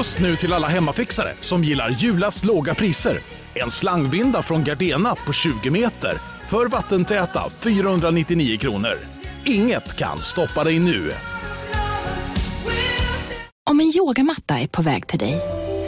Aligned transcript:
Just 0.00 0.20
nu 0.20 0.36
till 0.36 0.52
alla 0.52 0.68
hemmafixare 0.68 1.32
som 1.40 1.64
gillar 1.64 1.90
julast 1.90 2.44
låga 2.44 2.74
priser. 2.74 3.20
En 3.54 3.70
slangvinda 3.70 4.42
från 4.42 4.64
Gardena 4.64 5.14
på 5.14 5.32
20 5.32 5.70
meter 5.70 6.12
för 6.48 6.66
vattentäta 6.66 7.40
499 7.60 8.58
kronor. 8.58 8.98
Inget 9.44 9.96
kan 9.96 10.20
stoppa 10.20 10.64
dig 10.64 10.78
nu. 10.78 11.12
Om 13.70 13.80
en 13.80 13.92
yogamatta 13.96 14.58
är 14.58 14.66
på 14.68 14.82
väg 14.82 15.06
till 15.06 15.18
dig, 15.18 15.40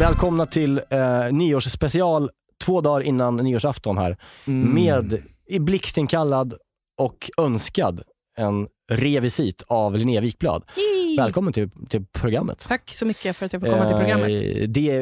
Välkomna 0.00 0.46
till 0.46 0.80
eh, 0.90 1.32
nyårsspecial 1.32 2.30
två 2.64 2.80
dagar 2.80 3.00
innan 3.00 3.36
nyårsafton 3.36 3.98
här. 3.98 4.16
Med 4.44 5.22
i 5.46 5.58
blixtinkallad 5.58 6.54
och 6.98 7.30
önskad 7.38 8.02
en 8.38 8.68
revisit 8.90 9.62
av 9.66 9.96
Linnea 9.96 10.20
Wikblad. 10.20 10.64
Välkommen 11.18 11.52
till, 11.52 11.70
till 11.88 12.04
programmet. 12.12 12.64
Tack 12.68 12.90
så 12.94 13.06
mycket 13.06 13.36
för 13.36 13.46
att 13.46 13.52
jag 13.52 13.62
får 13.62 13.68
komma 13.68 13.86
till 13.88 13.96
programmet. 13.96 14.30
Eh, 14.30 14.68
det, 14.68 14.92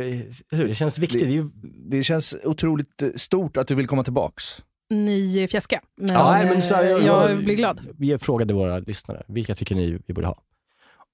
hur, 0.50 0.68
det 0.68 0.74
känns 0.74 0.98
viktigt. 0.98 1.22
Vi, 1.22 1.48
Det 1.90 2.02
känns 2.02 2.36
otroligt 2.44 3.02
eh, 3.02 3.08
stort 3.16 3.56
att 3.56 3.66
du 3.66 3.74
vill 3.74 3.86
komma 3.86 4.04
tillbaks. 4.04 4.62
Ni 4.90 5.48
fjäska, 5.50 5.80
men, 5.96 6.08
Ja, 6.14 6.32
nej, 6.32 6.46
men 6.46 6.62
så 6.62 6.74
här, 6.74 6.84
eh, 6.84 6.90
jag- 6.90 7.02
jag, 7.02 7.30
jag- 7.30 7.44
blev 7.44 7.56
glad. 7.56 7.80
vi 7.98 8.18
frågade 8.18 8.54
våra 8.54 8.78
lyssnare, 8.78 9.22
vilka 9.28 9.54
tycker 9.54 9.74
ni 9.74 9.98
vi 10.06 10.14
borde 10.14 10.26
ha? 10.26 10.42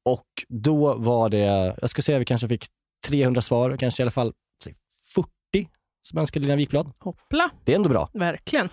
Och 0.05 0.27
då 0.49 0.95
var 0.95 1.29
det, 1.31 1.75
jag 1.81 1.91
ska 1.91 2.03
säga 2.03 2.19
vi 2.19 2.25
kanske 2.25 2.49
fick 2.49 2.67
300 3.05 3.41
svar, 3.41 3.77
kanske 3.77 4.03
i 4.03 4.05
alla 4.05 4.11
fall 4.11 4.33
säg 4.65 4.75
40 5.15 5.69
som 6.03 6.19
önskade 6.19 6.41
Linnea 6.41 6.57
Wikblad. 6.57 6.91
Hoppla, 6.99 7.51
Det 7.65 7.73
är 7.73 7.77
ändå 7.77 7.89
bra. 7.89 8.11
verkligen. 8.15 8.69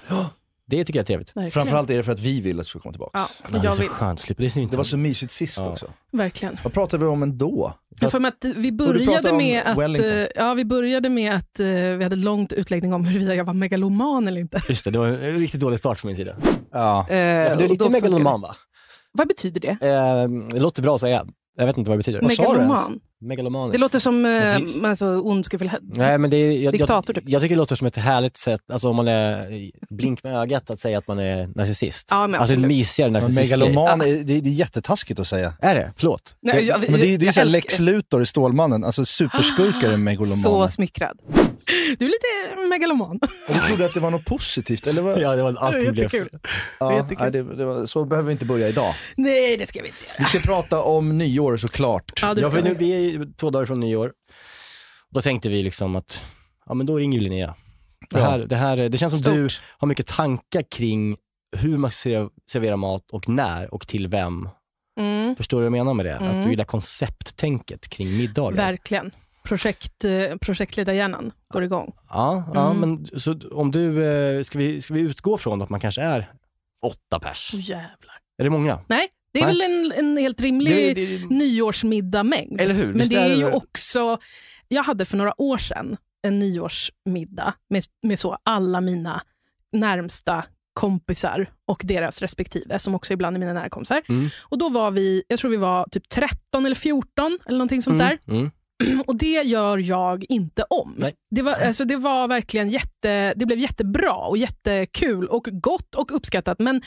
Det 0.65 0.85
tycker 0.85 0.99
jag 0.99 1.03
är 1.03 1.05
trevligt. 1.07 1.29
verkligen. 1.29 1.51
Framförallt 1.51 1.89
är 1.89 1.97
det 1.97 2.03
för 2.03 2.11
att 2.11 2.19
vi 2.19 2.41
vill 2.41 2.59
att 2.59 2.65
du 2.65 2.69
ska 2.69 2.79
komma 2.79 2.93
tillbaks. 2.93 3.11
Ja, 3.13 3.27
det 3.51 3.57
är 3.57 3.63
jag 3.63 3.75
så 3.75 3.81
vill. 3.81 3.89
skönt, 3.89 4.19
slipper 4.19 4.43
det. 4.43 4.55
inte 4.57 4.73
Det 4.73 4.77
var 4.77 4.83
så 4.83 4.97
mysigt 4.97 5.31
sist 5.31 5.57
Ja. 5.59 5.71
också. 5.71 5.91
Verkligen. 6.11 6.57
Vad 6.63 6.73
pratade 6.73 7.05
vi 7.05 7.11
om 7.11 7.23
ändå? 7.23 7.73
Jag 8.01 8.11
får 8.11 8.19
med 8.19 8.29
att 8.29 8.45
vi 8.45 8.77
pratar 8.77 8.93
började 8.93 9.29
om 9.31 9.37
med 9.37 9.63
att, 9.65 9.77
Wellington. 9.77 10.11
eh, 10.11 10.27
ja, 10.35 10.53
vi 10.53 10.65
började 10.65 11.09
med 11.09 11.33
att 11.35 11.59
eh, 11.59 11.65
vi 11.67 12.03
hade 12.03 12.15
långt 12.15 12.53
utläggning 12.53 12.93
om 12.93 13.05
huruvida 13.05 13.35
jag 13.35 13.45
var 13.45 13.53
megaloman 13.53 14.27
eller 14.27 14.41
inte. 14.41 14.61
Just 14.69 14.85
det, 14.85 14.91
det 14.91 14.97
var 14.99 15.07
en 15.07 15.17
riktigt 15.39 15.61
dålig 15.61 15.79
start 15.79 15.99
från 15.99 16.09
min 16.09 16.15
sida. 16.17 16.35
Ja. 16.71 17.05
Eh, 17.09 17.17
Ja, 17.17 17.55
du 17.55 17.61
är 17.61 17.63
och 17.65 17.69
lite 17.69 17.89
megaloman 17.89 18.41
va? 18.41 18.55
Vad 19.11 19.27
betyder 19.27 19.61
det? 19.61 19.87
Eh, 19.87 20.27
det 20.53 20.59
låter 20.59 20.81
bra 20.81 20.95
att 20.95 21.01
säga. 21.01 21.25
Jag 21.57 21.65
vet 21.65 21.77
inte 21.77 21.89
vad 21.89 21.97
det 21.97 21.99
betyder. 21.99 22.21
Vad 22.21 22.31
sa 22.33 22.41
du 22.53 22.59
ens? 22.59 22.69
Megaloman? 22.69 22.99
Megalomaniskt. 23.23 23.73
Det 23.73 23.77
låter 23.79 23.99
som 23.99 24.25
eh, 24.25 24.31
det- 24.31 24.87
alltså, 24.87 25.05
ondskefull 25.05 25.71
Nej, 25.81 26.17
men 26.17 26.29
det 26.29 26.37
är, 26.37 26.51
jag, 26.63 26.73
Diktator, 26.73 27.15
jag, 27.15 27.23
typ. 27.23 27.23
jag 27.31 27.41
tycker 27.41 27.55
det 27.55 27.59
låter 27.59 27.75
som 27.75 27.87
ett 27.87 27.97
härligt 27.97 28.37
sätt, 28.37 28.61
alltså 28.71 28.89
om 28.89 28.95
man 28.95 29.07
är 29.07 29.47
blink 29.89 30.23
med 30.23 30.35
ögat, 30.35 30.69
att 30.69 30.79
säga 30.79 30.97
att 30.97 31.07
man 31.07 31.19
är 31.19 31.47
narcissist. 31.55 32.07
Ja, 32.11 32.27
men 32.27 32.39
alltså 32.41 32.53
en 32.53 32.59
absolut. 32.59 32.77
mysigare 32.77 33.11
narcissist. 33.11 33.37
megaloman, 33.51 34.01
är, 34.01 34.05
det, 34.23 34.33
är, 34.37 34.41
det 34.41 34.49
är 34.49 34.53
jättetaskigt 34.53 35.19
att 35.19 35.27
säga. 35.27 35.53
Är 35.61 35.75
det? 35.75 35.93
Förlåt. 35.97 36.35
Nej, 36.41 36.65
jag- 36.65 36.79
Men 36.91 36.99
det, 36.99 37.07
är- 37.13 37.17
det 37.17 37.23
är 37.23 37.27
jag 37.27 37.33
såhär 37.33 37.47
Lex 37.47 37.79
Luthor 37.79 38.21
i 38.21 38.25
Stålmannen, 38.25 38.83
alltså 38.83 39.05
superskurkar 39.05 39.89
är 39.89 39.97
megalomaner. 39.97 40.41
Så 40.43 40.67
smickrad. 40.67 41.17
Du 41.99 42.05
är 42.05 42.09
lite 42.09 42.67
megaloman. 42.69 43.19
Och 43.47 43.53
du 43.53 43.59
trodde 43.59 43.85
att 43.85 43.93
det 43.93 43.99
var 43.99 44.11
något 44.11 44.25
positivt, 44.25 44.87
eller 44.87 45.01
vad? 45.01 45.21
Ja, 45.21 45.35
det 45.35 45.43
var 45.43 45.55
allting 45.59 45.91
blev... 45.91 45.95
Jättekul. 46.03 46.29
Ja, 46.79 47.07
nej, 47.19 47.31
det, 47.31 47.43
det 47.43 47.65
var, 47.65 47.85
så 47.85 48.05
behöver 48.05 48.27
vi 48.27 48.31
inte 48.33 48.45
börja 48.45 48.69
idag. 48.69 48.93
Nej, 49.15 49.57
det 49.57 49.65
ska 49.65 49.81
vi 49.81 49.87
inte 49.87 49.99
göra. 50.07 50.15
Vi 50.19 50.25
ska 50.25 50.39
prata 50.39 50.81
om 50.81 51.17
nyår 51.17 51.57
såklart. 51.57 52.03
Ja, 52.21 52.33
det 52.33 52.41
Ja, 52.41 52.47
ska 52.47 52.55
för 52.57 52.63
nu, 52.69 52.75
vi 52.79 52.91
är 53.10 53.10
två 53.37 53.49
dagar 53.49 53.65
från 53.65 53.79
nyår. 53.79 54.13
Då 55.09 55.21
tänkte 55.21 55.49
vi 55.49 55.63
liksom 55.63 55.95
att, 55.95 56.23
ja 56.65 56.73
men 56.73 56.85
då 56.85 56.97
ringer 56.97 57.17
ju 57.17 57.23
Linnea. 57.23 57.55
Det, 58.09 58.21
här, 58.21 58.39
det, 58.39 58.55
här, 58.55 58.89
det 58.89 58.97
känns 58.97 59.13
som 59.13 59.21
Stort. 59.21 59.33
du 59.33 59.47
har 59.77 59.87
mycket 59.87 60.07
tankar 60.07 60.61
kring 60.71 61.17
hur 61.57 61.77
man 61.77 61.89
ska 61.91 62.29
servera- 62.51 62.77
mat 62.77 63.11
och 63.11 63.29
när 63.29 63.73
och 63.73 63.87
till 63.87 64.07
vem. 64.07 64.49
Mm, 64.99 65.35
Förstår 65.35 65.57
du 65.57 65.61
vad 65.61 65.65
jag 65.65 65.71
menar 65.85 65.93
med 65.93 66.05
det? 66.05 66.15
Att 66.15 66.21
Mm. 66.21 66.41
du 66.43 66.49
gillar 66.49 66.65
koncepttänket 66.65 67.87
kring 67.89 68.17
middagar. 68.17 68.57
verkligen. 68.57 69.11
Projekt, 69.43 70.05
eh, 70.05 70.35
projektledarhjärnan 70.41 71.31
går 71.53 71.63
igång. 71.63 71.93
Ja, 72.09 72.43
ja 72.53 72.71
Mm. 72.71 72.79
men 72.79 73.19
så 73.19 73.39
om 73.51 73.71
du, 73.71 74.05
eh, 74.05 74.43
ska 74.43 74.57
vi, 74.59 74.81
ska 74.81 74.93
vi 74.93 75.01
utgå 75.01 75.37
från 75.37 75.61
att 75.61 75.69
man 75.69 75.79
kanske 75.79 76.01
är 76.01 76.31
åtta 76.85 77.19
pers? 77.19 77.51
Åh 77.53 77.59
jävlar. 77.69 78.15
Är 78.37 78.43
det 78.43 78.49
många? 78.49 78.79
Nej, 78.87 79.07
det 79.33 79.39
är 79.39 79.45
Nej. 79.45 79.57
väl 79.57 79.61
en, 79.61 79.91
en 79.91 80.17
helt 80.17 80.41
rimlig 80.41 80.95
Det, 80.95 81.17
det, 81.17 81.29
nyårsmiddag-mängd. 81.35 82.61
eller 82.61 82.73
hur? 82.75 82.85
Men 82.87 82.97
Visst 82.97 83.11
det 83.11 83.17
är 83.19 83.29
det- 83.29 83.35
ju 83.35 83.51
också... 83.51 84.17
Jag 84.67 84.83
hade 84.83 85.05
för 85.05 85.17
några 85.17 85.41
år 85.41 85.57
sedan 85.57 85.97
en 86.27 86.39
nyårsmiddag 86.39 87.53
med, 87.69 87.83
med 88.03 88.19
så 88.19 88.37
alla 88.43 88.81
mina 88.81 89.21
närmsta 89.71 90.43
kompisar 90.73 91.51
och 91.67 91.81
deras 91.83 92.21
respektive, 92.21 92.79
som 92.79 92.95
också 92.95 93.13
ibland 93.13 93.35
är 93.35 93.39
mina 93.39 93.53
närkompisar. 93.53 94.01
Mm. 94.09 94.29
Och 94.43 94.57
då 94.57 94.69
var 94.69 94.91
vi, 94.91 95.23
jag 95.27 95.39
tror 95.39 95.51
vi 95.51 95.57
var 95.57 95.87
typ 95.91 96.09
13 96.09 96.65
eller 96.65 96.75
14 96.75 97.39
eller 97.45 97.57
någonting 97.57 97.81
sånt 97.81 97.99
där. 97.99 98.17
Mm. 98.27 98.39
Mm. 98.83 99.01
Och 99.07 99.15
det 99.15 99.41
gör 99.43 99.77
jag 99.77 100.25
inte 100.29 100.63
om. 100.69 100.95
Nej. 100.97 101.13
Det, 101.35 101.41
var, 101.41 101.53
alltså, 101.53 101.85
det 101.85 101.95
var 101.97 102.27
verkligen 102.27 102.69
jätte, 102.69 103.33
det 103.35 103.45
blev 103.45 103.59
jättebra 103.59 104.13
och 104.13 104.37
jättekul 104.37 105.27
och 105.27 105.47
gott 105.51 105.95
och 105.95 106.15
uppskattat. 106.15 106.59
Men 106.59 106.81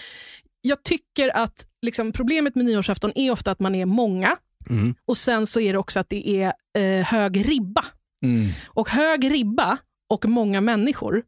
jag 0.61 0.83
tycker 0.83 1.37
att 1.37 1.67
liksom, 1.85 2.13
problemet 2.13 2.55
med 2.55 2.65
nyårsafton 2.65 3.13
är 3.15 3.31
ofta 3.31 3.51
att 3.51 3.61
man 3.61 3.75
är 3.75 3.87
många 3.87 4.37
Mm. 4.71 4.95
och 5.07 5.17
sen 5.17 5.47
så 5.47 5.61
är 5.61 5.73
det 5.73 5.79
också 5.79 6.01
att 6.01 6.09
det 6.09 6.29
är 6.43 6.53
eh, 6.79 7.05
hög 7.07 7.49
ribba. 7.49 7.85
Mm, 8.25 8.49
Och 8.67 8.89
hög 8.91 9.31
ribba 9.33 9.79
och 10.11 10.25
många 10.29 10.61
människor, 10.61 11.23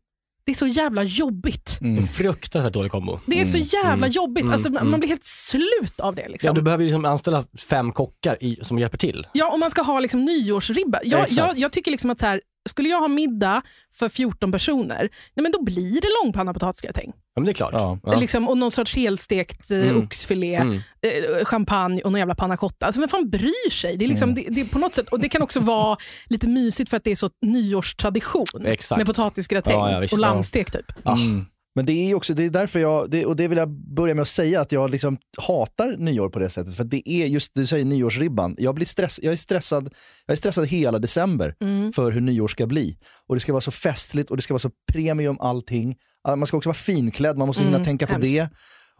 det 0.45 0.53
är 0.53 0.55
så 0.55 0.67
jävla 0.67 1.03
jobbigt. 1.03 1.79
mm. 1.81 2.07
Fruktansvärt 2.07 2.73
dålig 2.73 2.91
kombo. 2.91 3.21
Det 3.27 3.41
är 3.41 3.45
så 3.45 3.59
jävla 3.59 3.93
mm, 4.07 4.11
jobbigt. 4.11 4.43
mm, 4.43 4.53
alltså, 4.53 4.71
man- 4.71 4.77
mm. 4.81 4.91
Man 4.91 5.01
blir 5.01 5.09
helt 5.09 5.25
slut 5.25 6.01
av 6.01 6.15
det. 6.15 6.23
Ja, 6.23 6.29
Liksom. 6.29 6.55
du 6.55 6.63
behöver 6.63 6.85
liksom 6.85 7.05
anställa 7.05 7.45
fem 7.69 7.93
kockar 7.93 8.37
i, 8.41 8.59
som 8.63 8.79
hjälper 8.79 8.99
till. 8.99 9.27
Ja, 9.33 9.51
om 9.53 9.61
man 9.61 9.71
ska 9.71 9.83
ha 9.83 10.01
liksom 10.01 10.25
nyårsribba. 10.25 11.01
Ja, 11.05 11.11
Jag, 11.19 11.21
exakt. 11.23 11.39
jag, 11.39 11.59
jag 11.59 11.73
tycker 11.73 11.91
liksom 11.91 12.11
att 12.11 12.19
så 12.19 12.27
här, 12.27 12.41
skulle 12.67 12.89
jag 12.89 13.01
ha 13.01 13.09
middag 13.09 13.63
för 13.95 14.09
14 14.09 14.53
personer, 14.53 15.09
nej, 15.35 15.43
men 15.43 15.53
då 15.53 15.63
blir 15.63 16.01
det 16.01 16.09
långpanna 16.25 16.53
potatisgratäng. 16.55 17.13
Ja, 17.15 17.41
men 17.41 17.45
det 17.45 17.51
är 17.51 17.55
klart. 17.55 17.73
Ja. 17.73 17.99
Ja. 18.03 18.15
Liksom, 18.21 18.49
och 18.49 18.59
någon 18.59 18.71
sorts 18.71 18.97
helstekt 18.97 19.71
eh, 19.71 19.83
Mm. 19.91 20.03
oxfilé, 20.05 20.55
Mm. 20.55 20.75
eh, 21.03 21.45
champagne 21.45 22.03
och 22.03 22.13
någon 22.13 22.19
jävla 22.19 22.35
panna 22.35 22.57
cotta. 22.57 22.87
Alltså, 22.87 23.01
vem 23.01 23.09
fan 23.09 23.31
bryr 23.31 23.71
sig? 23.71 23.97
Det 23.97 24.05
är, 24.05 24.09
liksom, 24.09 24.31
Mm. 24.31 24.45
det, 24.45 24.51
det 24.55 24.61
är 24.61 24.65
på 24.73 24.79
något 24.79 24.95
sätt, 24.95 25.09
och 25.09 25.21
det 25.21 25.29
kan 25.29 25.43
också 25.43 25.61
vara 25.61 25.97
lite 26.27 26.49
mysigt 26.49 26.91
för 26.91 26.97
att 26.97 27.05
det 27.05 27.11
är 27.11 27.17
så 27.17 27.31
nyårstradition 27.47 28.45
Exakt. 28.67 28.99
med 28.99 29.07
potatisgratäng 29.07 29.75
Ja, 29.79 29.91
ja, 29.93 29.99
visst, 30.01 30.13
och 30.15 30.19
ja. 30.21 30.21
lammstek. 30.23 30.71
Typ. 30.71 31.07
Mm. 31.07 31.47
Men 31.77 31.87
det 31.87 31.93
är 31.93 32.15
också, 32.15 32.35
det 32.35 32.45
är 32.45 32.51
därför 32.51 32.79
jag, 32.81 33.11
det, 33.11 33.27
och 33.27 33.37
det 33.37 33.49
vill 33.49 33.59
jag 33.59 33.69
börja 33.71 34.15
med 34.15 34.23
att 34.23 34.29
säga, 34.29 34.61
att 34.61 34.73
jag 34.73 34.91
liksom 34.91 35.19
hatar 35.39 35.97
nyår 35.99 36.29
på 36.29 36.39
det 36.39 36.51
sättet. 36.51 36.77
För 36.77 36.85
det 36.85 37.09
är 37.11 37.27
just, 37.27 37.55
du 37.55 37.67
säger 37.67 37.85
nyårsribban, 37.85 38.55
jag, 38.59 38.75
blir 38.75 38.87
stress, 38.87 39.21
jag, 39.23 39.33
är 39.33 39.37
stressad, 39.37 39.91
jag 40.27 40.33
är 40.33 40.37
stressad 40.37 40.67
hela 40.67 40.99
december 40.99 41.55
Mm. 41.61 41.93
för 41.93 42.11
hur 42.11 42.21
nyår 42.21 42.49
ska 42.49 42.67
bli. 42.67 42.99
Och 43.29 43.35
det 43.37 43.41
ska 43.41 43.53
vara 43.53 43.61
så 43.61 43.71
festligt 43.71 44.31
och 44.31 44.37
det 44.37 44.43
ska 44.43 44.55
vara 44.55 44.61
så 44.61 44.71
premium 44.93 45.37
allting. 45.41 45.97
Man 46.29 46.47
ska 46.47 46.57
också 46.57 46.69
vara 46.69 46.75
finklädd, 46.75 47.39
man 47.39 47.47
måste 47.47 47.63
hinna 47.63 47.77
Mm, 47.77 47.85
tänka 47.85 48.07
på 48.07 48.13
hemskt. 48.13 48.29
det. 48.29 48.49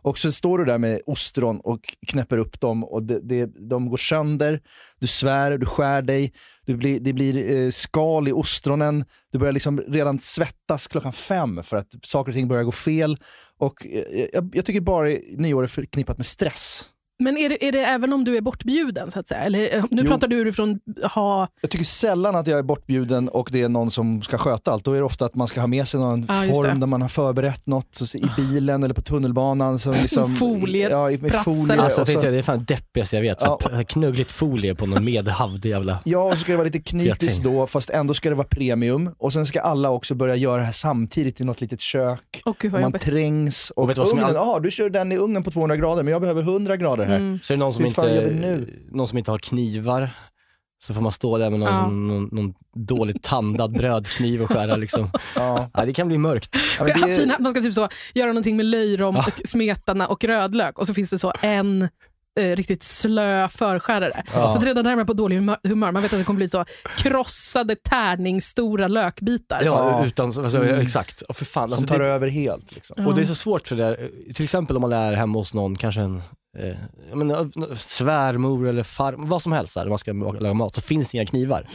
Och 0.07 0.19
så 0.19 0.33
står 0.33 0.59
du 0.59 0.65
där 0.65 0.79
med 0.79 1.01
ostron 1.07 1.61
och 1.61 1.81
knäpper 2.07 2.39
upp 2.39 2.61
dem 2.61 2.85
och 2.85 3.03
det, 3.03 3.21
det, 3.21 3.47
de 3.69 3.89
går 3.89 3.97
sönder. 3.97 4.61
Du 4.99 5.07
svär, 5.07 5.59
du 5.59 5.67
skär 5.67 6.03
dig, 6.03 6.33
du 6.65 6.77
blir, 6.77 7.01
det 7.01 7.13
blir 7.13 7.57
eh, 7.57 7.71
skal 7.71 8.29
i 8.29 8.33
ostronen. 8.33 9.05
Du 9.33 9.39
börjar 9.39 9.53
liksom 9.53 9.81
redan 9.81 10.19
svettas 10.19 10.87
klockan 10.87 11.13
fem 11.13 11.63
för 11.63 11.77
att 11.77 11.87
saker 12.03 12.31
och 12.33 12.37
ting 12.37 12.49
börjar 12.49 12.65
gå 12.65 12.73
fel. 12.73 13.17
Och 13.59 13.87
eh, 13.87 14.27
jag, 14.33 14.51
jag 14.55 14.65
tycker 14.65 14.81
bara 14.81 15.09
nyår 15.37 15.63
är 15.63 15.67
förknippat 15.67 16.17
med 16.17 16.27
stress. 16.27 16.85
Men 17.19 17.37
är 17.39 17.49
det, 17.49 17.69
är 17.69 17.73
det 17.73 17.79
även 17.85 18.13
om 18.13 18.25
du 18.25 18.37
är 18.37 18.41
bortbjuden 18.41 19.11
så 19.11 19.19
att 19.21 19.29
säga? 19.29 19.41
Eller 19.41 19.77
eh, 19.77 19.85
nu 19.91 20.03
Jo. 20.03 20.09
pratar 20.09 20.29
du 20.29 20.37
utifrån 20.37 20.81
ha... 21.15 21.49
Jag 21.61 21.71
tycker 21.71 21.85
sällan 21.85 22.37
att 22.37 22.47
jag 22.47 22.59
är 22.59 22.63
bortbjuden 22.63 23.29
och 23.29 23.49
det 23.53 23.63
är 23.63 23.69
någon 23.69 23.91
som 23.91 24.23
ska 24.23 24.39
sköta 24.39 24.73
allt. 24.73 24.85
Då 24.85 24.93
är 24.93 24.97
det 24.99 25.05
ofta 25.05 25.25
att 25.25 25.35
man 25.35 25.49
ska 25.49 25.61
ha 25.61 25.67
med 25.67 25.89
sig 25.89 26.01
någon 26.01 26.21
det. 26.21 26.27
form 26.55 26.81
där 26.81 26.87
man 26.87 27.03
har 27.03 27.09
förberett 27.09 27.67
något 27.67 27.89
så, 27.95 28.19
i 28.19 28.25
bilen 28.37 28.83
eller 28.85 28.95
på 28.95 29.03
tunnelbanan. 29.03 29.79
Så 29.79 29.93
liksom, 29.93 30.37
Folie, 30.37 30.91
ja, 30.91 31.09
med 31.21 31.33
folie. 31.45 31.81
Alltså, 31.83 32.05
så, 32.07 32.23
är, 32.27 32.31
det 32.31 32.39
är 32.39 32.43
fan 32.43 32.65
det 32.69 32.75
deppigaste 32.75 33.17
jag 33.17 33.23
vet. 33.23 33.41
Så 33.41 33.47
Ja. 33.61 33.69
p- 33.71 33.85
Knuggligt 33.85 34.33
folie 34.33 34.75
på 34.75 34.87
någon 34.87 35.05
medhavd 35.05 35.65
jävla... 35.67 35.99
Ja, 36.05 36.19
och 36.23 36.33
så 36.33 36.39
ska 36.39 36.53
det 36.53 36.57
vara 36.57 36.65
lite 36.67 36.79
knitis 36.83 37.23
Geting. 37.39 37.53
då, 37.53 37.67
fast 37.67 37.91
ändå 37.91 38.15
ska 38.15 38.29
det 38.29 38.35
vara 38.35 38.47
premium. 38.51 39.11
Och 39.19 39.33
sen 39.33 39.47
ska 39.47 39.61
alla 39.61 39.91
också 39.91 40.15
börja 40.15 40.37
göra 40.37 40.57
det 40.59 40.65
här 40.65 40.73
samtidigt 40.73 41.41
i 41.41 41.45
något 41.45 41.61
litet 41.61 41.81
kök. 41.81 42.43
Åh 42.45 42.55
gud 42.59 42.73
man 42.73 42.83
jobbigt. 42.83 43.03
trängs. 43.03 43.71
Och, 43.71 43.83
Och 43.83 43.89
vet 43.89 43.97
du 43.97 44.01
vad 44.01 44.09
som 44.09 44.19
är 44.19 44.23
ugnen, 44.23 44.37
all- 44.37 44.47
ja 44.55 44.61
du 44.61 44.71
kör 44.71 44.91
den 44.91 45.13
i 45.13 45.17
ugnen 45.17 45.43
på 45.43 45.51
200 45.51 45.77
grader, 45.77 46.03
men 46.03 46.13
jag 46.13 46.21
behöver 46.21 46.43
100 46.43 46.77
grader 46.77 47.06
här. 47.07 47.17
Mm. 47.17 47.39
Så 47.43 47.53
är 47.53 47.57
det 47.57 47.59
någon 47.59 47.73
som, 47.73 47.83
Hur 47.85 47.89
inte, 47.89 48.67
någon 48.91 49.09
som 49.09 49.19
inte 49.19 49.31
har 49.31 49.39
knivar. 49.39 50.11
Så 50.79 50.95
får 50.95 51.01
man 51.01 51.13
stå 51.13 51.39
där 51.39 51.51
med 51.51 51.61
någon, 51.61 51.69
Ja. 51.69 51.77
som, 51.77 52.09
någon, 52.09 52.29
någon 52.33 52.55
dåligt 52.75 53.23
tandad 53.23 53.73
brödkniv 53.73 54.43
och 54.43 54.49
skära 54.49 54.77
liksom. 54.77 55.11
Ja. 55.37 55.71
Ja, 55.75 55.85
det 55.85 55.93
kan 55.95 56.09
bli 56.09 56.19
mörkt. 56.19 56.57
Ja, 56.79 56.85
men 56.85 57.01
det 57.01 57.13
är- 57.13 57.17
Fina, 57.19 57.37
man 57.41 57.53
ska 57.53 57.63
typ 57.63 57.75
så, 57.75 57.89
göra 58.15 58.29
någonting 58.29 58.57
med 58.57 58.67
löjrom, 58.67 59.17
och 59.17 59.41
smetana 59.45 60.07
och 60.07 60.25
rödlök 60.25 60.79
och 60.79 60.87
så 60.87 60.95
finns 60.95 61.11
det 61.11 61.19
så 61.19 61.33
en 61.43 61.83
eh, 62.41 62.57
riktigt 62.57 62.83
slö 62.83 63.49
förskärare. 63.49 64.23
Ja. 64.35 64.53
Så 64.53 64.59
att 64.59 64.65
redan 64.65 64.85
där 64.85 64.93
är 64.93 64.97
man 64.97 65.07
på 65.07 65.13
dålig 65.13 65.37
humör. 65.37 65.93
Man 65.93 66.03
vet 66.03 66.13
att 66.13 66.19
det 66.19 66.25
kommer 66.25 66.37
bli 66.39 66.49
så 66.49 66.65
krossade 66.97 67.77
tärningsstora 67.77 68.89
lökbitar. 68.89 69.63
Ja, 69.65 69.91
Ja. 70.01 70.07
utan, 70.07 70.27
alltså, 70.27 70.63
Mm. 70.65 70.81
exakt. 70.81 71.23
Och 71.23 71.37
för 71.37 71.45
fan, 71.45 71.69
som 71.69 71.79
alltså, 71.79 71.95
tar 71.95 71.99
det, 72.03 72.09
över 72.09 72.29
helt. 72.29 72.75
Liksom. 72.75 73.07
Och 73.07 73.15
det 73.15 73.21
är 73.21 73.25
så 73.25 73.35
svårt 73.35 73.69
för 73.69 73.77
det 73.77 74.11
till 74.35 74.45
exempel 74.45 74.77
om 74.77 74.81
man 74.83 74.93
är 74.93 75.13
hemma 75.13 75.39
hos 75.39 75.55
någon, 75.55 75.77
kanske 75.77 76.01
en 76.01 76.23
eh, 76.59 76.77
jag 77.09 77.19
menar, 77.19 77.75
svärmor 77.77 78.67
eller 78.69 78.83
farmor, 78.83 79.27
vad 79.27 79.43
som 79.43 79.53
helst 79.53 79.75
där, 79.75 79.87
man 79.89 79.99
ska 79.99 80.13
laga 80.13 80.55
mat, 80.55 80.75
så 80.75 80.81
finns 80.81 81.11
det 81.11 81.17
inga 81.19 81.27
knivar. 81.27 81.69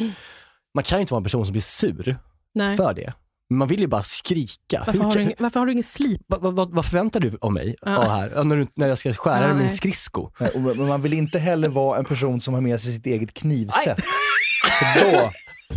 Man 0.75 0.83
kan 0.83 0.97
ju 0.97 1.01
inte 1.01 1.13
vara 1.13 1.19
en 1.19 1.23
person 1.23 1.45
som 1.45 1.51
blir 1.51 1.61
sur 1.61 2.17
Nej. 2.53 2.77
för 2.77 2.93
det. 2.93 3.13
Man 3.53 3.67
vill 3.67 3.79
ju 3.79 3.87
bara 3.87 4.03
skrika. 4.03 4.83
Varför, 4.87 4.93
Hur 4.93 4.99
har 5.03 5.11
kan- 5.13 5.25
du 5.25 5.33
varför 5.39 5.59
har 5.59 5.65
du 5.67 5.71
ingen 5.71 5.83
slip? 5.83 6.21
vad, 6.27 6.41
vad, 6.41 6.53
vad, 6.55 6.71
vad 6.75 6.85
förväntar 6.85 7.19
du 7.19 7.37
av 7.41 7.51
mig 7.51 7.75
Ja. 7.81 7.91
ja. 7.91 8.01
här? 8.01 8.43
När, 8.43 8.55
du, 8.57 8.67
när 8.75 8.87
jag 8.87 8.97
ska 8.97 9.13
skära 9.13 9.41
Ja, 9.41 9.47
med 9.47 9.57
min 9.57 9.69
skridsko? 9.69 10.31
Men 10.55 10.87
man 10.87 11.01
vill 11.01 11.13
inte 11.13 11.39
heller 11.39 11.69
vara 11.69 11.97
en 11.99 12.05
person 12.05 12.41
som 12.41 12.53
har 12.53 12.61
med 12.61 12.81
sig 12.81 12.93
sitt 12.93 13.05
eget 13.05 13.33
knivset. 13.33 13.97
För 14.79 15.11
då, 15.11 15.31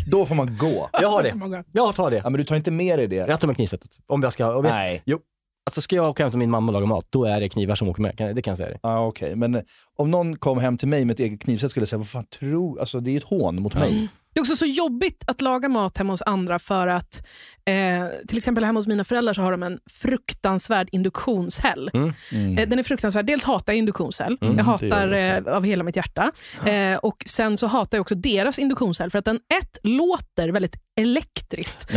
då 0.07 0.27
får 0.27 0.35
man 0.35 0.57
gå. 0.59 0.89
Jag 0.93 1.11
har 1.11 1.23
det. 1.23 1.65
Jag 1.73 1.95
tar 1.95 2.11
det. 2.11 2.17
Ja, 2.17 2.31
men 2.31 2.33
du 2.39 2.45
tar 2.45 2.57
inte 2.57 2.71
med 2.71 2.99
dig 2.99 3.07
det? 3.09 3.17
Jag 3.17 3.41
tar 3.41 3.47
med 3.49 3.57
knivsättet. 3.57 3.91
Om 4.07 4.23
jag 4.23 4.33
ska, 4.33 4.47
och 4.55 4.65
vet, 4.65 4.73
Nej. 4.73 5.03
Jo. 5.07 5.19
Alltså 5.67 5.81
ska 5.81 5.97
jag 5.97 6.11
åka 6.11 6.23
hem 6.23 6.31
till 6.31 6.39
min 6.39 6.51
mamma 6.51 6.69
och 6.69 6.73
laga 6.73 6.87
mat, 6.87 7.07
då 7.11 7.25
är 7.25 7.41
det 7.41 7.49
knivar 7.49 7.75
som 7.75 7.89
åker 7.89 8.03
med. 8.03 8.19
Kan- 8.19 8.35
Det 8.35 8.43
kan 8.43 8.51
jag 8.51 8.59
säga 8.59 8.69
dig. 8.69 8.79
Ja, 8.83 9.07
okej. 9.07 9.37
Men 9.37 9.55
eh, 9.55 9.63
om 9.97 10.11
någon 10.11 10.37
kom 10.37 10.59
hem 10.59 10.79
till 10.79 10.89
mig 10.89 11.05
med 11.05 11.15
ett 11.15 11.21
eget 11.21 11.41
knivset 11.43 11.71
skulle 11.71 11.83
jag 11.83 11.89
säga, 11.89 11.99
vad 11.99 12.09
fan 12.09 12.25
tror, 12.27 12.81
alltså 12.81 13.01
det 13.01 13.11
är 13.11 13.17
ett 13.17 13.25
hån 13.25 13.63
mot 13.63 13.75
mig. 13.75 14.09
Det 14.35 14.39
är 14.39 14.43
också 14.43 14.57
så 14.57 14.67
jobbigt 14.67 15.25
att 15.27 15.41
laga 15.41 15.69
mat 15.69 15.99
hemma 15.99 16.13
hos 16.13 16.23
andra 16.23 16.59
för 16.59 16.87
att 16.87 17.27
eh, 17.67 18.07
till 18.29 18.39
exempel 18.39 18.65
hemma 18.65 18.79
hos 18.79 18.87
mina 18.87 19.05
föräldrar 19.05 19.35
så 19.35 19.43
har 19.43 19.51
de 19.53 19.63
en 19.63 19.79
fruktansvärd 19.91 20.89
induktionshäll. 20.93 21.91
Mm. 21.95 22.59
Eh, 22.59 22.69
den 22.69 22.79
är 22.79 22.83
fruktansvärd. 22.83 23.27
Dels 23.27 23.45
hatar 23.45 23.73
jag 23.73 23.79
induktionshäll. 23.79 24.39
Mm, 24.41 24.59
jag 24.59 24.65
hatar 24.65 25.09
jag 25.09 25.47
eh, 25.47 25.57
av 25.57 25.65
hela 25.65 25.85
mitt 25.85 25.97
hjärta. 25.97 26.33
Eh, 26.67 26.97
och 26.97 27.23
Sen 27.27 27.57
så 27.57 27.67
hatar 27.67 27.99
jag 27.99 28.03
också 28.03 28.15
deras 28.15 28.59
induktionshäll 28.59 29.11
för 29.11 29.19
att 29.19 29.25
den 29.25 29.37
ett 29.37 29.79
låter 29.83 30.49
väldigt 30.49 30.77
elektriskt. 31.01 31.91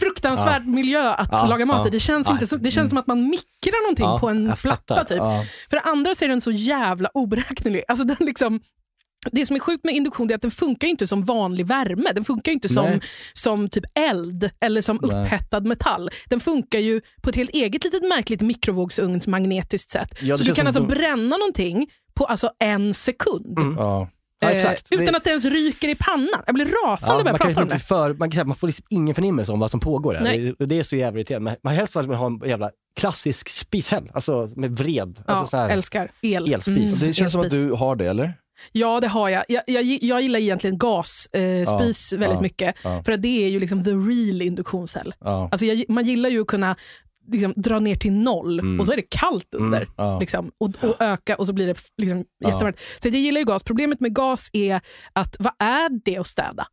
Fruktansvärd 0.00 0.66
miljö 0.66 1.10
att 1.12 1.28
Ja, 1.32 1.46
laga 1.46 1.66
mat 1.66 1.86
i. 1.86 1.88
ja. 1.88 1.90
Det 1.92 2.00
känns, 2.00 2.26
Ja. 2.26 2.32
inte 2.32 2.46
som, 2.46 2.62
det 2.62 2.70
känns 2.70 2.88
som 2.90 2.98
att 2.98 3.06
man 3.06 3.22
mikrar 3.28 3.82
någonting 3.82 4.04
Ja, 4.06 4.18
på 4.18 4.28
en 4.28 4.52
platta. 4.62 5.04
Typ. 5.04 5.16
Ja. 5.16 5.44
För 5.70 5.76
det 5.76 5.82
andra 5.82 6.14
så 6.14 6.24
är 6.24 6.28
den 6.28 6.40
så 6.40 6.50
jävla 6.50 7.08
oberäknelig. 7.14 7.82
Alltså 7.88 8.04
den 8.04 8.16
liksom, 8.20 8.60
det 9.32 9.46
som 9.46 9.56
är 9.56 9.60
sjukt 9.60 9.84
med 9.84 9.94
induktion 9.94 10.30
är 10.30 10.34
att 10.34 10.42
den 10.42 10.50
funkar 10.50 10.88
inte 10.88 11.06
som 11.06 11.22
vanlig 11.24 11.66
värme. 11.66 12.12
Den 12.14 12.24
funkar 12.24 12.52
ju 12.52 12.54
inte 12.54 12.68
som, 12.68 12.84
Nej. 12.84 13.00
som 13.32 13.68
typ 13.68 13.84
eld 13.98 14.50
eller 14.60 14.80
som 14.80 14.98
Nej. 15.02 15.24
upphettad 15.24 15.60
metall. 15.60 16.10
Den 16.28 16.40
funkar 16.40 16.78
ju 16.78 17.00
på 17.22 17.30
ett 17.30 17.36
helt 17.36 17.50
eget 17.50 17.84
litet 17.84 18.02
märkligt 18.02 18.40
mikrovågsugnsmagnetiskt 18.40 19.90
sätt. 19.90 20.08
Ja, 20.20 20.36
så 20.36 20.42
du 20.42 20.54
kan 20.54 20.66
alltså 20.66 20.82
de- 20.82 20.88
bränna 20.94 21.36
någonting 21.36 21.86
på 22.14 22.24
alltså 22.24 22.50
en 22.58 22.94
sekund. 22.94 23.58
Ja. 23.78 24.08
Ja, 24.40 24.50
Eh, 24.50 24.56
exakt. 24.56 24.92
utan 24.92 25.04
Det- 25.06 25.16
att 25.16 25.24
det 25.24 25.30
ens 25.30 25.44
ryker 25.44 25.88
i 25.88 25.94
pannan. 25.94 26.28
Jag 26.46 26.54
blir 26.54 26.64
rasande 26.86 27.12
Ja, 27.12 27.16
när 27.16 27.24
man, 27.24 27.32
jag 27.32 27.40
pratar 27.40 27.62
om 27.62 27.68
det. 27.68 27.78
för, 27.78 28.14
man, 28.14 28.30
kan 28.30 28.34
säga, 28.34 28.44
man 28.44 28.56
får 28.56 28.66
liksom 28.66 28.84
ingen 28.90 29.14
förnimmelse 29.14 29.52
om 29.52 29.58
vad 29.60 29.70
som 29.70 29.80
pågår. 29.80 30.14
Det, 30.58 30.66
det 30.66 30.78
är 30.78 30.82
så 30.82 30.96
jävla 30.96 31.20
irriterande. 31.20 31.50
Man, 31.50 31.56
man 31.64 31.74
helst 31.74 31.96
vill 31.96 32.06
ha 32.06 32.26
en 32.26 32.40
jävla 32.48 32.70
klassisk 33.00 33.48
spishäll, 33.48 34.10
alltså 34.14 34.48
med 34.56 34.76
vred. 34.76 35.22
Ja, 35.26 35.32
Alltså 35.34 35.46
så 35.46 35.56
här. 35.56 35.68
älskar 35.68 36.10
el. 36.22 36.42
Mm, 36.42 36.54
Elspis. 36.54 37.00
Det 37.00 37.12
känns 37.12 37.32
som 37.32 37.40
att 37.40 37.44
elspis. 37.44 37.60
du 37.62 37.72
har 37.72 37.96
det, 37.96 38.06
eller? 38.06 38.32
Ja, 38.72 39.00
det 39.00 39.08
har 39.08 39.28
jag. 39.28 39.44
Jag, 39.48 39.62
jag, 39.66 39.84
jag 39.84 40.22
gillar 40.22 40.40
egentligen 40.40 40.78
gasspis 40.78 41.40
eh, 41.40 41.78
spis 41.78 42.12
väldigt 42.12 42.30
ja, 42.36 42.40
mycket. 42.40 42.76
ja. 42.84 43.02
För 43.04 43.12
att 43.12 43.22
det 43.22 43.44
är 43.44 43.48
ju 43.48 43.60
liksom 43.60 43.84
the 43.84 43.90
real 43.90 44.42
induktionscell. 44.42 45.14
Ja. 45.20 45.48
Alltså 45.52 45.66
jag, 45.66 45.84
man 45.88 46.04
gillar 46.04 46.30
ju 46.30 46.40
att 46.40 46.46
kunna 46.46 46.76
liksom, 47.32 47.52
dra 47.56 47.78
ner 47.78 47.94
till 47.94 48.12
noll 48.12 48.60
Mm. 48.60 48.80
och 48.80 48.86
så 48.86 48.92
är 48.92 48.96
det 48.96 49.10
kallt 49.10 49.54
under. 49.54 49.88
ja. 49.96 50.18
Liksom, 50.20 50.50
och, 50.58 50.70
och 50.82 50.96
öka 51.02 51.36
och 51.36 51.46
så 51.46 51.52
blir 51.52 51.66
det 51.66 51.76
liksom, 52.02 52.24
Ja. 52.38 52.48
jättevarmt. 52.50 52.76
Så 53.02 53.08
jag 53.08 53.14
gillar 53.14 53.38
ju 53.40 53.44
gas. 53.44 53.62
Problemet 53.62 54.00
med 54.00 54.14
gas 54.14 54.50
är 54.52 54.80
att 55.12 55.36
vad 55.38 55.52
är 55.58 56.00
det 56.04 56.18
att 56.18 56.26
städa? 56.26 56.66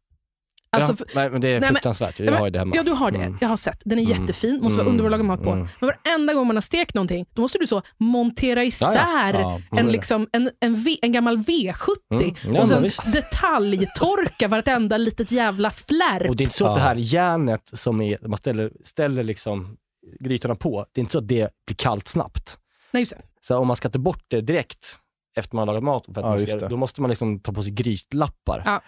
Alltså, 0.74 0.94
ja, 0.94 0.96
för- 0.98 1.08
nej, 1.16 1.30
men 1.30 1.42
det 1.42 1.48
är 1.50 1.62
fruktansvärt. 1.62 2.20
Ja, 2.20 2.26
Jag 2.26 2.34
har 2.38 2.46
ju 2.46 2.52
det 2.52 2.60
hemma. 2.60 2.76
Ja, 2.76 2.84
du 2.84 2.92
har 2.92 3.12
det. 3.12 3.18
Mm. 3.18 3.38
Jag 3.42 3.48
har 3.50 3.58
sett. 3.58 3.82
Den 3.86 4.00
är 4.00 4.04
Mm. 4.06 4.22
jättefin, 4.22 4.60
måste 4.62 4.78
vara 4.78 4.82
Mm. 4.82 4.92
underbar 4.92 5.08
att 5.08 5.12
laga 5.12 5.24
mat 5.24 5.44
på. 5.44 5.50
Mm. 5.52 5.68
Men 5.80 5.90
varenda 6.06 6.34
gång 6.34 6.48
man 6.48 6.56
har 6.56 6.62
stekt 6.62 6.94
någonting, 6.96 7.26
då 7.34 7.42
måste 7.42 7.58
du 7.58 7.68
så 7.68 7.82
montera 7.98 8.64
isär 8.64 9.34
Ja, 9.34 9.60
en, 9.72 9.78
Mm. 9.78 9.92
liksom, 9.92 10.28
en, 10.32 10.50
en, 10.60 10.76
v, 10.76 10.98
en 11.02 11.12
gammal 11.12 11.38
V70 11.38 11.96
Mm. 12.12 12.56
Ja, 12.56 12.62
och 12.62 12.68
sen 12.68 13.12
detaljtorka 13.14 14.48
vartenda 14.48 14.98
litet 14.98 15.32
jävla 15.32 15.72
flärp. 15.72 16.30
Och 16.30 16.36
det 16.36 16.42
är 16.44 16.46
inte 16.46 16.56
så 16.58 16.66
att 16.66 16.72
Ja. 16.72 16.76
det 16.76 16.82
här 16.82 16.96
järnet 16.96 17.62
som 17.74 18.02
är, 18.02 18.28
man 18.28 18.38
ställer, 18.38 18.72
ställer 18.84 19.24
liksom 19.24 19.78
grytorna 20.20 20.56
på, 20.56 20.86
det 20.94 21.00
är 21.00 21.02
inte 21.02 21.12
så 21.12 21.18
att 21.18 21.28
det 21.28 21.50
blir 21.68 21.76
kallt 21.76 22.08
snabbt. 22.08 22.58
Nej, 22.92 23.02
just 23.02 23.12
det. 23.16 23.22
Så 23.42 23.58
om 23.58 23.68
man 23.68 23.76
ska 23.76 23.90
ta 23.90 24.00
bort 24.00 24.24
det 24.28 24.42
direkt 24.42 24.98
efter 25.38 25.56
man 25.56 25.68
har 25.68 25.74
lagat 25.76 25.84
mat, 25.84 26.06
för 26.06 26.12
att 26.12 26.18
Ja, 26.42 26.48
man 26.54 26.60
ska, 26.60 26.68
då 26.68 26.78
måste 26.78 27.02
man 27.02 27.10
liksom 27.10 27.40
ta 27.40 27.54
på 27.54 27.64
sig 27.64 27.72
grytlappar. 27.72 28.64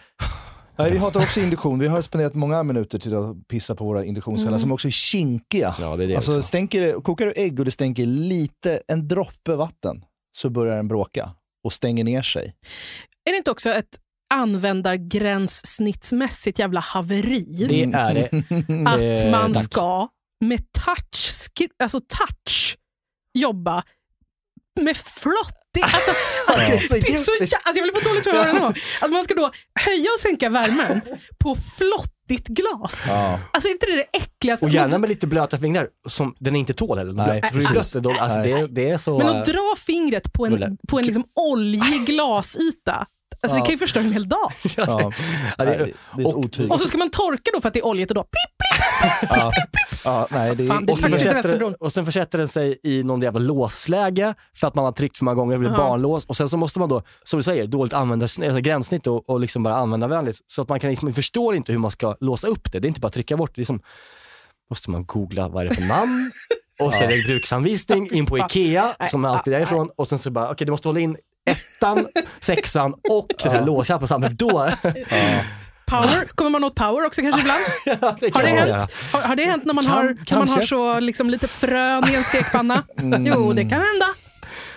Nej, 0.78 0.92
vi 0.92 0.98
hatar 0.98 1.20
också 1.22 1.40
induktion. 1.40 1.80
Vi 1.80 1.88
har 1.88 2.02
spenderat 2.02 2.34
många 2.34 2.64
minuter 2.64 3.00
till 3.00 3.16
att 3.16 3.48
pissa 3.48 3.76
på 3.76 3.86
våra 3.86 4.06
induktionshällar 4.06 4.50
Mm. 4.50 4.60
som 4.62 4.72
också 4.72 4.88
är 4.88 4.92
kinkiga. 4.92 5.76
Ja, 5.80 5.96
det 5.96 6.04
är 6.04 6.08
det 6.08 6.16
Alltså, 6.16 6.32
också. 6.32 6.44
stänker 6.44 7.02
kokar 7.02 7.26
du 7.26 7.34
ägg 7.36 7.60
och 7.60 7.66
det 7.66 7.72
stänker 7.72 8.06
lite, 8.06 8.82
en 8.88 9.08
droppe 9.08 9.56
vatten, 9.56 10.06
så 10.38 10.50
börjar 10.50 10.76
den 10.76 10.88
bråka 10.88 11.30
och 11.64 11.74
stänger 11.74 12.04
ner 12.04 12.22
sig. 12.22 12.56
Är 13.26 13.32
det 13.32 13.38
inte 13.38 13.52
också 13.52 13.70
ett 13.70 14.00
användargränssnittsmässigt 14.34 16.60
jävla 16.60 16.80
haveri? 16.80 17.66
Det 17.70 17.84
är 17.84 18.14
det. 18.14 18.30
att 18.90 19.24
Eh, 19.24 19.32
man 19.32 19.54
ska 19.54 20.08
med 20.46 20.60
touch, 20.72 21.50
alltså 21.84 22.00
touch 22.00 22.78
jobba 23.34 23.84
med 24.82 24.98
flottig... 25.80 25.96
Alltså, 25.96 26.12
att 26.48 26.58
det, 26.90 27.00
det 27.08 27.14
är 27.14 27.18
så, 27.18 27.32
jä- 27.32 27.58
alltså 27.64 27.84
jag 27.84 27.84
blir 27.84 28.02
på 28.02 28.10
dåligt 28.10 28.26
humör 28.26 28.48
ändå. 28.48 28.74
Att 29.02 29.12
man 29.12 29.24
ska 29.24 29.34
då 29.34 29.52
höja 29.80 30.10
och 30.16 30.20
sänka 30.20 30.50
värmen 30.50 31.02
på 31.40 31.56
flottigt 31.78 32.48
glas. 32.48 33.04
Ja. 33.08 33.40
Alltså 33.54 33.70
är 33.70 33.72
inte 33.72 33.86
det 33.86 33.96
det 33.96 34.18
äckligaste? 34.18 34.66
Och 34.66 34.72
gärna 34.72 34.98
med 34.98 35.10
lite 35.10 35.28
blöta 35.28 35.58
fingrar 35.58 35.88
som 36.08 36.36
den 36.40 36.56
inte 36.56 36.74
tål 36.74 36.98
heller. 36.98 37.14
Nej, 37.14 37.42
det 37.54 37.70
blött, 37.72 37.94
då, 37.94 38.12
alltså 38.12 38.40
det, 38.40 38.68
det 38.68 38.90
är 38.90 38.98
så... 38.98 39.18
Men 39.18 39.28
att 39.28 39.46
dra 39.46 39.76
fingret 39.86 40.34
på 40.34 40.46
en, 40.46 40.78
på 40.88 41.00
en 41.00 41.06
liksom 41.06 41.26
oljig 41.36 42.06
glasyta, 42.06 43.06
alltså 43.42 43.58
det 43.58 43.62
kan 43.66 43.72
ju 43.72 43.78
förstöra 43.78 44.04
en 44.04 44.12
hel 44.14 44.30
dag. 44.30 44.52
Ja. 44.78 45.12
Ja, 45.58 45.66
det- 45.66 45.66
det, 45.66 45.72
är 45.74 45.84
ett 45.88 46.26
och- 46.26 46.38
otyg. 46.38 46.72
Och 46.72 46.80
så 46.80 46.88
ska 46.88 46.98
man 46.98 47.10
torka 47.10 47.52
då 47.54 47.62
för 47.62 47.68
att 47.68 47.74
det 47.74 47.80
är 47.80 47.86
oljigt 47.86 48.12
och 48.12 48.16
då 48.16 48.24
pip, 48.24 48.56
är, 50.32 50.56
det 50.56 50.64
är 50.68 50.92
och, 50.92 51.00
sen 51.00 51.12
försätter, 51.12 51.34
Västerbron. 51.34 51.76
och 51.80 51.94
sen 51.94 52.06
försätter 52.06 52.38
den 52.38 52.48
sig 52.48 52.80
i 52.84 53.04
någon 53.04 53.22
jävla 53.22 53.40
låsläge 53.40 54.34
för 54.56 54.68
att 54.68 54.76
man 54.76 54.86
har 54.86 54.92
tryckt 54.92 55.18
för 55.18 55.26
många 55.26 55.36
gånger, 55.36 55.54
det 55.54 55.60
blir 55.60 55.70
barnlås. 55.70 56.26
Och 56.26 56.38
sen 56.38 56.50
så 56.50 56.58
måste 56.58 56.80
man 56.80 56.90
då, 56.90 57.04
som 57.24 57.40
du 57.40 57.44
säger, 57.44 57.68
dåligt 57.68 57.94
använda 57.94 58.24
alltså 58.24 58.60
gränssnitt 58.60 59.08
och, 59.08 59.30
och 59.30 59.40
liksom 59.40 59.64
bara 59.64 59.76
användarvänligt. 59.76 60.40
Så 60.48 60.62
att 60.62 60.70
man 60.70 60.80
kan 60.80 60.90
liksom, 60.90 61.06
man 61.06 61.14
förstår 61.14 61.56
inte 61.56 61.72
hur 61.72 61.80
man 61.80 61.92
ska 61.92 62.16
låsa 62.20 62.48
upp 62.48 62.72
det. 62.72 62.80
Det 62.80 62.86
är 62.86 62.90
inte 62.90 63.00
bara 63.00 63.08
att 63.08 63.14
trycka 63.14 63.38
bort 63.38 63.52
det. 63.56 63.62
är 63.62 63.66
som, 63.66 63.82
måste 64.70 64.90
man 64.90 65.06
googla 65.06 65.50
vad 65.50 65.66
är 65.66 65.70
det 65.70 65.76
för 65.76 65.82
namn? 65.82 66.32
Och 66.80 66.94
så 66.94 67.04
är 67.04 67.08
det 67.08 67.24
bruksanvisning 67.28 68.12
in 68.14 68.26
på 68.26 68.38
Ikea, 68.38 68.96
som 69.12 69.26
alltid 69.26 69.54
är 69.54 69.58
därifrån. 69.60 69.90
Och 69.96 70.08
sen 70.08 70.20
så 70.20 70.32
bara, 70.32 70.52
okej 70.52 70.66
du 70.66 70.72
måste 70.72 70.88
hålla 70.88 71.00
in 71.00 71.18
ettan, 71.92 72.08
sexan 72.40 72.94
och 73.10 73.28
den 73.44 73.52
här 73.52 73.66
låsknappen 73.66 74.08
samtidigt. 74.08 74.40
Då, 74.40 74.70
Power, 75.88 76.28
kommer 76.36 76.50
man 76.52 76.64
åt 76.64 76.76
power 76.76 77.06
också 77.06 77.22
kanske 77.22 77.42
ibland? 77.42 77.60
det 77.86 78.02
Har 78.06 78.16
det, 78.20 78.32
kan 78.32 78.42
man 78.42 78.68
göra. 78.68 78.78
hänt? 78.80 78.92
Har, 79.14 79.22
har 79.22 79.36
det 79.36 79.46
hänt 79.46 79.66
när 79.66 79.74
man 79.74 79.84
Kan- 79.86 79.94
har, 79.94 80.04
när 80.32 80.38
man 80.38 80.50
har 80.50 80.62
så 80.62 81.00
liksom 81.00 81.30
lite 81.30 81.48
frön 81.48 82.10
i 82.10 82.16
en 82.16 82.24
stekpanna? 82.24 82.84
Jo, 83.20 83.54
det 83.54 83.62
kan 83.62 83.72
hända. 83.72 84.06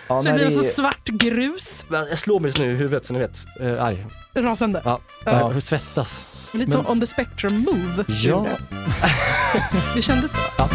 ja, 0.09 0.23
Så 0.23 0.29
det 0.29 0.35
blir 0.35 0.45
det 0.45 0.47
alltså 0.47 0.69
är- 0.69 0.73
svart 0.73 1.05
grus. 1.09 1.87
Jag 1.91 2.19
slår 2.19 2.41
mig 2.41 2.49
just 2.49 2.59
nu 2.61 2.73
i 2.73 2.77
huvudet 2.77 3.07
så 3.07 3.13
ni 3.13 3.19
vet. 3.19 3.45
Uh, 3.63 3.83
arg. 3.85 4.07
Rasande. 4.35 4.83
Ja, 4.85 4.99
Ja. 5.25 5.53
jag 5.53 5.63
svettas. 5.63 6.23
Lite 6.53 6.71
som 6.73 6.87
on 6.87 7.01
the 7.01 7.07
spectrum 7.07 7.59
move. 7.59 8.05
Ja. 8.09 8.47
Det 9.97 10.03
kändes 10.03 10.33
så. 10.33 10.41
Happy 10.63 10.75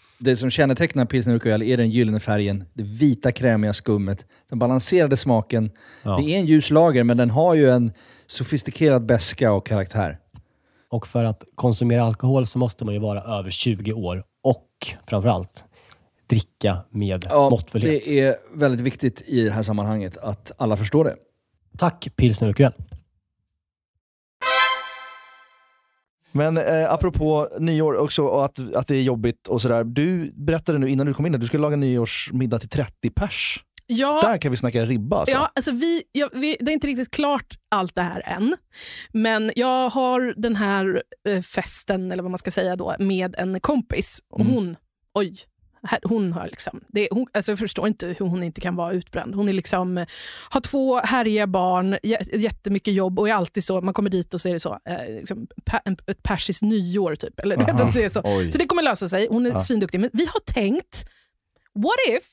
Det 0.23 0.35
som 0.35 0.49
kännetecknar 0.49 1.05
pilsner 1.05 1.33
Urquell 1.33 1.61
är 1.61 1.77
den 1.77 1.89
gyllene 1.89 2.19
färgen, 2.19 2.63
det 2.73 2.83
vita 2.83 3.31
krämiga 3.31 3.73
skummet, 3.73 4.25
den 4.49 4.59
balanserade 4.59 5.17
smaken. 5.17 5.71
Ja. 6.03 6.17
Det 6.17 6.35
är 6.35 6.39
en 6.39 6.45
ljus 6.45 6.69
lager, 6.69 7.03
men 7.03 7.17
den 7.17 7.29
har 7.29 7.55
ju 7.55 7.69
en 7.69 7.91
sofistikerad 8.27 9.05
beska 9.05 9.51
och 9.53 9.67
karaktär. 9.67 10.17
Och 10.89 11.07
för 11.07 11.25
att 11.25 11.43
konsumera 11.55 12.03
alkohol 12.03 12.47
så 12.47 12.57
måste 12.57 12.85
man 12.85 12.93
ju 12.93 12.99
vara 12.99 13.39
över 13.39 13.49
20 13.49 13.93
år 13.93 14.23
och 14.43 14.67
framförallt 15.07 15.63
dricka 16.27 16.77
med 16.89 17.27
måttfullhet. 17.31 18.05
det 18.05 18.19
är 18.19 18.35
väldigt 18.53 18.81
viktigt 18.81 19.21
i 19.25 19.43
det 19.43 19.51
här 19.51 19.63
sammanhanget 19.63 20.17
att 20.17 20.51
alla 20.57 20.77
förstår 20.77 21.03
det. 21.03 21.15
Tack 21.77 22.07
pilsner 22.15 22.49
Urquell. 22.49 22.73
Men 26.31 26.57
eh, 26.57 26.93
apropå 26.93 27.47
nyår 27.59 27.93
också 27.97 28.23
och 28.23 28.45
att, 28.45 28.75
att 28.75 28.87
det 28.87 28.95
är 28.95 29.01
jobbigt 29.01 29.47
och 29.47 29.61
sådär. 29.61 29.83
Du 29.83 30.31
berättade 30.35 30.79
nu 30.79 30.89
innan 30.89 31.05
du 31.07 31.13
kom 31.13 31.25
in 31.25 31.35
att 31.35 31.41
du 31.41 31.47
skulle 31.47 31.61
laga 31.61 31.75
nyårsmiddag 31.75 32.59
till 32.59 32.69
30 32.69 33.09
pers. 33.09 33.63
Ja, 33.87 34.21
Där 34.21 34.37
kan 34.37 34.51
vi 34.51 34.57
snacka 34.57 34.85
ribba 34.85 35.17
alltså. 35.19 35.35
Ja, 35.35 35.51
alltså 35.55 35.71
vi, 35.71 36.03
ja, 36.11 36.29
vi, 36.33 36.57
det 36.59 36.71
är 36.71 36.73
inte 36.73 36.87
riktigt 36.87 37.11
klart 37.11 37.53
allt 37.69 37.95
det 37.95 38.01
här 38.01 38.21
än. 38.25 38.55
Men 39.13 39.51
jag 39.55 39.89
har 39.89 40.33
den 40.41 40.55
här 40.55 41.03
eh, 41.27 41.41
festen, 41.41 42.11
eller 42.11 42.23
vad 42.23 42.31
man 42.31 42.37
ska 42.37 42.51
säga 42.51 42.75
då, 42.75 42.95
med 42.99 43.35
en 43.37 43.59
kompis. 43.59 44.19
Och 44.29 44.39
Mm. 44.41 44.53
hon, 44.53 44.75
oj, 45.13 45.37
hon 46.03 46.33
har 46.33 46.47
liksom, 46.47 46.81
det, 46.87 47.07
hon, 47.11 47.27
alltså 47.33 47.51
jag 47.51 47.59
förstår 47.59 47.87
inte 47.87 48.07
hur 48.07 48.25
hon 48.25 48.43
inte 48.43 48.61
kan 48.61 48.75
vara 48.75 48.93
utbränd. 48.93 49.35
Hon 49.35 49.49
är 49.49 49.53
liksom, 49.53 49.97
eh, 49.97 50.07
har 50.49 50.61
två 50.61 50.99
härliga 50.99 51.47
barn, 51.47 51.95
jä- 51.95 52.37
jättemycket 52.37 52.93
jobb 52.93 53.19
och 53.19 53.29
är 53.29 53.33
alltid 53.33 53.63
så, 53.63 53.81
man 53.81 53.93
kommer 53.93 54.09
dit 54.09 54.33
och 54.33 54.41
så 54.41 54.49
är 54.49 54.53
det 54.53 54.59
så, 54.59 54.79
eh, 54.85 55.05
liksom, 55.19 55.47
ett 56.07 56.23
persiskt 56.23 56.61
nyår 56.61 57.15
typ. 57.15 57.39
Eller, 57.39 57.57
Aha, 57.69 57.89
det 57.93 58.03
är 58.03 58.09
så. 58.09 58.21
oj. 58.23 58.51
så 58.51 58.57
det 58.57 58.65
kommer 58.65 58.83
lösa 58.83 59.09
sig, 59.09 59.27
hon 59.31 59.45
är 59.45 59.49
Ja. 59.49 59.59
svinduktig. 59.59 59.99
Men 59.99 60.09
vi 60.13 60.25
har 60.25 60.39
tänkt, 60.39 61.05
what 61.75 62.17
if 62.19 62.23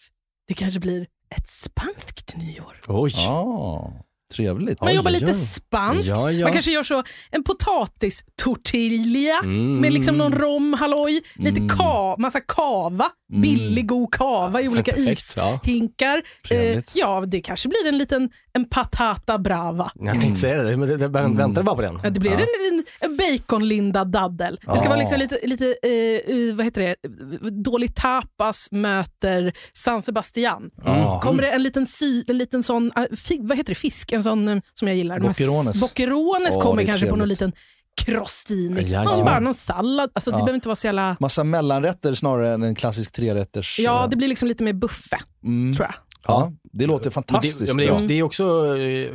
det 0.48 0.54
kanske 0.54 0.80
blir 0.80 1.06
ett 1.36 1.48
spanskt 1.48 2.36
nyår? 2.36 2.80
Oj. 2.86 3.12
Ah, 3.28 3.90
trevligt. 4.34 4.80
Man 4.80 4.94
jobbar 4.94 5.10
lite 5.10 5.34
spanskt. 5.34 6.10
Ja, 6.10 6.32
ja. 6.32 6.44
Man 6.46 6.52
kanske 6.52 6.70
gör 6.70 6.82
så 6.82 7.02
en 7.30 7.42
potatis-tortilla 7.44 9.40
Mm. 9.44 9.76
med 9.80 9.92
liksom 9.92 10.18
någon 10.18 10.32
rom, 10.32 10.72
halloj, 10.72 11.20
lite 11.36 11.60
Mm. 11.60 11.68
ka, 11.68 12.16
massa 12.18 12.40
kava, 12.40 13.08
Mm. 13.27 13.27
Billig 13.32 13.88
god 13.88 14.12
kava 14.14 14.60
i 14.62 14.68
olika 14.68 14.92
Perfekt, 14.92 15.32
ja. 15.36 15.60
ishinkar. 15.64 16.16
Eh, 16.18 16.48
Trevligt. 16.48 16.92
ja, 16.96 17.24
det 17.26 17.40
kanske 17.40 17.68
blir 17.68 17.86
en 17.88 17.98
liten 17.98 18.30
en 18.52 18.64
patata 18.64 19.38
brava. 19.38 19.90
Jag 19.94 20.20
tänkte 20.20 20.40
säga 20.40 20.62
det, 20.62 20.76
men 20.76 20.88
det, 20.88 20.96
det, 20.96 21.18
Mm. 21.18 21.36
väntar 21.36 21.62
bara 21.62 21.76
på 21.76 21.82
den. 21.82 22.00
Ja, 22.02 22.10
Det 22.10 22.20
blir 22.20 22.32
en, 22.32 22.38
en, 22.40 22.84
en 23.00 23.16
baconlindad 23.16 24.08
daddel. 24.12 24.54
Det 24.56 24.62
ska 24.72 24.84
Ja. 24.84 24.88
vara 24.88 24.98
liksom 24.98 25.18
lite, 25.18 25.38
lite 25.42 25.64
eh, 25.82 25.90
eh, 25.90 26.54
vad 26.54 26.64
heter 26.66 26.80
det, 26.80 27.50
dålig 27.50 27.94
tapas 27.94 28.68
möter 28.72 29.52
San 29.74 30.02
Sebastian. 30.02 30.70
Ja. 30.84 31.20
Kommer 31.22 31.42
det 31.42 31.50
en 31.50 31.62
liten, 31.62 31.86
sy, 31.86 32.24
en 32.28 32.38
liten 32.38 32.62
sån, 32.62 32.92
eh, 32.96 33.04
vad 33.40 33.56
heter 33.56 33.70
det, 33.70 33.74
fisk? 33.78 34.12
En 34.12 34.22
sån 34.22 34.48
eh, 34.48 34.58
som 34.74 34.88
jag 34.88 34.96
gillar. 34.96 35.20
Boccherones. 35.20 35.80
Boccherones 35.80 36.56
kommer 36.56 36.84
kanske 36.84 37.06
på 37.06 37.16
någon 37.16 37.18
trevligt. 37.28 37.40
liten 37.40 37.52
crostini. 37.98 38.82
Jajamän. 38.82 39.04
Någon, 39.16 39.24
bara 39.24 39.40
någon 39.40 39.54
sallad. 39.54 40.10
Alltså, 40.12 40.30
Det 40.30 40.34
Ja. 40.34 40.38
behöver 40.38 40.54
inte 40.54 40.68
vara 40.68 40.76
så 40.76 40.86
jävla... 40.86 41.16
Massa 41.20 41.44
mellanrätter 41.44 42.14
snarare 42.14 42.52
än 42.54 42.62
en 42.62 42.74
klassisk 42.74 43.12
trerätters. 43.12 43.78
Ja, 43.78 44.04
eh, 44.04 44.10
det 44.10 44.16
blir 44.16 44.28
liksom 44.28 44.48
lite 44.48 44.64
mer 44.64 44.72
buffe, 44.72 45.18
mm. 45.44 45.76
tror 45.76 45.86
jag. 45.86 45.94
Ja, 46.26 46.52
det 46.72 46.86
låter 46.86 47.04
Men 47.04 47.12
fantastiskt. 47.12 47.58
det, 47.58 47.64
ja, 47.66 47.74
men 47.74 47.84
det, 47.86 47.90
bra. 47.92 48.00
är, 48.00 48.08
det 48.08 48.14
är 48.18 48.22
också 48.22 48.76
eh, 48.76 49.10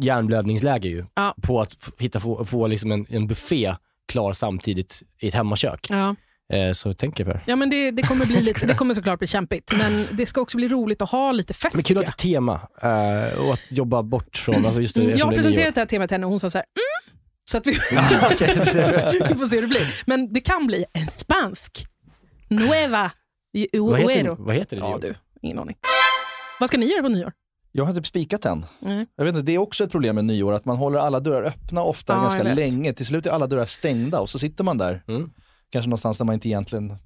hjärnblödningsläge 0.00 0.88
ju. 0.88 1.04
Ja. 1.14 1.34
På 1.42 1.60
att 1.60 1.76
f- 1.82 1.92
hitta, 1.98 2.20
få, 2.20 2.44
få 2.44 2.66
liksom 2.66 2.92
en, 2.92 3.06
en 3.08 3.26
buffé 3.26 3.74
klar 4.12 4.32
samtidigt 4.32 5.02
i 5.20 5.28
ett 5.28 5.34
hemmakök. 5.34 5.86
Ja. 5.90 6.14
Eh, 6.52 6.72
så 6.72 6.92
tänk 6.92 7.20
er 7.20 7.24
för. 7.24 7.40
Ja, 7.46 7.56
men 7.56 7.70
det, 7.70 7.90
det, 7.90 8.02
kommer 8.02 8.26
bli 8.26 8.36
lite, 8.42 8.66
det 8.66 8.74
kommer 8.74 8.94
såklart 8.94 9.18
bli 9.18 9.28
kämpigt, 9.28 9.72
men 9.78 10.06
det 10.12 10.26
ska 10.26 10.40
också 10.40 10.56
bli 10.56 10.68
roligt 10.68 11.02
att 11.02 11.10
ha 11.10 11.32
lite 11.32 11.54
fest. 11.54 11.74
Men 11.74 11.82
kul 11.82 11.96
tycker 11.96 12.00
att 12.00 12.06
ha 12.06 12.12
ett 12.12 12.18
tema 12.18 12.60
eh, 12.82 13.46
och 13.46 13.52
att 13.54 13.60
jobba 13.68 14.02
bort 14.02 14.36
från, 14.36 14.66
alltså 14.66 14.80
just 14.80 14.94
det, 14.94 15.00
Mm, 15.04 15.18
jag 15.18 15.26
har 15.26 15.32
det 15.32 15.36
är 15.36 15.38
presenterat 15.38 15.74
det 15.74 15.80
här 15.80 15.86
temat 15.86 16.08
till 16.08 16.14
henne 16.14 16.26
och 16.26 16.30
hon 16.30 16.40
sa 16.40 16.50
så 16.50 16.58
här, 16.58 16.64
mm. 16.64 16.84
Så 17.50 17.58
att 17.58 17.66
vi, 17.66 17.70
vi 17.72 17.78
får 19.34 19.48
se 19.48 19.54
hur 19.56 19.62
det 19.62 19.68
blir. 19.68 20.02
Men 20.06 20.32
det 20.32 20.40
kan 20.40 20.66
bli 20.66 20.84
en 20.92 21.08
spansk 21.16 21.86
Nueva 22.48 23.10
i 23.52 23.78
vad, 23.78 23.98
heter, 24.00 24.36
vad 24.38 24.54
heter 24.54 24.76
det? 24.76 24.82
Ja 24.82 24.98
du, 25.02 25.14
ingen 25.42 25.58
aning. 25.58 25.76
Vad 26.60 26.68
ska 26.68 26.78
ni 26.78 26.86
göra 26.86 27.02
på 27.02 27.08
nyår? 27.08 27.32
Jag 27.72 27.84
har 27.84 27.94
inte 27.96 28.08
spikat 28.08 28.44
än. 28.46 28.66
Nej. 28.80 29.06
Jag 29.16 29.24
vet 29.24 29.34
inte, 29.34 29.46
det 29.46 29.54
är 29.54 29.58
också 29.58 29.84
ett 29.84 29.90
problem 29.90 30.14
med 30.14 30.24
nyår, 30.24 30.52
att 30.52 30.64
man 30.64 30.76
håller 30.76 30.98
alla 30.98 31.20
dörrar 31.20 31.42
öppna 31.42 31.82
ofta 31.82 32.12
Ja, 32.12 32.20
ganska 32.22 32.42
länge. 32.42 32.92
Till 32.92 33.06
slut 33.06 33.26
är 33.26 33.30
alla 33.30 33.46
dörrar 33.46 33.66
stängda 33.66 34.20
och 34.20 34.30
så 34.30 34.38
sitter 34.38 34.64
man 34.64 34.78
där, 34.78 35.02
Mm. 35.08 35.30
kanske 35.70 35.88
någonstans 35.88 36.18
där 36.18 36.24
man 36.24 36.34
inte 36.34 36.48
egentligen 36.48 36.96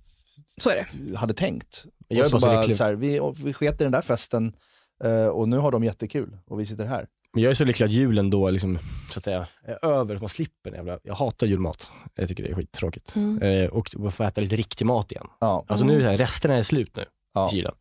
Så 0.61 0.71
är 0.71 0.87
det. 1.11 1.17
hade 1.17 1.35
tänkt. 1.35 1.85
Jag 2.09 2.19
är 2.19 2.23
och 2.25 2.31
så 2.31 2.39
bara 2.47 2.73
så 2.75 2.85
här, 2.85 2.93
vi, 2.95 3.21
vi 3.45 3.53
sket 3.53 3.81
i 3.81 3.85
den 3.85 3.93
där 3.93 4.03
festen 4.03 4.57
eh, 5.05 5.27
och 5.27 5.49
nu 5.49 5.57
har 5.57 5.73
de 5.73 5.85
jättekul 5.85 6.39
och 6.47 6.61
vi 6.61 6.67
sitter 6.67 6.87
här. 6.87 7.07
Men 7.38 7.42
jag 7.42 7.51
är 7.51 7.55
så 7.55 7.64
lycklig 7.64 7.87
att 7.87 7.92
julen 7.92 8.31
då 8.31 8.51
liksom, 8.51 8.79
så 9.11 9.18
att 9.18 9.24
säga, 9.24 9.46
är 9.64 9.85
över, 9.85 10.14
att 10.14 10.20
man 10.20 10.29
slipper 10.29 10.70
den 10.70 10.74
jävla, 10.74 10.98
jag 11.03 11.14
hatar 11.14 11.46
julmat. 11.46 11.90
Jag 12.14 12.29
tycker 12.29 12.42
det 12.42 12.48
är 12.51 12.55
skittråkigt. 12.55 13.16
Mm. 13.16 13.42
Eh, 13.42 13.66
och 13.70 13.94
och 13.98 14.14
få 14.14 14.24
äta 14.24 14.40
lite 14.40 14.57
riktig 14.57 14.85
mat 14.87 15.12
igen. 15.12 15.27
Ja. 15.40 15.64
Alltså 15.68 15.85
nu, 15.85 16.03
är 16.03 16.16
resterna 16.16 16.55
är 16.55 16.62
slut 16.62 16.96
nu 16.96 17.05
Ja. 17.35 17.48
i 17.48 17.51
kylen. 17.51 17.74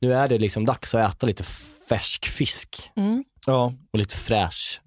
Nu 0.00 0.14
är 0.14 0.28
det 0.28 0.38
liksom 0.38 0.66
dags 0.66 0.94
att 0.94 1.14
äta 1.14 1.26
lite 1.26 1.44
färsk 1.88 2.26
fisk 2.26 2.90
Mm. 2.96 3.24
ja. 3.46 3.72
och 3.92 3.98
lite 3.98 4.16
fräsch 4.16 4.80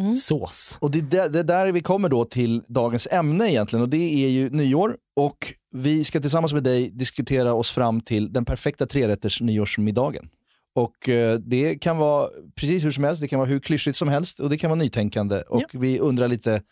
Mm. 0.00 0.16
sås. 0.16 0.78
Och 0.80 0.90
det, 0.90 0.98
är 0.98 1.02
där- 1.02 1.28
det 1.28 1.38
är 1.38 1.44
där 1.44 1.72
vi 1.72 1.80
kommer 1.80 2.08
då 2.08 2.24
till 2.24 2.62
dagens 2.68 3.08
ämne 3.10 3.50
egentligen 3.50 3.82
och 3.82 3.88
det 3.88 4.24
är 4.24 4.28
ju 4.28 4.50
nyår 4.50 4.96
och 5.16 5.52
vi 5.76 6.04
ska 6.04 6.20
tillsammans 6.20 6.52
med 6.52 6.62
dig 6.62 6.90
diskutera 6.90 7.54
oss 7.54 7.70
fram 7.70 8.00
till 8.00 8.32
den 8.32 8.44
perfekta 8.44 8.86
trerätters 8.86 9.40
nyårsmiddagen. 9.40 10.28
Och 10.78 11.08
eh, 11.08 11.38
det 11.38 11.74
kan 11.74 11.98
vara 11.98 12.28
precis 12.54 12.84
hur 12.84 12.90
som 12.90 13.04
helst, 13.04 13.22
det 13.22 13.28
kan 13.28 13.38
vara 13.38 13.48
hur 13.48 13.58
klyschigt 13.60 13.96
som 13.96 14.08
helst 14.08 14.40
och 14.40 14.50
det 14.50 14.58
kan 14.58 14.70
vara 14.70 14.78
nytänkande. 14.78 15.42
Och 15.48 15.64
vi 15.72 15.98
undrar 15.98 16.28
lite 16.28 16.62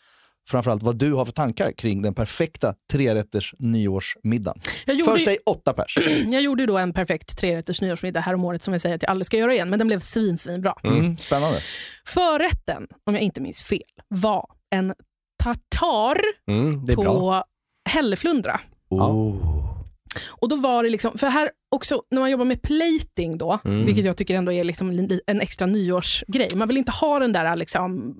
framförallt 0.50 0.82
vad 0.82 0.96
du 0.96 1.12
har 1.12 1.24
för 1.24 1.32
tankar 1.32 1.72
kring 1.72 2.02
den 2.02 2.14
perfekta 2.14 2.74
trerätters 2.92 3.54
nyårsmiddagen. 3.58 4.60
Jag 4.86 4.96
För 4.96 5.10
gjorde, 5.10 5.20
sig 5.20 5.38
åtta 5.46 5.72
pers. 5.72 5.98
jag 6.26 6.42
gjorde 6.42 6.62
ju 6.62 6.66
då 6.66 6.78
en 6.78 6.92
perfekt 6.92 7.38
trerätters 7.38 7.80
nyårsmiddag 7.80 8.20
här 8.20 8.34
om 8.34 8.44
året 8.44 8.62
som 8.62 8.74
jag 8.74 8.80
säger 8.80 8.96
att 8.96 9.02
jag 9.02 9.10
aldrig 9.10 9.26
ska 9.26 9.36
göra 9.36 9.54
igen, 9.54 9.70
men 9.70 9.78
den 9.78 9.86
blev 9.88 10.00
svin, 10.00 10.38
svin 10.38 10.60
bra. 10.60 10.80
Mm, 10.84 11.16
spännande. 11.16 11.58
Förrätten, 12.06 12.86
om 13.04 13.14
jag 13.14 13.22
inte 13.22 13.40
minns 13.40 13.62
fel, 13.62 13.82
var 14.08 14.46
en 14.70 14.94
tartar 15.42 16.20
Mm, 16.48 16.86
det 16.86 16.92
är 16.92 16.96
på 16.96 17.02
bra. 17.02 17.44
hälleflundra. 17.88 18.60
Oh. 18.88 19.55
Och 20.28 20.48
då 20.48 20.56
var 20.56 20.82
det 20.82 20.88
liksom, 20.88 21.18
för 21.18 21.26
här 21.26 21.50
också 21.70 22.02
när 22.10 22.20
man 22.20 22.30
jobbar 22.30 22.44
med 22.44 22.62
plating 22.62 23.38
då, 23.38 23.58
Mm. 23.64 23.86
vilket 23.86 24.04
jag 24.04 24.16
tycker 24.16 24.34
ändå 24.34 24.52
är 24.52 24.64
liksom 24.64 24.90
li- 24.90 25.20
en 25.26 25.40
extra 25.40 25.66
nyårsgrej. 25.66 26.48
Man 26.56 26.68
vill 26.68 26.76
inte 26.76 26.92
ha 26.92 27.18
den 27.18 27.32
där 27.32 27.56
liksom, 27.56 28.16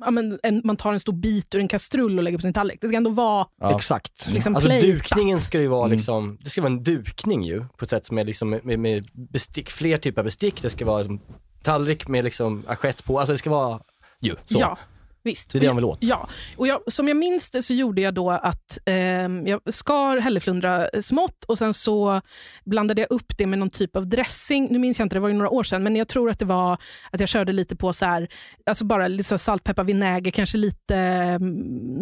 ja, 0.00 0.10
men 0.10 0.38
en, 0.42 0.60
man 0.64 0.76
tar 0.76 0.92
en 0.92 1.00
stor 1.00 1.12
bit 1.12 1.54
ur 1.54 1.58
en 1.60 1.68
kastrull 1.68 2.18
och 2.18 2.24
lägger 2.24 2.38
på 2.38 2.42
sin 2.42 2.52
tallrik. 2.52 2.78
Det 2.80 2.88
ska 2.88 2.96
ändå 2.96 3.10
vara, 3.10 3.46
Ja. 3.60 3.76
Exakt. 3.76 4.28
Liksom 4.32 4.54
alltså 4.56 4.70
dukningen 4.80 5.40
ska 5.40 5.60
ju 5.60 5.66
vara 5.66 5.84
Mm. 5.84 5.96
liksom, 5.96 6.38
det 6.40 6.50
ska 6.50 6.62
vara 6.62 6.72
en 6.72 6.82
dukning 6.82 7.42
ju 7.44 7.60
på 7.78 7.84
ett 7.84 7.90
sätt 7.90 8.06
som 8.06 8.18
är 8.18 8.24
liksom 8.24 8.50
med, 8.62 8.78
med 8.78 9.04
bestick, 9.32 9.70
fler 9.70 9.96
typer 9.96 10.20
av 10.20 10.24
bestick. 10.24 10.62
Det 10.62 10.70
ska 10.70 10.84
vara 10.84 10.98
liksom 10.98 11.20
tallrik 11.62 12.08
med 12.08 12.24
liksom 12.24 12.62
assiett 12.66 13.04
på, 13.04 13.18
alltså 13.18 13.32
det 13.32 13.38
ska 13.38 13.50
vara 13.50 13.80
ju 14.20 14.34
så. 14.46 14.58
ja 14.60 14.78
visst. 15.24 15.52
Det 15.52 15.58
är 15.58 15.60
det 15.60 15.66
han 15.66 15.76
vill 15.76 15.84
åt. 15.84 15.98
Ja, 16.00 16.28
och 16.56 16.66
jag, 16.66 16.80
som 16.86 17.08
jag 17.08 17.16
minns 17.16 17.50
det 17.50 17.62
så 17.62 17.74
gjorde 17.74 18.00
jag 18.00 18.14
då 18.14 18.30
att 18.30 18.78
ehm, 18.86 19.46
jag 19.46 19.60
skar 19.66 20.18
hälleflundra 20.18 20.88
smått 21.02 21.44
och 21.44 21.58
sen 21.58 21.74
så 21.74 22.20
blandade 22.64 23.00
jag 23.00 23.10
upp 23.10 23.38
det 23.38 23.46
med 23.46 23.58
någon 23.58 23.70
typ 23.70 23.96
av 23.96 24.06
dressing. 24.06 24.68
Nu 24.70 24.78
minns 24.78 24.98
jag 24.98 25.06
inte, 25.06 25.16
det 25.16 25.20
var 25.20 25.28
ju 25.28 25.34
några 25.34 25.50
år 25.50 25.62
sedan, 25.62 25.82
men 25.82 25.96
jag 25.96 26.08
tror 26.08 26.30
att 26.30 26.38
det 26.38 26.44
var 26.44 26.78
att 27.10 27.20
jag 27.20 27.28
körde 27.28 27.52
lite 27.52 27.76
på 27.76 27.92
så 27.92 28.04
här, 28.04 28.28
alltså 28.66 28.84
bara 28.84 29.02
här 29.02 29.36
salt, 29.36 29.64
peppar, 29.64 29.84
vinäger, 29.84 30.30
kanske 30.30 30.58
lite 30.58 30.96
mm, 30.96 31.52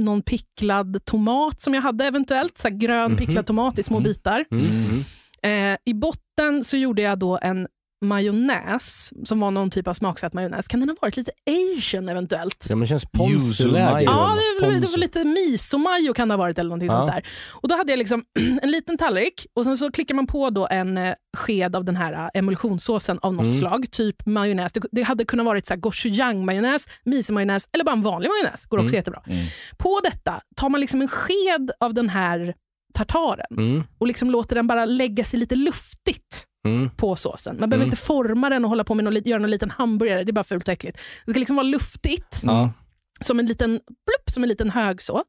någon 0.05 0.23
picklad 0.23 1.05
tomat 1.05 1.61
som 1.61 1.75
jag 1.75 1.83
hade 1.83 2.05
eventuellt, 2.05 2.59
så 2.59 2.69
grön 2.71 3.17
picklad 3.17 3.47
tomat 3.47 3.79
i 3.79 3.83
små 3.83 4.01
bitar. 4.01 4.45
Mm. 4.51 4.67
Mm. 4.67 5.05
Eh, 5.43 5.79
I 5.85 5.95
botten 5.95 6.65
så 6.65 6.77
gjorde 6.77 7.03
jag 7.03 7.19
då 7.19 7.39
en 7.43 7.69
majonnäs, 8.03 9.13
som 9.25 9.41
var 9.41 9.51
någon 9.51 9.71
typ 9.71 9.89
av 9.89 9.95
smaksatt 9.95 10.33
majonnäs. 10.33 10.69
Kan 10.69 10.81
den 10.81 10.89
ha 10.89 10.97
varit 11.03 11.17
lite 11.17 11.31
asian 11.77 12.09
eventuellt? 12.09 12.67
Ja 12.69 12.77
men 12.77 12.81
det 12.81 12.87
känns 12.87 13.05
ponzuläge. 13.13 13.91
mayo. 13.93 14.05
Ja, 14.05 14.37
det 14.61 14.67
var, 14.67 14.73
det 14.73 14.87
var 14.87 14.99
lite 14.99 15.25
miso-majo 15.25 16.13
kan 16.15 16.29
det 16.29 16.35
ha 16.35 16.39
varit 16.39 16.59
eller 16.59 16.69
någonting 16.69 16.89
Ja. 16.89 16.93
sånt 16.93 17.13
där. 17.13 17.27
Och 17.51 17.69
då 17.69 17.77
hade 17.77 17.93
jag 17.93 17.99
liksom 17.99 18.25
en 18.63 18.71
liten 18.71 18.99
tallrik 18.99 19.47
och 19.55 19.65
sen 19.65 19.77
så 19.77 19.91
klickar 19.93 20.15
man 20.15 20.27
på 20.27 20.51
då 20.51 20.69
en 20.71 20.99
eh, 20.99 21.15
sked 21.37 21.77
av 21.77 21.85
den 21.85 21.97
här 21.97 22.13
eh, 22.13 22.29
emulsionssåsen 22.35 23.19
av 23.23 23.35
något 23.35 23.43
Mm. 23.43 23.53
slag, 23.53 23.91
typ 23.91 24.27
majonnäs. 24.27 24.73
Det, 24.73 24.81
det 24.93 25.03
hade 25.03 25.25
kunnat 25.25 25.47
varit 25.47 25.67
så 25.67 25.75
gochujang-majonnäs, 25.75 26.89
miso-majonnäs 27.05 27.69
eller 27.73 27.85
bara 27.85 27.93
en 27.93 28.03
vanlig 28.03 28.29
majonnäs. 28.29 28.67
Går 28.67 28.79
också 28.79 28.87
Mm. 28.89 28.95
jättebra. 28.97 29.23
Mm. 29.27 29.45
På 29.79 30.01
detta 30.03 30.41
tar 30.57 30.69
man 30.69 30.81
liksom 30.81 31.03
en 31.03 31.09
sked 31.09 31.71
av 31.81 31.95
den 31.95 32.09
här 32.09 32.55
tartaren 32.95 33.47
Mm. 33.59 33.83
och 33.99 34.07
liksom 34.07 34.31
låter 34.31 34.55
den 34.57 34.67
bara 34.67 34.85
lägga 34.85 35.25
sig 35.25 35.39
lite 35.41 35.55
luftigt 35.55 36.45
Mm. 36.67 36.91
på 36.91 37.17
såsen. 37.17 37.57
Man 37.61 37.71
behöver 37.71 37.85
Mm. 37.85 37.93
inte 37.93 38.05
forma 38.07 38.49
den 38.51 38.65
och 38.65 38.69
hålla 38.69 38.85
på 38.85 38.95
med 38.95 39.05
någon, 39.05 39.23
göra 39.25 39.39
någon 39.41 39.51
liten 39.51 39.71
hamburgare. 39.71 40.25
Det 40.25 40.31
är 40.31 40.33
bara 40.33 40.45
fult 40.45 40.69
och 40.69 40.73
äckligt. 40.73 40.99
Det 41.27 41.31
ska 41.33 41.39
liksom 41.39 41.57
vara 41.57 41.67
luftigt, 41.67 42.41
Ja. 42.45 42.73
som 43.21 43.39
en 43.39 43.47
liten 43.47 43.71
plupp, 43.71 44.31
som 44.35 44.43
en 44.43 44.49
liten 44.49 44.71
hög 44.71 45.03
så. 45.03 45.25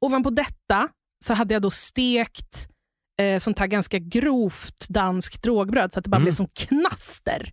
Ovanpå 0.00 0.30
detta 0.30 0.88
så 1.24 1.34
hade 1.34 1.54
jag 1.54 1.62
då 1.62 1.70
stekt 1.70 2.68
eh, 3.20 3.38
sånt 3.38 3.58
här 3.58 3.66
ganska 3.66 3.98
grovt 3.98 4.88
danskt 4.88 5.46
rågbröd 5.46 5.92
så 5.92 5.98
att 5.98 6.04
det 6.04 6.10
bara 6.10 6.16
Mm. 6.16 6.24
blev 6.24 6.32
som 6.34 6.48
knaster. 6.54 7.52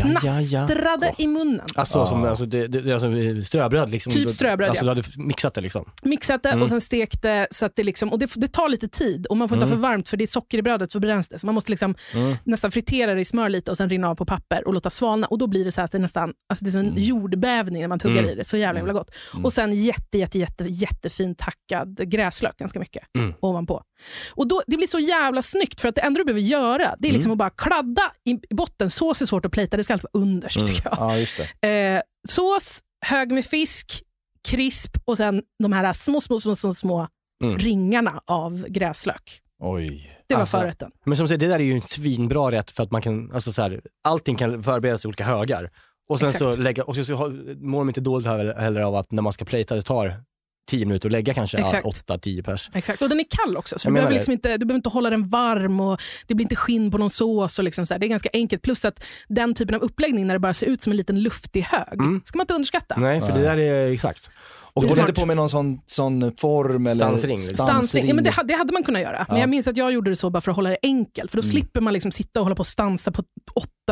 Mm. 0.00 0.12
Ja, 0.12 0.18
ja, 0.22 0.40
ja. 0.40 0.66
Knastrade 0.66 1.14
i 1.18 1.26
munnen. 1.26 1.60
Alltså, 1.74 1.98
Ja. 1.98 2.06
som, 2.06 2.24
alltså, 2.24 2.46
det, 2.46 2.66
det, 2.66 2.80
det 2.80 2.90
är 2.90 2.94
alltså 2.94 3.42
ströbröd 3.48 3.90
liksom. 3.90 4.12
Typ 4.12 4.30
ströbröd, 4.30 4.68
Alltså 4.70 4.84
ja. 4.86 4.94
du 4.94 5.02
hade 5.02 5.22
mixat 5.24 5.54
det 5.54 5.60
liksom. 5.60 5.84
Mixat 6.02 6.42
det 6.42 6.48
Mm. 6.48 6.62
och 6.62 6.68
sen 6.68 6.80
stekt 6.80 7.22
det. 7.22 7.46
Så 7.50 7.66
att 7.66 7.76
det, 7.76 7.82
liksom, 7.82 8.12
och 8.12 8.18
det, 8.18 8.30
det 8.34 8.48
tar 8.52 8.68
lite 8.68 8.88
tid 8.88 9.26
och 9.26 9.36
man 9.36 9.48
får 9.48 9.56
inte 9.56 9.66
ha 9.66 9.72
Mm. 9.72 9.82
för 9.82 9.88
varmt 9.88 10.08
för 10.08 10.16
det 10.16 10.24
är 10.24 10.26
socker 10.26 10.58
i 10.58 10.62
brödet 10.62 10.90
så 10.92 11.00
bränns 11.00 11.28
det. 11.28 11.38
Så 11.38 11.46
man 11.46 11.54
måste 11.54 11.70
liksom 11.70 11.94
Mm. 12.14 12.36
nästan 12.44 12.70
fritera 12.70 13.14
det 13.14 13.20
i 13.20 13.24
smör 13.24 13.48
lite 13.48 13.70
och 13.70 13.76
sen 13.76 13.88
rinna 13.90 14.08
av 14.08 14.14
på 14.14 14.24
papper 14.26 14.66
och 14.66 14.74
låta 14.74 14.90
svalna. 14.90 15.26
Och 15.26 15.38
då 15.38 15.46
blir 15.46 15.64
det 15.64 15.72
så 15.72 15.80
här 15.80 15.84
att 15.84 15.92
det 15.92 15.98
är 15.98 16.02
nästan 16.02 16.32
alltså 16.48 16.64
det 16.64 16.68
är 16.68 16.72
som 16.72 16.80
en 16.80 16.92
jordbävning 16.96 17.80
när 17.82 17.88
man 17.88 17.98
tuggar 17.98 18.18
Mm. 18.18 18.30
i 18.30 18.34
det. 18.34 18.44
Så 18.44 18.56
jävla 18.56 18.80
jävla 18.80 18.92
gott. 18.92 19.10
Och 19.44 19.52
sen 19.52 19.84
jätte, 19.84 20.18
jätte, 20.18 20.38
jätte, 20.38 20.64
jättefint 20.64 21.40
hackad 21.40 22.10
gräslök 22.10 22.56
ganska 22.56 22.78
mycket 22.78 23.02
Mm. 23.18 23.34
ovanpå. 23.40 23.82
Och 24.30 24.48
då, 24.48 24.62
Det 24.66 24.76
blir 24.76 24.86
så 24.86 24.98
jävla 24.98 25.42
snyggt 25.42 25.80
för 25.80 25.88
att 25.88 25.94
det 25.94 26.00
enda 26.00 26.18
du 26.18 26.24
behöver 26.24 26.40
göra 26.40 26.94
det 26.98 27.08
är 27.08 27.12
liksom 27.12 27.32
att 27.32 27.38
bara 27.38 27.50
kladda 27.50 28.02
i 28.24 28.54
botten. 28.54 28.90
Sås 28.90 29.22
är 29.22 29.26
svårt 29.26 29.46
att 29.46 29.52
plita, 29.52 29.76
det 29.80 29.84
ska 29.84 29.92
alltid 29.92 30.08
vara 30.12 30.22
underst 30.22 30.66
tycker 30.66 30.82
jag. 30.84 31.26
Ja. 31.62 31.68
Eh, 31.68 32.02
sås, 32.28 32.80
hög 33.06 33.32
med 33.32 33.44
fisk, 33.44 34.02
krisp 34.48 34.96
och 35.04 35.16
sen 35.16 35.42
de 35.62 35.72
här 35.72 35.92
små, 35.92 36.20
små, 36.20 36.40
små, 36.40 36.54
små, 36.56 36.74
små 36.74 37.08
Mm. 37.44 37.58
ringarna 37.58 38.20
av 38.26 38.66
gräslök. 38.68 39.40
Oj. 39.58 40.18
Det 40.28 40.34
var 40.34 40.40
Alltså, 40.40 40.58
förrätten. 40.58 40.90
Men 41.04 41.16
som 41.16 41.28
sagt, 41.28 41.40
det 41.40 41.46
där 41.48 41.54
är 41.58 41.64
ju 41.64 41.72
en 41.72 41.80
svinbra 41.80 42.50
rätt 42.50 42.70
för 42.70 42.82
att 42.82 42.90
man 42.90 43.02
kan, 43.02 43.32
alltså 43.32 43.52
så 43.52 43.62
här, 43.62 43.80
allting 44.04 44.36
kan 44.36 44.62
förberedas 44.62 45.04
i 45.04 45.08
olika 45.08 45.24
högar. 45.24 45.70
Och 46.08 46.18
sen 46.18 46.28
Exakt. 46.28 46.54
så 46.54 46.60
lägga, 46.60 46.84
och 46.84 46.96
så, 46.96 47.04
så 47.04 47.14
mår 47.60 47.78
de 47.78 47.88
inte 47.88 48.00
dåligt 48.00 48.26
heller 48.26 48.54
heller 48.54 48.80
av 48.80 48.94
att 48.96 49.12
när 49.12 49.22
man 49.22 49.32
ska 49.32 49.44
plata 49.44 49.74
det 49.74 49.82
tar 49.82 50.22
10 50.70 50.86
minuter 50.86 51.08
att 51.08 51.12
lägga 51.12 51.34
kanske 51.34 51.58
Exakt. 51.58 51.86
8-10 51.86 52.42
pers. 52.42 52.70
Exakt. 52.74 53.02
Och 53.02 53.08
den 53.08 53.20
är 53.20 53.24
kall 53.30 53.56
också, 53.56 53.78
så 53.78 53.86
Jag 53.88 53.92
du 53.92 53.94
behöver, 53.94 54.14
liksom 54.14 54.32
inte, 54.32 54.56
du 54.56 54.66
behöver 54.66 54.78
inte 54.78 54.88
hålla 54.90 55.10
den 55.10 55.28
varm 55.28 55.80
och 55.80 56.00
det 56.26 56.34
blir 56.34 56.44
inte 56.44 56.56
skinn 56.56 56.90
på 56.90 56.98
någon 56.98 57.10
sås. 57.10 57.58
Och 57.58 57.64
liksom 57.64 57.86
så 57.86 57.94
här. 57.94 57.98
Det 57.98 58.06
är 58.06 58.08
ganska 58.08 58.28
enkelt. 58.32 58.62
Plus 58.62 58.84
att 58.84 59.04
den 59.28 59.54
typen 59.54 59.74
av 59.74 59.82
uppläggning 59.82 60.26
när 60.26 60.34
det 60.34 60.38
bara 60.40 60.54
ser 60.54 60.66
ut 60.66 60.82
som 60.82 60.90
en 60.90 60.96
liten 60.96 61.22
luftig 61.22 61.62
hög, 61.62 61.92
Mm. 62.00 62.20
ska 62.24 62.36
man 62.38 62.42
inte 62.44 62.54
underskatta. 62.54 62.94
Nej, 62.98 63.20
för 63.20 63.32
det 63.32 63.42
där 63.42 63.58
är 63.58 63.92
exakt. 63.92 64.30
Och 64.72 64.82
håller 64.84 65.00
inte 65.00 65.12
på 65.20 65.26
med 65.26 65.36
någon 65.36 65.50
sån, 65.50 65.80
sån 65.86 66.36
form 66.36 66.86
eller 66.86 67.04
Stansring, 67.06 67.36
liksom. 67.36 67.56
Stansning, 67.56 68.08
ja, 68.08 68.14
men 68.14 68.24
det, 68.24 68.34
det 68.44 68.54
hade 68.54 68.72
man 68.72 68.82
kunnat 68.82 69.02
göra, 69.02 69.26
men 69.28 69.36
Ja. 69.36 69.42
jag 69.42 69.50
minns 69.50 69.68
att 69.68 69.76
jag 69.76 69.92
gjorde 69.92 70.10
det 70.10 70.16
så 70.16 70.30
bara 70.30 70.40
för 70.40 70.50
att 70.50 70.56
hålla 70.56 70.70
det 70.70 70.78
enkelt. 70.82 71.30
För 71.30 71.38
då 71.38 71.42
slipper 71.42 71.80
man 71.80 71.92
liksom 71.92 72.12
sitta 72.12 72.40
och 72.40 72.46
hålla 72.46 72.56
på 72.56 72.60
och 72.60 72.66
stansa 72.66 73.12
på 73.12 73.22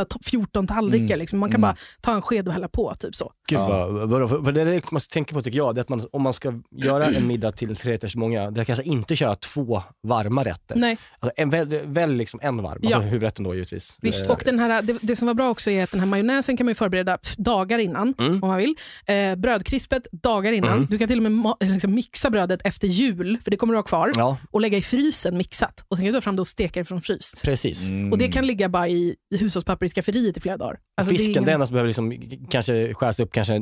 8-14 0.04 0.66
tallrikar. 0.66 1.04
Mm. 1.04 1.18
Liksom. 1.18 1.38
Man 1.38 1.50
kan 1.50 1.60
bara 1.60 1.76
ta 2.00 2.14
en 2.14 2.22
sked 2.22 2.48
och 2.48 2.54
hälla 2.54 2.68
på. 2.68 2.94
Typ 2.94 3.14
så. 3.14 3.32
Gud 3.48 3.58
vad, 3.58 3.92
vad, 3.92 4.08
vad, 4.30 4.44
vad 4.44 4.54
det 4.54 4.60
är 4.60 4.66
det 4.66 4.90
man 4.90 5.00
ska 5.00 5.12
tänka 5.12 5.34
på 5.34 5.42
tycker 5.42 5.56
jag, 5.58 5.74
det 5.74 5.78
är 5.78 5.82
att 5.82 5.88
man, 5.88 6.06
om 6.12 6.22
man 6.22 6.32
ska 6.32 6.52
göra 6.70 7.04
en 7.06 7.26
middag 7.26 7.52
till 7.52 7.76
tre 7.76 7.92
rätters 7.92 8.16
många, 8.16 8.50
det 8.50 8.60
är 8.60 8.64
kanske 8.64 8.84
inte 8.84 9.16
köra 9.16 9.34
två 9.34 9.82
varma 10.02 10.42
rätter. 10.42 10.76
Nej. 10.76 10.98
Alltså 11.18 11.32
en, 11.42 11.50
väl, 11.50 11.80
väl 11.86 12.14
liksom 12.14 12.40
en 12.42 12.56
varm, 12.62 12.72
alltså 12.84 12.90
Ja. 12.90 13.04
huvudrätten 13.04 13.44
då 13.44 13.54
givetvis. 13.54 13.96
Visst, 14.02 14.24
Eh, 14.24 14.30
och 14.30 14.42
den 14.44 14.58
här, 14.58 14.82
det, 14.82 14.98
det 15.02 15.16
som 15.16 15.26
var 15.26 15.34
bra 15.34 15.50
också 15.50 15.70
är 15.70 15.84
att 15.84 15.90
den 15.90 16.00
här 16.00 16.06
majonnäsen 16.06 16.56
kan 16.56 16.64
man 16.66 16.70
ju 16.70 16.74
förbereda 16.74 17.18
dagar 17.36 17.78
innan 17.78 18.14
Mm. 18.18 18.42
om 18.42 18.48
man 18.48 18.58
vill. 18.58 18.74
Eh, 19.06 19.34
brödkrispet 19.36 20.06
dagar 20.12 20.52
innan. 20.52 20.72
Mm. 20.72 20.86
Du 20.90 20.98
kan 20.98 21.08
till 21.08 21.26
och 21.26 21.32
med 21.32 21.54
liksom 21.72 21.94
mixa 21.94 22.30
brödet 22.30 22.60
efter 22.64 22.88
jul, 22.88 23.38
för 23.44 23.50
det 23.50 23.56
kommer 23.56 23.72
du 23.74 23.78
ha 23.78 23.82
kvar, 23.82 24.10
Ja, 24.16 24.36
och 24.50 24.60
lägga 24.60 24.78
i 24.78 24.82
frysen 24.82 25.36
mixat. 25.36 25.84
Och 25.88 25.96
Sen 25.96 26.06
kan 26.06 26.12
du 26.14 26.18
ta 26.18 26.22
fram 26.24 26.36
det 26.36 26.40
och 26.42 26.46
steka 26.48 26.80
det 26.80 26.84
från 26.84 27.02
fryst. 27.02 27.42
precis. 27.44 27.88
Mm. 27.88 28.12
Och 28.12 28.18
Det 28.18 28.28
kan 28.28 28.46
ligga 28.46 28.68
bara 28.68 28.88
i 28.88 29.14
i 29.30 29.36
hushållspapper 29.36 29.86
i 29.88 29.90
skafferiet 29.94 30.36
i 30.36 30.40
flera 30.40 30.56
dagar. 30.56 30.78
Alltså, 30.96 31.14
Fisken, 31.14 31.32
det 31.34 31.40
är 31.40 31.44
det 31.46 31.52
enda 31.52 31.66
som 31.66 31.72
behöver 31.72 31.88
liksom, 31.88 32.12
kanske 32.50 32.94
skäras 32.94 33.20
upp 33.20 33.32
kanske 33.32 33.60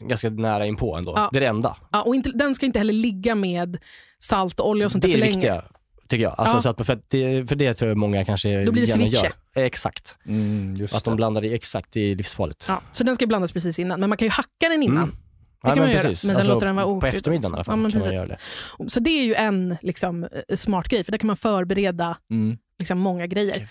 ganska 0.00 0.30
nära 0.30 0.66
inpå 0.66 0.96
ändå. 0.96 1.12
Ja. 1.16 1.28
Det 1.32 1.38
är 1.38 1.40
det 1.40 1.46
enda. 1.46 1.76
ja, 1.92 2.02
och 2.02 2.14
inte, 2.14 2.30
den 2.30 2.54
ska 2.54 2.66
inte 2.66 2.78
heller 2.78 2.92
ligga 2.92 3.34
med 3.34 3.78
salt 4.18 4.60
och 4.60 4.68
olja 4.68 4.86
och 4.86 4.92
sånt 4.92 5.02
Det 5.02 5.08
där 5.08 5.14
är 5.14 5.18
för 5.18 5.24
det 5.26 5.30
länge. 5.30 5.36
viktiga, 5.36 5.64
tycker 6.08 6.22
jag. 6.22 6.34
Alltså, 6.38 6.56
Ja. 6.56 6.60
så 6.62 6.68
att, 6.68 6.86
för, 6.86 7.00
det, 7.08 7.48
för 7.48 7.56
det 7.56 7.74
tror 7.74 7.88
jag 7.88 7.98
många 7.98 8.24
kanske 8.24 8.64
Då 8.64 8.72
blir 8.72 8.82
det 8.86 8.92
ceviche. 8.92 9.32
gör. 9.54 9.64
Exakt. 9.64 10.16
Mm, 10.26 10.74
just 10.74 10.94
Att 10.94 11.04
de 11.04 11.10
det. 11.10 11.16
blandar 11.16 11.44
i 11.44 11.54
exakt, 11.54 11.92
det 11.92 12.00
är 12.00 12.14
livsfarligt. 12.16 12.64
Ja, 12.68 12.82
så 12.92 13.04
den 13.04 13.14
ska 13.14 13.26
blandas 13.26 13.52
precis 13.52 13.78
innan, 13.78 14.00
men 14.00 14.08
man 14.08 14.18
kan 14.18 14.26
ju 14.26 14.30
hacka 14.32 14.68
den 14.68 14.82
innan. 14.82 14.96
Mm. 15.04 15.16
Det 15.64 15.68
kan 15.68 15.76
Ja, 15.76 15.82
man 15.82 15.84
men 15.88 15.96
göra, 15.96 16.02
precis. 16.08 16.24
men 16.24 16.34
sen 16.34 16.40
Alltså, 16.40 16.54
låter 16.54 16.66
den 16.66 16.76
vara 16.76 16.86
På 16.86 16.92
okryddad 16.92 17.16
eftermiddagen 17.16 17.52
i 17.52 17.54
alla 17.54 17.64
fall 17.64 17.72
Ja, 17.72 17.82
men 17.82 17.92
kan 17.92 18.00
man 18.00 18.08
precis. 18.08 18.26
göra 18.28 18.38
det. 18.78 18.90
Så 18.90 19.00
det 19.00 19.10
är 19.10 19.24
ju 19.24 19.34
en 19.34 19.76
liksom, 19.82 20.24
eh, 20.24 20.56
smart 20.56 20.88
grej, 20.88 21.04
för 21.04 21.12
där 21.12 21.18
kan 21.18 21.26
man 21.26 21.36
förbereda 21.36 22.16
Mm. 22.30 22.58
Liksom, 22.82 22.98
många 22.98 23.26
grejer. 23.26 23.68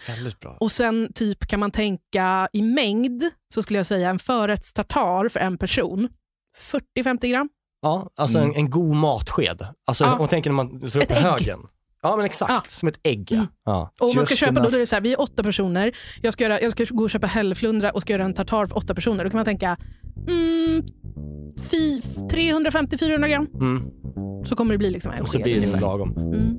Och 0.60 0.71
sen 0.71 1.12
typ 1.15 1.47
kan 1.47 1.60
man 1.60 1.71
tänka 1.71 2.47
i 2.54 2.62
mängd, 2.62 3.24
så 3.54 3.62
skulle 3.62 3.80
jag 3.80 3.86
säga 3.86 4.10
en 4.10 4.19
förrättstartar 4.19 5.30
för 5.30 5.39
en 5.39 5.58
person. 5.58 6.10
40-50 6.97 7.28
gram. 7.30 7.50
Ja, 7.82 8.10
alltså 8.15 8.38
Mm. 8.38 8.50
en, 8.50 8.56
en 8.56 8.69
god 8.69 8.95
matsked. 8.95 9.67
Alltså 9.88 10.04
Ja. 10.04 10.12
om 10.13 10.17
man 10.19 10.28
tänker 10.28 10.50
när 10.50 10.56
man 10.56 10.89
slår 10.91 11.04
upp 11.04 11.12
ägg. 11.12 11.17
högen. 11.17 11.60
Ja 12.04 12.15
men 12.15 12.26
exakt, 12.26 12.52
Ja. 12.52 12.62
som 12.65 12.88
ett 12.88 13.00
ägg 13.04 13.28
ja. 13.32 13.36
Mm. 13.36 13.47
ja. 13.65 13.91
Och 14.00 14.10
om 14.10 14.15
man 14.15 14.26
ska 14.26 14.36
köpa 14.36 14.52
då, 14.52 14.60
enough. 14.60 14.71
då 14.71 14.76
är 14.78 14.80
det 14.80 14.86
så 14.86 14.95
här, 14.95 15.02
vi 15.02 15.13
är 15.13 15.21
åtta 15.21 15.43
personer. 15.43 15.91
Jag 16.21 16.34
ska, 16.34 16.43
göra, 16.43 16.62
jag 16.62 16.71
ska 16.71 16.86
gå 16.89 17.04
och 17.04 17.10
köpa 17.10 17.28
hällflundra 17.28 17.91
och 17.91 18.02
ska 18.02 18.13
göra 18.13 18.24
en 18.24 18.34
tartar 18.34 18.65
för 18.65 18.78
åtta 18.78 18.95
personer. 18.95 19.24
Då 19.24 19.30
kan 19.30 19.38
man 19.38 19.45
tänka 19.45 19.78
mm, 20.28 20.84
fy- 21.71 22.02
350-400 22.02 23.28
gram. 23.28 23.47
Mm. 23.54 23.84
Så 24.45 24.56
kommer 24.56 24.71
det 24.74 24.78
bli 24.78 24.89
liksom 24.91 25.12
en 25.12 25.21
Och 25.21 25.30
så 25.30 25.38
sked 25.38 25.43
blir 25.43 25.54
det 25.54 25.60
ungefär. 25.60 25.82
lagom. 25.82 26.17
Mm. 26.17 26.58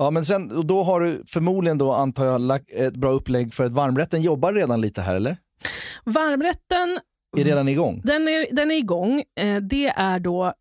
Ja, 0.00 0.10
men 0.10 0.24
sen, 0.24 0.56
och 0.56 0.66
då 0.66 0.82
har 0.82 1.00
du 1.00 1.22
förmodligen 1.26 1.78
då, 1.78 1.92
antar 1.92 2.26
jag, 2.26 2.40
lagt 2.40 2.70
ett 2.72 2.96
bra 2.96 3.10
upplägg 3.10 3.54
för 3.54 3.64
att 3.64 3.72
varmrätten 3.72 4.22
jobbar 4.22 4.52
redan 4.52 4.80
lite 4.80 5.00
här, 5.02 5.14
eller? 5.14 5.36
Varmrätten, 6.04 6.98
Är 7.36 7.44
redan 7.44 7.68
igång? 7.68 8.00
den 8.04 8.28
är, 8.28 8.46
den 8.54 8.70
är 8.70 8.74
igång. 8.74 9.22
Eh, 9.40 9.56
det 9.56 9.86
är 9.88 10.18
då, 10.18 10.52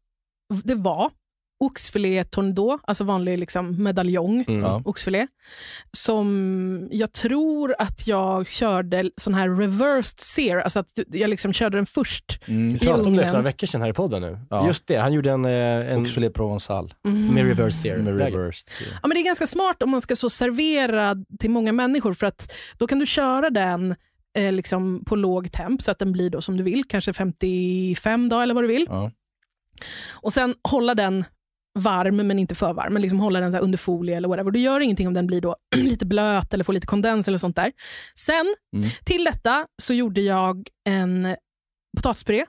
det 0.63 0.75
var 0.75 1.11
oxfilé 1.59 2.23
tourneau, 2.23 2.79
alltså 2.83 3.03
vanlig 3.03 3.39
liksom 3.39 3.83
medaljong. 3.83 4.45
Mm. 4.47 4.81
Oxfilé. 4.85 5.27
Som 5.91 6.87
jag 6.91 7.11
tror 7.11 7.75
att 7.79 8.07
jag 8.07 8.47
körde 8.47 9.11
sån 9.17 9.33
här 9.33 9.49
reversed 9.49 10.19
sear, 10.19 10.57
alltså 10.57 10.79
att 10.79 10.99
jag 11.07 11.29
liksom 11.29 11.53
körde 11.53 11.77
den 11.77 11.85
först. 11.85 12.39
Mm. 12.45 12.73
Vi 12.73 12.79
pratade 12.79 13.03
om 13.03 13.15
det 13.15 13.23
för 13.25 13.31
några 13.31 13.41
veckor 13.41 13.67
sedan 13.67 13.81
här 13.81 13.89
i 13.89 13.93
podden 13.93 14.21
nu. 14.21 14.39
Ja. 14.49 14.67
Just 14.67 14.87
det, 14.87 14.95
han 14.95 15.13
gjorde 15.13 15.31
en, 15.31 15.45
eh, 15.45 15.91
en 15.91 16.01
Oxfilé 16.01 16.29
provençal 16.29 16.93
med 17.03 17.45
reverse 17.45 17.81
sear. 17.81 17.97
med 17.97 18.17
reversed. 18.17 18.69
sear. 18.69 18.89
Ja, 19.01 19.07
men 19.07 19.15
det 19.15 19.21
är 19.21 19.25
ganska 19.25 19.47
smart 19.47 19.83
om 19.83 19.89
man 19.89 20.01
ska 20.01 20.15
så 20.15 20.29
servera 20.29 21.15
till 21.39 21.49
många 21.49 21.71
människor 21.71 22.13
för 22.13 22.25
att 22.25 22.53
då 22.77 22.87
kan 22.87 22.99
du 22.99 23.05
köra 23.05 23.49
den 23.49 23.95
eh, 24.37 24.51
liksom 24.51 25.03
på 25.05 25.15
låg 25.15 25.51
temp 25.51 25.81
så 25.81 25.91
att 25.91 25.99
den 25.99 26.11
blir 26.11 26.29
då 26.29 26.41
som 26.41 26.57
du 26.57 26.63
vill, 26.63 26.83
kanske 26.87 27.13
55 27.13 28.29
dagar 28.29 28.43
eller 28.43 28.53
vad 28.53 28.63
du 28.63 28.67
vill. 28.67 28.85
Ja. 28.89 29.11
Och 30.13 30.33
sen 30.33 30.55
hålla 30.63 30.95
den 30.95 31.25
varm 31.77 32.15
men 32.15 32.39
inte 32.39 32.55
för 32.55 32.73
varm, 32.73 32.93
men 32.93 33.01
liksom 33.01 33.19
hålla 33.19 33.39
den 33.39 33.51
så 33.51 33.55
här 33.57 33.63
under 33.63 33.77
folie 33.77 34.17
eller 34.17 34.27
whatever. 34.27 34.51
Det 34.51 34.59
gör 34.59 34.79
ingenting 34.79 35.07
om 35.07 35.13
den 35.13 35.27
blir 35.27 35.41
då 35.41 35.55
lite 35.75 36.05
blöt 36.05 36.53
eller 36.53 36.63
får 36.63 36.73
lite 36.73 36.87
kondens 36.87 37.27
eller 37.27 37.37
sånt 37.37 37.55
där. 37.55 37.71
Sen 38.19 38.55
Mm. 38.75 38.89
till 39.05 39.23
detta 39.23 39.65
så 39.81 39.93
gjorde 39.93 40.21
jag 40.21 40.67
en 40.89 41.35
potatispuré 41.97 42.45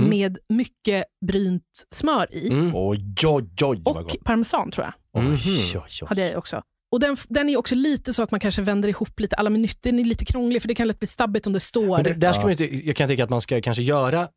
Mm. 0.00 0.10
med 0.10 0.38
mycket 0.48 1.04
brynt 1.26 1.62
smör 1.94 2.34
i 2.34 2.48
Mm. 2.48 2.70
Oj, 2.74 3.00
oj, 3.26 3.44
oj 3.62 3.82
och 3.84 4.16
parmesan 4.24 4.70
tror 4.70 4.86
jag. 5.12 5.22
Mhm. 5.22 5.32
Oj, 5.34 5.78
oj, 6.00 6.06
hade 6.08 6.28
jag 6.28 6.38
också. 6.38 6.62
Och 6.92 7.00
den, 7.00 7.16
den 7.28 7.48
är 7.48 7.56
också 7.56 7.74
lite 7.74 8.12
så 8.12 8.22
att 8.22 8.30
man 8.30 8.40
kanske 8.40 8.62
vänder 8.62 8.88
ihop 8.88 9.20
lite 9.20 9.36
alla 9.36 9.50
minuter. 9.50 9.90
Den 9.90 9.98
är 10.00 10.04
lite 10.04 10.24
krånglig 10.24 10.62
för 10.62 10.68
det 10.68 10.74
kan 10.74 10.86
lätt 10.88 10.98
bli 10.98 11.06
stabbigt 11.08 11.46
om 11.46 11.52
det 11.52 11.60
står. 11.60 11.96
Men 11.96 12.04
det, 12.04 12.14
där 12.14 12.32
ska 12.32 12.40
Ja. 12.40 12.44
man 12.44 12.50
inte, 12.50 12.86
jag 12.86 12.96
kan 12.96 13.08
tycka 13.08 13.24
att 13.24 13.30
man 13.30 13.40
ska 13.40 13.60
kanske 13.60 13.82
göra, 13.82 14.28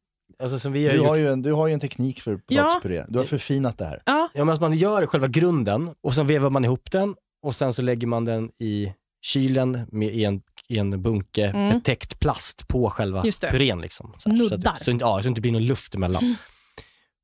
alltså 0.44 0.60
som 0.60 0.72
vi 0.72 0.84
har 0.86 0.92
Du 0.92 0.98
gjort, 0.98 1.08
har, 1.08 1.16
ju 1.16 1.28
en, 1.28 1.42
du 1.42 1.54
har 1.54 1.68
ju 1.68 1.74
en 1.74 1.80
teknik 1.80 2.22
för 2.22 2.38
potatispuré. 2.38 3.06
Du 3.08 3.20
har 3.20 3.26
förfinat 3.26 3.78
det 3.78 3.86
här. 3.86 4.02
Ja, 4.06 4.30
ja, 4.34 4.44
men 4.46 4.54
att 4.56 4.62
man 4.62 4.74
gör 4.78 5.06
själva 5.06 5.28
grunden 5.28 5.94
och 6.04 6.16
sen 6.16 6.28
vevar 6.28 6.50
man 6.50 6.66
ihop 6.66 6.92
den 6.92 7.16
och 7.44 7.56
sen 7.56 7.74
så 7.74 7.82
lägger 7.82 8.08
man 8.08 8.26
den 8.26 8.52
i 8.60 8.94
kylen 9.22 9.80
med, 9.92 10.16
i, 10.16 10.24
en, 10.26 10.42
i 10.70 10.78
en 10.78 11.02
bunke 11.02 11.46
Mm. 11.48 11.68
med 11.68 11.84
täckt 11.84 12.20
plast 12.20 12.68
på 12.68 12.90
själva 12.90 13.22
purén. 13.52 13.82
Liksom, 13.82 14.14
så, 14.18 14.30
här, 14.30 14.38
så, 14.38 14.44
Nuddar. 14.44 14.72
att, 14.72 14.84
så, 14.84 14.92
inte- 14.92 15.04
ja, 15.06 15.18
så 15.18 15.24
det 15.24 15.30
inte 15.30 15.42
blir 15.42 15.52
någon 15.52 15.66
luft 15.66 15.96
emellan. 15.96 16.36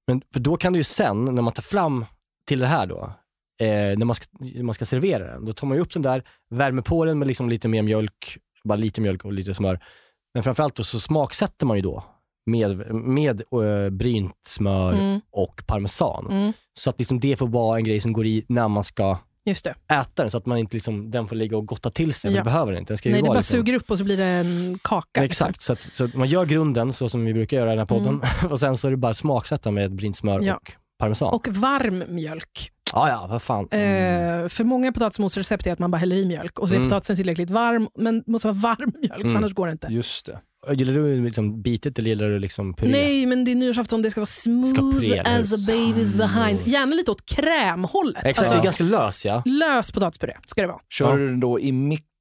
Men 0.08 0.22
för 0.34 0.40
då 0.40 0.58
kan 0.58 0.74
du 0.74 0.80
ju 0.80 0.84
sen, 0.84 1.26
när 1.26 1.42
man 1.42 1.54
tar 1.54 1.64
fram 1.64 2.06
till 2.48 2.60
det 2.60 2.68
här 2.68 2.86
då, 2.88 3.14
eh, 3.62 3.68
när 3.98 4.06
man 4.06 4.16
ska, 4.16 4.26
man 4.64 4.74
ska 4.74 4.86
servera 4.86 5.32
den, 5.32 5.46
då 5.46 5.54
tar 5.54 5.68
man 5.68 5.78
ju 5.78 5.82
upp 5.82 5.94
den 5.94 6.02
där, 6.02 6.24
värmer 6.50 6.82
på 6.82 7.06
den 7.06 7.20
med 7.20 7.28
liksom 7.28 7.50
lite 7.50 7.68
mer 7.68 7.82
mjölk, 7.82 8.38
bara 8.64 8.76
lite 8.76 9.02
mjölk 9.02 9.26
och 9.26 9.34
lite 9.34 9.54
smör. 9.54 9.80
Men 10.34 10.44
framförallt 10.44 10.76
då 10.76 10.84
så 10.84 11.00
smaksätter 11.00 11.66
man 11.66 11.78
ju 11.78 11.82
då 11.84 12.04
med, 12.46 12.94
med 12.96 13.42
äh, 13.52 13.90
brynt 13.90 14.36
smör 14.46 14.94
Mm. 14.94 15.22
och 15.32 15.64
parmesan. 15.68 16.28
Mm. 16.32 16.54
Så 16.74 16.90
att 16.90 17.00
liksom 17.00 17.20
det 17.20 17.36
får 17.36 17.48
vara 17.48 17.78
en 17.78 17.84
grej 17.84 18.00
som 18.00 18.14
går 18.14 18.26
i 18.26 18.46
när 18.50 18.68
man 18.68 18.84
ska 18.84 19.18
just 19.46 19.64
det. 19.64 19.76
äta 19.94 20.24
den, 20.24 20.32
så 20.32 20.38
att 20.38 20.46
man 20.46 20.58
inte 20.58 20.76
liksom, 20.76 21.12
den 21.12 21.28
får 21.28 21.36
ligga 21.36 21.58
och 21.58 21.66
gotta 21.68 21.90
till 21.90 22.14
sig. 22.14 22.32
Ja. 22.32 22.36
Man 22.38 22.46
behöver 22.46 22.72
den 22.72 22.80
inte. 22.80 22.94
Den 22.94 22.98
ska 22.98 23.10
ju 23.10 23.14
Nej, 23.14 23.22
det 23.22 23.28
bara 23.28 23.38
liksom, 23.38 23.58
suger 23.60 23.74
upp 23.74 23.92
och 23.92 23.98
så 23.98 24.04
blir 24.04 24.18
det 24.18 24.26
en 24.26 24.80
kaka. 24.82 25.22
liksom. 25.22 25.48
Exakt, 25.50 25.62
så, 25.62 25.74
att, 25.74 25.82
så 25.82 26.06
att 26.06 26.14
man 26.16 26.28
gör 26.28 26.46
grunden 26.46 26.94
så 26.94 27.10
som 27.10 27.26
vi 27.26 27.34
brukar 27.34 27.58
göra 27.58 27.70
i 27.70 27.76
den 27.76 27.80
här 27.80 27.86
podden 27.86 28.22
och 28.52 28.60
sen 28.60 28.78
så 28.78 28.88
är 28.88 28.92
det 28.92 28.98
bara 28.98 29.14
smaksätta 29.14 29.72
med 29.72 29.96
brynt 29.96 30.18
smör 30.18 30.40
Ja. 30.42 30.56
och 30.56 30.72
parmesan. 31.00 31.34
Och 31.34 31.48
varm 31.48 32.04
mjölk. 32.08 32.72
ja, 32.94 33.10
ja, 33.10 33.28
vad 33.30 33.42
fan. 33.42 33.68
Eh, 33.72 34.48
för 34.48 34.64
många 34.64 34.92
potatismosrecept 34.92 35.68
är 35.68 35.74
att 35.74 35.80
man 35.80 35.92
bara 35.92 35.98
häller 35.98 36.16
i 36.16 36.26
mjölk 36.26 36.60
och 36.60 36.70
så 36.70 36.76
är 36.76 36.78
Mm. 36.78 36.90
potatisen 36.90 37.16
tillräckligt 37.16 37.50
varm, 37.50 37.88
men 37.96 38.16
det 38.26 38.32
måste 38.32 38.48
vara 38.48 38.58
varm 38.58 38.92
mjölk, 39.02 39.14
för 39.16 39.22
Mm. 39.22 39.36
annars 39.38 39.54
går 39.54 39.66
det 39.66 39.72
inte. 39.72 39.88
Just 39.90 40.26
det. 40.26 40.40
Gillar 40.72 40.94
du 40.94 41.24
liksom 41.26 41.62
bitet 41.62 42.00
eller 42.00 42.10
gillar 42.10 42.30
du 42.30 42.40
liksom 42.40 42.74
puré? 42.74 42.92
Nej, 42.92 43.26
men 43.26 43.46
det 43.46 43.52
är 43.52 43.56
nyårsafton, 43.56 44.02
det 44.02 44.12
ska 44.12 44.20
vara 44.22 44.26
smooth 44.26 45.04
eller 45.06 45.40
as 45.40 45.54
a 45.54 45.58
baby's 45.70 46.18
behind. 46.18 46.60
Gärna 46.68 46.96
lite 46.96 47.12
åt 47.12 47.26
krämhållet. 47.26 48.18
Exakt, 48.26 48.40
Alltså, 48.40 48.54
är 48.60 48.64
ganska 48.64 48.84
lös 48.84 49.26
ja. 49.26 49.44
Lös 49.46 49.92
potatispuré 49.92 50.34
ska 50.48 50.62
det 50.62 50.68
vara. 50.68 50.80
Kör 50.90 51.10
Ja. 51.12 51.16
du 51.18 51.28
den 51.28 51.40
då 51.40 51.60
i, 51.60 51.72
mik- 51.72 52.00
i 52.00 52.13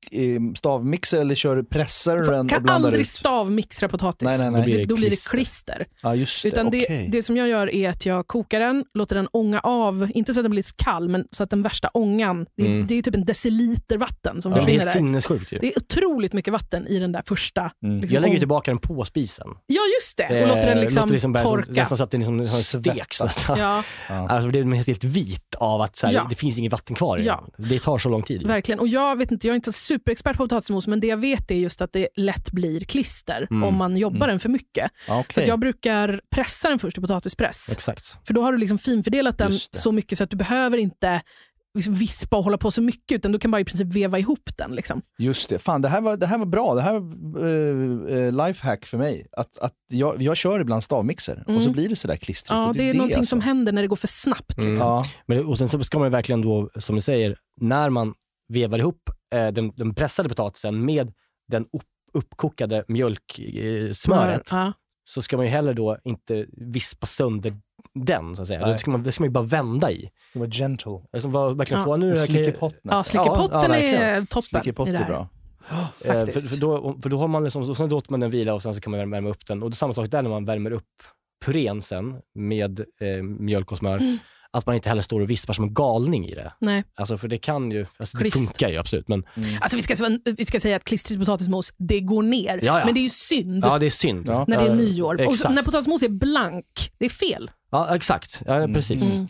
stavmixer 0.56 1.20
eller 1.20 1.34
kör 1.34 1.62
pressar 1.62 2.16
du 2.16 2.22
den 2.24 2.40
och 2.40 2.50
kan 2.50 2.62
blandar 2.62 2.86
aldrig 2.86 3.00
ut? 3.00 3.06
stavmixtra 3.08 3.88
potatis. 3.88 4.28
Nej, 4.28 4.38
nej, 4.38 4.50
nej. 4.50 4.60
Då 4.60 4.64
blir 4.64 4.78
det 4.78 4.84
då 4.84 4.94
blir 4.96 5.10
det 5.10 5.24
klister. 5.28 5.86
Ja, 6.02 6.14
just 6.14 6.42
det. 6.42 6.48
Utan 6.48 6.70
det, 6.70 6.84
Okej. 6.84 7.08
det 7.12 7.22
som 7.22 7.36
jag 7.36 7.48
gör 7.48 7.74
är 7.74 7.88
att 7.88 8.06
jag 8.06 8.26
kokar 8.26 8.60
den, 8.60 8.84
låter 8.94 9.16
den 9.16 9.28
ånga 9.32 9.60
av, 9.60 10.10
inte 10.14 10.34
så 10.34 10.40
att 10.40 10.44
den 10.44 10.50
blir 10.50 10.64
kall, 10.76 11.08
men 11.08 11.24
så 11.30 11.42
att 11.42 11.50
den 11.50 11.62
värsta 11.62 11.88
ångan, 11.94 12.46
det, 12.56 12.62
är- 12.62 12.66
Mm. 12.66 12.86
det 12.86 12.98
är 12.98 13.02
typ 13.02 13.14
en 13.14 13.24
deciliter 13.24 13.96
vatten 13.98 14.42
som 14.42 14.52
Det 14.52 14.58
är 14.58 14.60
försvinner 14.60 14.84
där. 14.84 14.92
sinnessjukt 14.92 15.52
ju. 15.52 15.58
Det 15.58 15.66
är 15.66 15.78
otroligt 15.78 16.32
mycket 16.32 16.52
vatten 16.52 16.86
i 16.86 16.98
den 16.98 17.12
där 17.12 17.22
första. 17.26 17.70
Mm. 17.84 18.00
Liksom, 18.00 18.14
Jag 18.14 18.20
lägger 18.22 18.38
tillbaka 18.38 18.70
den 18.70 18.78
på 18.78 19.04
spisen. 19.04 19.46
Ja, 19.66 19.80
just 20.00 20.16
det. 20.16 20.42
Och 20.42 20.48
låter 20.48 20.66
den 20.66 20.78
Eh, 20.78 20.84
liksom, 20.84 21.00
låter 21.00 21.12
liksom 21.12 21.32
bara 21.32 21.42
som- 21.42 21.50
torka. 21.50 21.72
Nästan 21.72 21.98
så 21.98 22.04
att 22.04 22.10
den 22.10 22.20
liksom, 22.20 22.40
liksom 22.40 22.80
steks 22.82 23.22
nästan. 23.22 23.58
Ja, 23.58 23.82
Alltså, 24.08 24.50
det 24.50 24.62
blir 24.62 24.76
helt 24.86 25.04
vit 25.04 25.54
av 25.58 25.80
att 25.80 25.96
så 25.96 26.06
här, 26.06 26.14
Ja. 26.14 26.26
det 26.30 26.34
finns 26.36 26.58
inget 26.58 26.72
vatten 26.72 26.96
kvar 26.96 27.18
i 27.18 27.24
Ja. 27.24 27.44
den. 27.56 27.68
Det 27.68 27.78
tar 27.78 27.98
så 27.98 28.08
lång 28.08 28.22
tid. 28.22 28.46
verkligen. 28.46 28.78
Och 28.80 28.88
jag 28.88 29.16
vet 29.18 29.30
inte, 29.32 29.46
jag 29.46 29.52
är 29.54 29.56
inte 29.56 29.72
superexpert 29.92 30.36
på 30.36 30.42
potatismos, 30.44 30.86
men 30.86 31.00
det 31.00 31.06
jag 31.06 31.16
vet 31.16 31.50
är 31.50 31.54
just 31.54 31.80
att 31.80 31.92
det 31.92 32.08
lätt 32.16 32.50
blir 32.52 32.80
klister 32.80 33.46
Mm. 33.50 33.64
om 33.64 33.74
man 33.76 33.96
jobbar 33.96 34.28
den 34.28 34.40
för 34.40 34.48
mycket. 34.48 34.90
Ja, 35.08 35.24
Så 35.34 35.40
jag 35.40 35.58
brukar 35.60 36.20
pressa 36.30 36.68
den 36.68 36.78
först 36.78 36.98
i 36.98 37.00
potatispress. 37.00 37.68
Exakt. 37.72 38.16
För 38.26 38.34
då 38.34 38.42
har 38.42 38.52
du 38.52 38.58
liksom 38.58 38.78
finfördelat 38.78 39.38
den 39.38 39.50
det. 39.52 39.58
så 39.78 39.92
mycket 39.92 40.18
så 40.18 40.24
att 40.24 40.30
du 40.30 40.36
behöver 40.36 40.78
inte 40.78 41.20
liksom 41.74 41.94
vispa 41.94 42.36
och 42.36 42.44
hålla 42.44 42.58
på 42.58 42.70
så 42.70 42.82
mycket, 42.82 43.16
utan 43.16 43.32
du 43.32 43.38
kan 43.38 43.50
bara 43.50 43.60
i 43.60 43.64
princip 43.64 43.86
veva 43.94 44.18
ihop 44.18 44.50
den. 44.58 44.72
Liksom. 44.72 45.02
Just 45.18 45.48
det. 45.48 45.58
Fan, 45.58 45.82
det 45.82 45.88
här 45.88 46.00
var, 46.00 46.16
det 46.16 46.26
här 46.26 46.38
var 46.38 46.46
bra. 46.46 46.74
Det 46.74 46.80
här 46.82 46.92
var 46.92 47.44
uh, 47.44 48.46
lifehack 48.46 48.86
för 48.86 48.98
mig. 48.98 49.26
Att, 49.36 49.58
att 49.58 49.72
jag, 49.92 50.22
jag 50.22 50.36
kör 50.36 50.60
ibland 50.60 50.84
stavmixer 50.84 51.44
och 51.46 51.62
så 51.62 51.70
blir 51.70 51.88
det 51.88 51.96
sådär 51.96 52.16
klistrigt. 52.16 52.50
Mm. 52.50 52.62
Ja, 52.62 52.68
Och 52.68 52.76
det 52.76 52.90
är 52.90 52.94
någonting 52.94 53.18
alltså. 53.18 53.30
som 53.30 53.40
händer 53.40 53.72
när 53.72 53.82
det 53.82 53.88
går 53.88 53.96
för 53.96 54.08
snabbt. 54.08 54.58
Mm. 54.58 54.70
Liksom. 54.70 54.86
Ja, 54.86 55.04
Men, 55.26 55.36
det- 55.38 55.44
och 55.44 55.58
sen 55.58 55.68
så 55.68 55.84
ska 55.84 55.98
man 55.98 56.06
ju 56.06 56.12
verkligen 56.12 56.40
då, 56.42 56.70
som 56.76 56.94
du 56.94 57.00
säger, 57.00 57.36
när 57.60 57.90
man 57.90 58.14
vevar 58.52 58.78
ihop 58.78 59.10
eh, 59.34 59.48
den, 59.48 59.72
den 59.76 59.94
pressade 59.94 60.28
potatisen 60.28 60.84
med 60.84 61.12
den 61.48 61.62
upp, 61.72 61.82
uppkokade 62.12 62.84
mjölksmöret 62.88 64.52
eh, 64.52 64.58
Ja. 64.58 64.72
så 65.04 65.22
ska 65.22 65.36
man 65.36 65.46
ju 65.46 65.52
heller 65.52 65.74
då 65.74 65.98
inte 66.04 66.46
vispa 66.52 67.06
sönder 67.06 67.56
den, 67.94 68.36
så 68.36 68.42
att 68.42 68.48
säga. 68.48 68.66
Det 68.68 68.78
ska, 68.78 68.90
man, 68.90 69.02
det 69.02 69.12
ska 69.12 69.22
man 69.22 69.26
ju 69.28 69.32
bara 69.32 69.44
vända 69.44 69.90
i. 69.90 70.10
det 70.32 70.38
var 70.38 70.46
gentle. 70.46 70.92
Alltså, 71.12 71.28
vad, 71.28 71.56
verkligen 71.56 71.80
Ja. 71.80 71.84
få, 71.84 71.96
nu, 71.96 72.06
En 72.10 72.12
kan 72.12 72.20
jag- 72.20 72.28
slickepott 72.28 72.74
Ja, 72.82 73.02
slickepotten 73.04 73.70
Ja, 73.70 73.78
ja, 73.78 73.84
är 73.84 74.20
toppen. 74.22 74.42
Slickepott 74.62 74.88
i 74.88 74.90
det 74.92 74.98
är 74.98 75.06
bra. 75.06 75.28
Eh, 76.04 76.12
För, 76.24 76.26
för, 76.26 76.60
då, 76.60 76.98
för 77.02 77.08
då 77.10 77.18
har 77.18 77.28
man 77.28 77.44
liksom, 77.44 77.70
och 77.70 77.76
sen 77.76 77.88
låter 77.88 78.10
man 78.10 78.20
den 78.20 78.30
vila 78.30 78.54
och 78.54 78.62
sen 78.62 78.74
så 78.74 78.80
kan 78.80 78.90
man 78.90 79.10
värma 79.10 79.28
upp 79.30 79.46
den. 79.46 79.62
Och 79.62 79.70
det 79.70 79.74
är 79.74 79.76
samma 79.76 79.92
sak 79.92 80.10
där 80.10 80.22
när 80.22 80.30
man 80.30 80.44
värmer 80.44 80.70
upp 80.70 80.86
purén 81.44 81.82
sen 81.82 82.16
med 82.34 82.80
eh, 82.80 83.22
mjölk 83.22 83.72
och 83.72 83.78
smör. 83.78 83.96
Mm. 83.98 84.18
Att 84.54 84.66
man 84.66 84.74
inte 84.74 84.88
heller 84.88 85.02
står 85.02 85.20
och 85.20 85.30
vispar 85.30 85.54
som 85.54 85.64
en 85.64 85.74
galning 85.74 86.28
i 86.28 86.34
det. 86.34 86.52
Nej. 86.58 86.84
Alltså 86.94 87.18
för 87.18 87.28
det 87.28 87.38
kan 87.38 87.70
ju, 87.70 87.86
alltså 87.96 88.18
det 88.18 88.30
funkar 88.30 88.68
ju 88.68 88.76
absolut 88.76 89.08
men 89.08 89.24
Alltså, 89.60 89.76
vi, 89.76 89.82
ska, 89.82 90.18
vi 90.24 90.44
ska 90.44 90.60
säga 90.60 90.76
att 90.76 90.84
klistrigt 90.84 91.20
potatismos, 91.20 91.72
det 91.78 92.00
går 92.00 92.22
ner. 92.22 92.60
Ja, 92.62 92.78
ja. 92.78 92.84
Men 92.84 92.94
det 92.94 93.00
är 93.00 93.04
ju 93.04 93.10
synd 93.10 93.64
ja 93.66 93.78
det 93.78 93.86
är 93.86 93.90
synd. 93.90 94.26
När 94.26 94.46
det 94.46 94.54
är 94.54 94.66
Ja, 94.66 94.74
nyår. 94.74 95.14
Och 95.14 95.20
så, 95.20 95.30
exakt. 95.30 95.54
när 95.54 95.62
potatismos 95.62 96.02
är 96.02 96.08
blank, 96.08 96.92
det 96.98 97.04
är 97.04 97.10
fel. 97.10 97.50
Exakt, 97.94 98.42
ja, 98.46 98.66
precis. 98.74 99.14
Mm. 99.14 99.28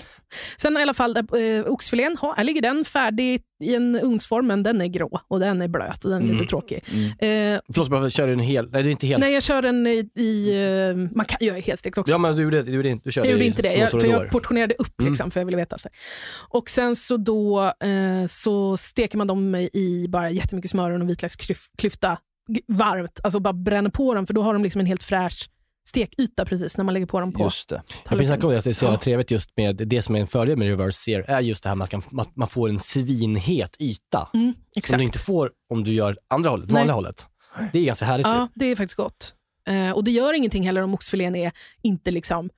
Sen 0.56 0.76
i 0.76 0.82
alla 0.82 0.94
fall, 0.94 1.16
äh, 1.16 1.24
oxfilén, 1.66 2.16
ha, 2.16 2.34
här 2.36 2.44
ligger 2.44 2.62
den 2.62 2.84
färdig 2.84 3.42
i 3.64 3.74
en 3.74 4.00
ugnsform, 4.02 4.46
men 4.46 4.62
den 4.62 4.80
är 4.80 4.86
grå 4.86 5.20
och 5.28 5.40
den 5.40 5.62
är 5.62 5.68
blöt 5.68 6.04
och 6.04 6.10
den 6.10 6.18
är 6.22 6.24
Mm. 6.24 6.36
lite 6.36 6.48
tråkig. 6.50 6.76
Eh, 7.18 7.60
Förlåt, 7.74 8.12
kör 8.12 8.26
du 8.26 8.32
en 8.32 8.38
hel, 8.40 8.70
nej 8.72 8.82
det 8.82 8.88
är 8.88 8.90
inte 8.90 9.06
helt. 9.06 9.20
nej, 9.20 9.34
jag 9.34 9.42
kör 9.42 9.62
den 9.62 9.86
i, 9.86 10.10
i 10.16 10.50
eh, 10.90 10.96
man 11.16 11.26
kan 11.26 11.46
göra 11.46 11.58
helstekt 11.58 11.98
också. 11.98 12.10
Ja 12.12 12.18
men 12.18 12.36
du 12.36 12.42
gjorde, 12.42 12.62
du 12.62 12.72
gjorde, 12.72 12.88
inte- 12.88 13.08
du 13.08 13.12
körde 13.12 13.28
jag 13.28 13.32
gjorde 13.32 13.44
i 13.44 13.46
inte 13.48 13.62
det, 13.62 13.74
jag, 13.74 13.90
för 13.90 14.04
jag 14.06 14.30
portionerade 14.30 14.74
upp 14.78 15.00
Mm. 15.00 15.12
liksom, 15.12 15.30
för 15.30 15.40
jag 15.40 15.44
ville 15.44 15.56
veta. 15.56 15.78
Så. 15.78 15.88
Och 16.48 16.70
sen 16.70 16.96
så 16.96 17.16
då 17.16 17.60
eh, 17.64 18.26
så 18.28 18.76
steker 18.76 19.18
man 19.18 19.26
dem 19.26 19.54
i 19.72 20.06
bara 20.08 20.30
jättemycket 20.30 20.70
smör 20.70 20.90
och 20.90 21.08
vitlöksklyfta 21.10 22.18
varmt. 22.68 23.20
Alltså 23.22 23.40
bara 23.40 23.52
bränner 23.52 23.90
på 23.90 24.14
dem, 24.14 24.26
för 24.26 24.34
då 24.34 24.42
har 24.42 24.52
de 24.52 24.62
liksom 24.62 24.80
en 24.80 24.86
helt 24.86 25.02
fräsch 25.02 25.48
stekyta 25.88 26.44
precis 26.44 26.76
när 26.76 26.84
man 26.84 26.94
lägger 26.94 27.06
på 27.06 27.20
dem 27.20 27.32
på 27.32 27.44
Just 27.44 27.68
det. 27.68 27.82
Snacka 28.26 28.46
om 28.46 28.52
det, 28.52 28.58
att 28.58 28.64
det 28.64 28.70
är 28.70 28.74
så 28.74 28.84
jävla 28.84 28.98
trevligt 28.98 29.30
just 29.30 29.50
med 29.56 29.76
det 29.76 30.02
som 30.02 30.16
är 30.16 30.20
en 30.20 30.26
fördel 30.26 30.56
med 30.58 30.68
reverse 30.68 30.98
sear 31.04 31.24
är 31.28 31.40
just 31.40 31.62
det 31.62 31.68
här 31.68 31.76
med 31.76 31.84
att 31.84 31.92
man, 31.92 32.02
kan- 32.02 32.20
att 32.20 32.36
man 32.36 32.48
får 32.48 32.68
en 32.68 32.78
svinhet 32.78 33.76
yta. 33.80 34.28
Mm, 34.34 34.54
Som 34.84 34.98
du 34.98 35.04
inte 35.04 35.18
får 35.18 35.50
om 35.70 35.84
du 35.84 35.92
gör 35.92 36.16
andra 36.28 36.50
hållet, 36.50 36.68
Nej. 36.68 36.74
vanliga 36.80 36.94
hållet. 36.94 37.26
Det 37.72 37.78
är 37.78 37.84
ganska 37.84 38.04
härligt 38.04 38.26
Ja, 38.26 38.40
ju. 38.42 38.48
det 38.54 38.66
är 38.66 38.76
faktiskt 38.76 38.96
gott. 38.96 39.34
Eh, 39.68 39.90
och 39.90 40.04
det 40.04 40.10
gör 40.10 40.34
ingenting 40.34 40.66
heller 40.66 40.82
om 40.82 40.94
oxfilén 40.94 41.36
är 41.36 41.52
inte 41.82 42.10
liksom 42.10 42.50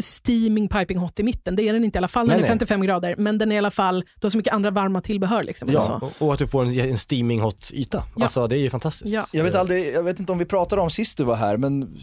steaming 0.00 0.68
piping 0.68 0.98
hot 0.98 1.20
i 1.20 1.22
mitten. 1.22 1.56
Det 1.56 1.68
är 1.68 1.72
den 1.72 1.84
inte 1.84 1.96
i 1.96 1.98
alla 1.98 2.08
fall 2.08 2.26
när 2.26 2.34
Nej, 2.34 2.36
den 2.40 2.44
är 2.44 2.54
nej. 2.54 2.58
55 2.58 2.80
grader. 2.82 3.14
Men 3.18 3.38
den 3.38 3.52
är 3.52 3.54
i 3.54 3.58
alla 3.58 3.70
fall, 3.70 4.04
du 4.20 4.24
har 4.24 4.30
så 4.30 4.36
mycket 4.36 4.52
andra 4.52 4.70
varma 4.70 5.00
tillbehör. 5.00 5.42
Liksom, 5.42 5.68
Ja, 5.72 5.80
så. 5.80 5.92
och- 5.92 6.12
och 6.26 6.32
att 6.32 6.38
du 6.38 6.46
får 6.46 6.64
en, 6.64 6.80
en 6.80 6.98
steaming 6.98 7.40
hot 7.40 7.70
yta. 7.72 8.04
Ja. 8.16 8.22
Alltså 8.22 8.46
det 8.46 8.56
är 8.56 8.60
ju 8.60 8.70
fantastiskt. 8.70 9.12
Ja. 9.14 9.26
Jag 9.32 9.44
vet, 9.44 9.54
aldrig, 9.54 9.94
jag 9.94 10.02
vet 10.02 10.20
inte 10.20 10.32
om 10.32 10.38
vi 10.38 10.44
pratade 10.44 10.82
om 10.82 10.90
sist 10.90 11.18
du 11.18 11.24
var 11.24 11.36
här, 11.36 11.56
men 11.56 11.98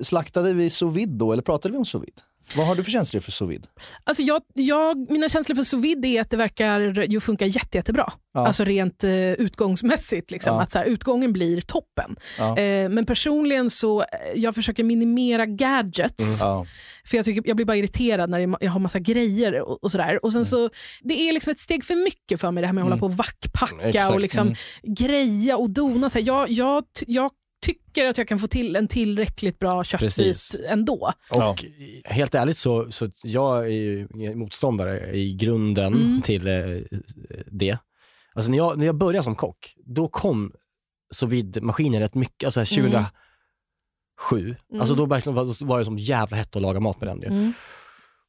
slaktade 0.00 0.52
vi 0.52 0.70
sous 0.70 0.96
vide 0.96 1.18
då, 1.18 1.32
eller 1.32 1.42
pratade 1.42 1.72
vi 1.72 1.78
om 1.78 1.84
sous 1.84 2.02
vide? 2.02 2.22
Vad 2.56 2.66
har 2.66 2.74
du 2.74 2.84
för 2.84 2.90
känslor 2.90 3.20
för 3.20 3.32
sous 3.32 3.50
vide? 3.50 3.68
Alltså 4.04 4.22
jag, 4.22 4.42
jag, 4.54 5.10
mina 5.10 5.28
känslor 5.28 5.56
för 5.56 5.62
sous 5.62 5.82
vide 5.84 6.08
är 6.08 6.20
att 6.20 6.30
det 6.30 6.36
verkar 6.36 6.80
ju 7.10 7.20
funka 7.20 7.46
jätte, 7.46 7.78
jättebra. 7.78 8.12
Ja. 8.34 8.46
Alltså 8.46 8.64
rent 8.64 9.04
eh, 9.04 9.10
utgångsmässigt. 9.32 10.30
Liksom, 10.30 10.54
Ja. 10.54 10.62
att 10.62 10.70
så 10.70 10.78
här, 10.78 10.84
utgången 10.84 11.32
blir 11.32 11.60
toppen. 11.60 12.16
Ja. 12.38 12.58
Eh, 12.58 12.88
men 12.88 13.06
personligen 13.06 13.70
så 13.70 14.00
eh, 14.00 14.06
jag 14.34 14.54
försöker 14.54 14.84
minimera 14.84 15.46
gadgets. 15.46 16.38
Ja. 16.40 16.66
För 17.04 17.16
jag, 17.16 17.24
tycker, 17.24 17.42
jag 17.46 17.56
blir 17.56 17.66
bara 17.66 17.76
irriterad 17.76 18.30
när 18.30 18.46
det 18.46 18.56
jag 18.60 18.70
har 18.72 18.80
massa 18.80 18.98
grejer 18.98 19.60
och, 19.60 19.84
och 19.84 19.90
sådär. 19.90 20.24
Och 20.24 20.32
sen 20.32 20.38
Mm. 20.42 20.44
så, 20.50 20.70
det 21.02 21.28
är 21.28 21.32
liksom 21.32 21.50
ett 21.50 21.58
steg 21.58 21.84
för 21.84 21.94
mycket 22.04 22.40
för 22.40 22.50
mig 22.50 22.60
det 22.60 22.66
här 22.66 22.74
med 22.74 22.82
att 22.84 22.90
hålla 22.90 23.00
på 23.00 23.06
och 23.06 23.16
vackpacka 23.16 23.88
Exakt. 23.88 24.10
och 24.14 24.20
liksom 24.20 24.46
Mm. 24.46 24.94
greja 24.94 25.56
och 25.56 25.70
dona. 25.70 26.10
Så 26.10 26.18
här, 26.18 26.26
jag, 26.26 26.50
jag, 26.50 26.84
jag 27.06 27.30
tycker 27.62 28.06
att 28.06 28.18
jag 28.18 28.28
kan 28.28 28.38
få 28.38 28.46
till 28.46 28.76
en 28.76 28.88
tillräckligt 28.88 29.58
bra 29.58 29.84
köttbit 29.84 30.16
Precis. 30.16 30.56
ändå. 30.68 31.12
Och 31.30 31.64
helt 32.04 32.34
ärligt 32.34 32.56
så, 32.56 32.92
så 32.92 33.10
jag 33.22 33.64
är 33.64 33.68
ju 33.68 34.08
motståndare 34.34 35.16
i 35.16 35.34
grunden 35.34 35.94
Mm. 35.94 36.22
till 36.22 36.48
eh, 36.48 36.98
det. 37.46 37.78
Alltså 38.34 38.50
när 38.50 38.58
jag, 38.58 38.78
när 38.78 38.86
jag 38.86 38.94
började 38.94 39.24
som 39.24 39.36
kock, 39.36 39.74
då 39.86 40.08
kom 40.08 40.52
sous 41.14 41.32
vide-maskiner 41.32 42.00
rätt 42.00 42.14
mycket, 42.14 42.46
alltså 42.46 42.60
2007. 42.60 43.06
Mm. 44.32 44.80
Alltså 44.80 44.94
då 44.94 45.06
verkligen 45.06 45.34
var, 45.36 45.64
var 45.64 45.78
det 45.78 45.84
som 45.84 45.98
jävla 45.98 46.36
hett 46.36 46.56
att 46.56 46.62
laga 46.62 46.80
mat 46.80 47.00
med 47.00 47.08
den. 47.08 47.20
ju. 47.20 47.26
Mm. 47.26 47.52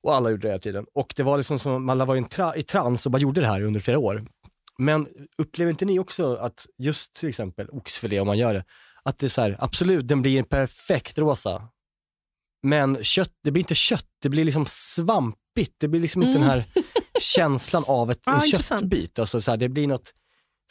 Och 0.03 0.15
alla 0.15 0.29
gjorde 0.29 0.41
det 0.41 0.51
hela 0.51 0.59
tiden. 0.59 0.85
Och 0.93 1.13
det 1.17 1.23
var 1.23 1.37
liksom 1.37 1.59
som, 1.59 1.89
alla 1.89 2.05
var 2.05 2.15
i, 2.15 2.23
tra, 2.23 2.55
i 2.55 2.63
trans 2.63 3.05
och 3.05 3.11
bara 3.11 3.17
gjorde 3.19 3.41
det 3.41 3.47
här 3.47 3.61
under 3.61 3.79
flera 3.79 3.99
år. 3.99 4.25
Men 4.77 5.07
upplever 5.37 5.71
inte 5.71 5.85
ni 5.85 5.99
också 5.99 6.35
att 6.35 6.65
just 6.77 7.15
till 7.15 7.29
exempel 7.29 7.69
oxfilé, 7.69 8.19
om 8.19 8.27
man 8.27 8.37
gör 8.37 8.53
det, 8.53 8.63
att 9.05 9.17
det 9.17 9.27
är 9.27 9.29
så 9.29 9.41
här, 9.41 9.57
absolut, 9.59 10.07
den 10.07 10.21
blir 10.21 10.39
en 10.39 10.45
perfekt 10.45 11.17
rosa. 11.17 11.67
Men 12.63 13.03
kött, 13.03 13.33
det 13.43 13.51
blir 13.51 13.61
inte 13.61 13.75
kött, 13.75 14.07
det 14.21 14.29
blir 14.29 14.43
liksom 14.43 14.65
svampigt. 14.67 15.75
Det 15.79 15.87
blir 15.87 15.99
liksom 15.99 16.23
inte 16.23 16.39
den 16.39 16.49
här 16.49 16.65
känslan 17.19 17.83
av 17.87 18.11
ett, 18.11 18.19
Ja, 18.25 18.33
en 18.33 18.41
köttbit. 18.41 19.19
Alltså 19.19 19.41
så 19.41 19.51
här, 19.51 19.57
det 19.57 19.69
blir 19.69 19.87
något, 19.87 20.13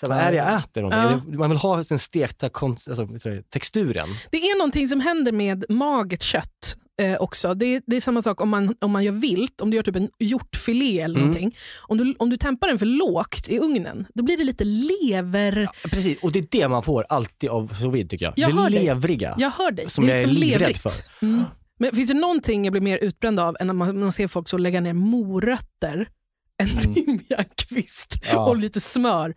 så 0.01 0.13
här, 0.13 0.19
vad 0.19 0.27
är 0.27 0.31
det 0.31 0.37
jag 0.37 0.59
äter? 0.59 0.83
någonting? 0.83 1.39
Man 1.39 1.51
vill 1.51 1.59
ha 1.59 1.83
den 1.83 1.99
stekta 1.99 2.51
alltså, 2.63 3.09
texturen. 3.51 4.09
Det 4.31 4.37
är 4.37 4.59
någonting 4.59 4.89
som 4.89 5.01
händer 5.01 5.33
med 5.33 5.65
magert 5.69 6.23
kött 6.23 6.77
eh, 7.03 7.17
också. 7.21 7.55
Det 7.55 7.67
är, 7.67 7.83
det 7.87 7.97
är 7.97 8.01
samma 8.01 8.23
sak 8.23 8.41
om 8.41 8.49
man, 8.49 8.75
om 8.81 8.91
man 8.91 9.05
gör 9.05 9.13
vilt, 9.13 9.61
om 9.61 9.71
du 9.71 9.77
gör 9.77 9.83
typ 9.85 9.97
en 9.97 10.09
hjortfilé 10.19 11.01
eller 11.01 11.17
Mm. 11.17 11.27
någonting. 11.29 11.57
Om 11.81 11.99
du, 11.99 12.15
om 12.19 12.31
du 12.31 12.37
tempar 12.37 12.69
den 12.69 12.79
för 12.79 12.87
lågt 12.87 13.49
i 13.49 13.59
ugnen, 13.59 14.07
då 14.15 14.23
blir 14.23 14.37
det 14.37 14.45
lite 14.45 14.65
lever... 14.65 15.69
Precis, 15.85 16.19
och 16.23 16.33
det 16.33 16.39
är 16.39 16.47
det 16.51 16.69
man 16.69 16.83
får 16.83 17.07
alltid 17.09 17.51
av 17.51 17.69
sous 17.75 17.95
vide 17.95 18.09
tycker 18.09 18.25
jag. 18.25 18.35
Jag 18.37 18.51
det 18.51 18.55
hör 18.61 18.71
dig. 18.71 18.85
levriga. 18.85 19.35
Jag 19.39 19.51
hör 19.51 19.71
dig. 19.71 19.91
Som 19.91 20.07
det 20.07 20.13
är 20.13 20.17
jag 20.17 20.23
är 20.23 20.27
liksom 20.27 20.43
livrädd 20.43 20.61
levrigt. 20.61 20.83
för. 20.83 21.27
Mm. 21.27 21.45
Men 21.79 21.95
finns 21.95 22.09
det 22.11 22.15
någonting 22.17 22.65
jag 22.65 22.73
blir 22.73 22.83
mer 22.83 22.99
utbränd 22.99 23.41
av 23.41 23.57
än 23.61 23.67
när 23.67 23.75
man, 23.75 24.01
man 24.01 24.13
ser 24.13 24.29
folk 24.29 24.49
så 24.49 24.59
lägga 24.59 24.81
ner 24.81 24.93
morötter, 24.93 26.09
en 26.57 26.69
timjankvist 26.95 28.15
Ja. 28.33 28.49
och 28.49 28.57
lite 28.57 28.81
smör. 28.81 29.35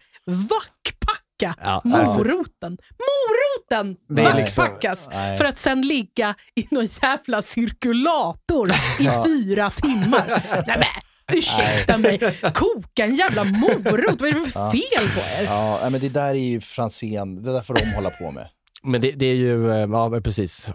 Vackpacka 1.43 1.56
Ja, 1.63 1.82
moroten. 1.86 2.78
Moroten 3.00 3.98
är 4.30 4.36
liksom- 4.38 4.63
vackpackas 4.63 5.08
Nej. 5.12 5.38
för 5.38 5.45
att 5.45 5.58
sen 5.58 5.82
ligga 5.82 6.36
i 6.56 6.67
någon 6.71 6.88
jävla 7.02 7.41
cirkulator 7.41 8.71
i 9.00 9.10
fyra 9.26 9.69
timmar. 9.69 10.24
Nej, 10.67 10.78
men, 10.78 11.38
ursäkta 11.38 11.98
mig, 11.98 12.19
koka 12.54 13.06
en 13.06 13.15
jävla 13.15 13.43
morot. 13.43 14.21
Vad 14.21 14.30
är 14.30 14.34
det 14.34 14.50
för 14.52 14.71
fel 14.71 15.10
på 15.15 15.19
er? 15.41 15.45
Ja, 15.45 15.89
men 15.91 16.02
det 16.02 16.10
där 16.10 16.30
är 16.30 16.34
ju 16.34 16.62
Franzén, 16.62 17.43
det 17.43 17.54
där 17.54 17.62
får 17.62 17.74
de 17.74 17.86
hålla 17.93 18.10
på 18.10 18.32
med. 18.32 18.48
Men 18.84 19.02
det, 19.02 19.12
det 19.12 19.26
är 19.26 19.36
ju, 19.36 19.71
eh, 19.71 19.78
ja 19.78 20.21
precis. 20.24 20.67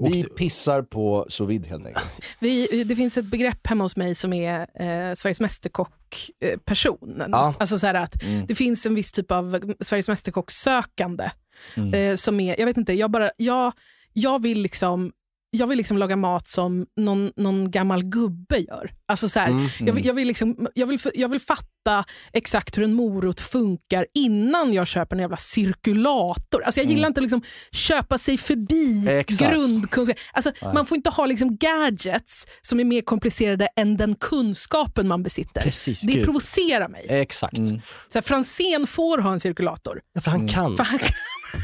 Vi 0.00 0.24
pissar 0.24 0.82
på 0.82 1.26
sous 1.28 1.50
vide 1.50 1.68
helt 1.68 1.86
enkelt. 1.86 2.04
Vi, 2.38 2.84
det 2.84 2.96
finns 2.96 3.18
ett 3.18 3.24
begrepp 3.24 3.66
hemma 3.66 3.84
hos 3.84 3.96
mig 3.96 4.14
som 4.14 4.32
är 4.32 4.60
eh, 4.60 5.14
Sveriges 5.14 5.40
Mästerkock-personen. 5.40 7.30
Ja. 7.32 7.54
Alltså 7.58 7.78
så 7.78 7.86
här 7.86 7.94
att 7.94 8.22
Mm. 8.22 8.46
Det 8.46 8.54
finns 8.54 8.86
en 8.86 8.94
viss 8.94 9.12
typ 9.12 9.30
av 9.30 9.74
Sveriges 9.80 10.08
Mästerkock-sökande. 10.08 11.30
Mm. 11.74 11.94
Eh, 11.94 12.16
som 12.16 12.40
är, 12.40 12.60
jag 12.60 12.66
vet 12.66 12.76
inte, 12.76 12.92
jag, 12.92 13.10
bara, 13.10 13.30
jag, 13.36 13.72
jag 14.12 14.42
vill 14.42 14.62
liksom 14.62 15.12
jag 15.54 15.66
vill 15.66 15.78
liksom 15.78 15.98
laga 15.98 16.16
mat 16.16 16.48
som 16.48 16.86
någon, 17.00 17.32
någon 17.36 17.70
gammal 17.70 18.02
gubbe 18.04 18.58
gör. 18.58 18.90
Alltså 19.08 19.28
så 19.28 19.40
här, 19.40 19.48
Mm. 19.50 19.68
jag, 19.80 19.92
vill, 19.94 20.06
jag, 20.06 20.14
vill 20.14 20.28
liksom, 20.28 20.68
jag, 20.74 20.86
vill, 20.86 20.98
jag 21.14 21.28
vill 21.28 21.40
fatta 21.40 22.04
exakt 22.32 22.78
hur 22.78 22.82
en 22.84 22.94
morot 22.94 23.40
funkar 23.40 24.06
innan 24.14 24.72
jag 24.72 24.86
köper 24.86 25.16
en 25.16 25.22
jävla 25.22 25.36
cirkulator. 25.36 26.62
Alltså 26.62 26.80
jag 26.80 26.90
gillar 26.90 27.08
inte 27.08 27.20
liksom 27.20 27.42
köpa 27.72 28.18
sig 28.18 28.38
förbi 28.38 29.08
Exakt. 29.08 29.52
grundkunskap. 29.52 30.16
Alltså 30.32 30.52
man 30.74 30.86
får 30.86 30.96
inte 30.96 31.10
ha 31.10 31.26
liksom 31.26 31.56
gadgets 31.56 32.46
som 32.62 32.80
är 32.80 32.84
mer 32.84 33.02
komplicerade 33.02 33.68
än 33.76 33.96
den 33.96 34.14
kunskapen 34.14 35.08
man 35.08 35.22
besitter. 35.22 35.60
Precis, 35.60 36.00
det 36.00 36.12
gud. 36.12 36.24
provocerar 36.24 36.88
mig. 36.88 37.06
Exakt. 37.08 37.58
Mm. 37.58 37.80
Så 38.08 38.18
här, 38.18 38.22
Franzén 38.22 38.86
får 38.86 39.18
ha 39.18 39.32
en 39.32 39.40
cirkulator. 39.40 40.00
Ja, 40.14 40.20
för 40.20 40.30
han 40.30 40.48
kan. 40.48 40.76
För 40.76 40.84
han, 40.84 40.98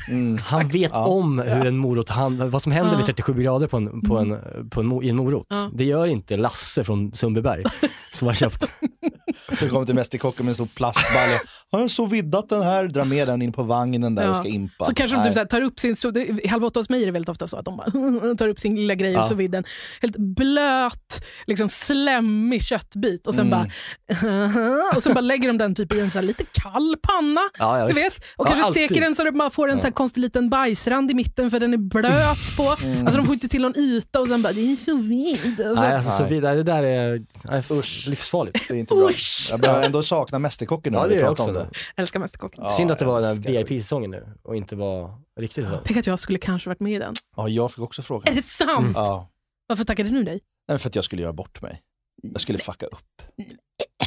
Mm. 0.08 0.38
Han 0.44 0.68
vet 0.68 0.90
Ja. 0.94 1.06
om 1.06 1.38
hur 1.38 1.66
en 1.66 1.76
morot, 1.76 2.08
han, 2.08 2.50
vad 2.50 2.62
som 2.62 2.72
händer 2.72 2.96
vid 2.96 3.06
37 3.06 3.42
grader 3.42 3.66
på 3.66 3.76
en, 3.76 4.00
på 4.00 4.18
en, 4.18 4.36
på 4.70 4.80
en, 4.80 5.02
i 5.02 5.08
en 5.08 5.16
morot. 5.16 5.46
Ja. 5.50 5.70
Det 5.74 5.84
gör 5.84 6.06
inte 6.06 6.36
Lasse 6.36 6.84
från 6.84 7.12
Sundbyberg 7.12 7.64
som 8.12 8.28
har 8.28 8.34
köpt. 8.34 8.72
Så 9.58 9.68
kommer 9.68 9.86
till 9.86 9.94
Mästerkocken 9.94 10.46
med 10.46 10.50
en 10.50 10.54
stor 10.54 10.68
plastbalja. 10.74 11.40
Har 11.72 11.80
jag 11.80 11.90
så 11.90 12.06
viddat 12.06 12.48
den 12.48 12.62
här? 12.62 12.84
Drar 12.84 13.04
med 13.04 13.28
den 13.28 13.42
in 13.42 13.52
på 13.52 13.62
vagnen 13.62 14.14
där 14.14 14.30
och 14.30 14.36
ska 14.36 14.48
impa. 14.48 14.84
Så 14.84 14.94
kanske 14.94 15.16
de 15.16 15.24
typ 15.24 15.32
så 15.34 15.38
här, 15.40 15.46
tar 15.46 15.62
upp 15.62 15.80
sin, 15.80 15.96
så 15.96 16.10
det, 16.10 16.24
i 16.44 16.46
Halv 16.48 16.64
åtta 16.64 16.80
hos 16.80 16.90
mig 16.90 17.02
är 17.02 17.06
det 17.06 17.12
väldigt 17.12 17.28
ofta 17.28 17.46
så 17.46 17.56
att 17.56 17.64
de 17.64 17.76
bara, 17.76 18.34
tar 18.38 18.48
upp 18.48 18.60
sin 18.60 18.76
lilla 18.76 18.94
grej 18.94 19.12
Ja. 19.12 19.20
och 19.20 19.26
så 19.26 19.34
vidden. 19.34 19.64
Helt 20.02 20.16
blöt, 20.16 21.24
liksom 21.46 21.68
slemmig 21.68 22.62
köttbit 22.62 23.26
och 23.26 23.34
sen 23.34 23.46
Mm. 23.46 23.50
bara 23.50 24.90
och 24.96 25.02
sen 25.02 25.14
bara 25.14 25.20
lägger 25.20 25.48
de 25.48 25.58
den 25.58 25.74
typ 25.74 25.92
i 25.92 26.00
en 26.00 26.10
så 26.10 26.18
här 26.18 26.26
lite 26.26 26.44
kall 26.52 26.96
panna. 27.02 27.40
Ja, 27.58 27.78
ja, 27.78 27.86
du 27.86 27.92
visst. 27.92 28.04
vet? 28.18 28.24
Och 28.36 28.46
Ja, 28.46 28.50
kanske 28.50 28.64
alltid. 28.66 28.84
steker 28.84 29.00
den 29.00 29.14
så 29.14 29.28
att 29.28 29.34
man 29.36 29.50
får 29.50 29.68
en 29.70 29.78
så 29.78 29.84
här 29.84 29.90
konstig 29.92 30.20
liten 30.20 30.50
bajsrand 30.50 31.10
i 31.10 31.14
mitten 31.14 31.50
för 31.50 31.60
den 31.60 31.72
är 31.72 31.78
blöt 31.78 32.56
på. 32.56 32.76
Mm. 32.90 33.06
Alltså 33.06 33.16
de 33.20 33.26
får 33.26 33.34
inte 33.34 33.48
till 33.48 33.62
någon 33.62 33.76
yta 33.78 34.20
och 34.20 34.28
sen 34.28 34.42
bara, 34.42 34.52
det 34.52 34.72
är 34.72 34.76
så 34.76 34.96
vid. 34.96 35.60
Och 35.70 35.76
så, 35.76 35.82
Nej, 35.82 35.94
alltså, 35.96 36.10
så 36.10 36.24
vidare. 36.24 36.56
Det 36.56 36.62
där 36.62 36.82
är 36.82 37.22
nej, 37.44 37.62
livsfarligt. 38.06 38.68
Det 38.68 38.74
är 38.74 38.78
inte 38.78 38.94
bra. 38.94 39.08
Usch! 39.10 39.48
Jag 39.50 39.60
börjar 39.60 39.82
ändå 39.82 40.02
sakna 40.02 40.38
Mästerkocken 40.38 40.92
nu 40.92 40.96
Ja, 40.98 41.02
när 41.02 41.08
det 41.08 41.14
vi 41.16 41.20
pratar 41.22 41.44
om 41.44 41.50
också. 41.56 41.59
Älskar 41.96 42.20
Mästerkocken. 42.20 42.64
Ja, 42.64 42.70
Synd 42.70 42.90
att 42.90 42.98
det 42.98 43.04
var 43.04 43.20
den. 43.20 43.40
VIP-säsongen 43.40 44.10
nu 44.10 44.26
och 44.42 44.56
inte 44.56 44.76
var 44.76 45.20
riktigt 45.40 45.68
så. 45.68 45.76
Tänk 45.84 45.96
att 45.98 46.06
jag 46.06 46.18
skulle 46.18 46.38
kanske 46.38 46.68
varit 46.70 46.80
med 46.80 46.92
i 46.92 46.98
den. 46.98 47.14
Ja, 47.36 47.48
jag 47.48 47.70
fick 47.72 47.80
också 47.80 48.02
Är 48.02 48.04
frågan. 48.04 48.34
det 48.34 48.42
sant? 48.42 48.92
Ja. 48.94 49.28
Varför 49.66 49.84
tackade 49.84 50.08
du 50.10 50.24
nej? 50.24 50.40
Nej, 50.68 50.78
för 50.78 50.88
att 50.88 50.94
jag 50.94 51.04
skulle 51.04 51.22
göra 51.22 51.32
bort 51.32 51.62
mig. 51.62 51.80
Jag 52.22 52.40
skulle 52.40 52.58
fucka 52.58 52.86
upp. 52.86 53.22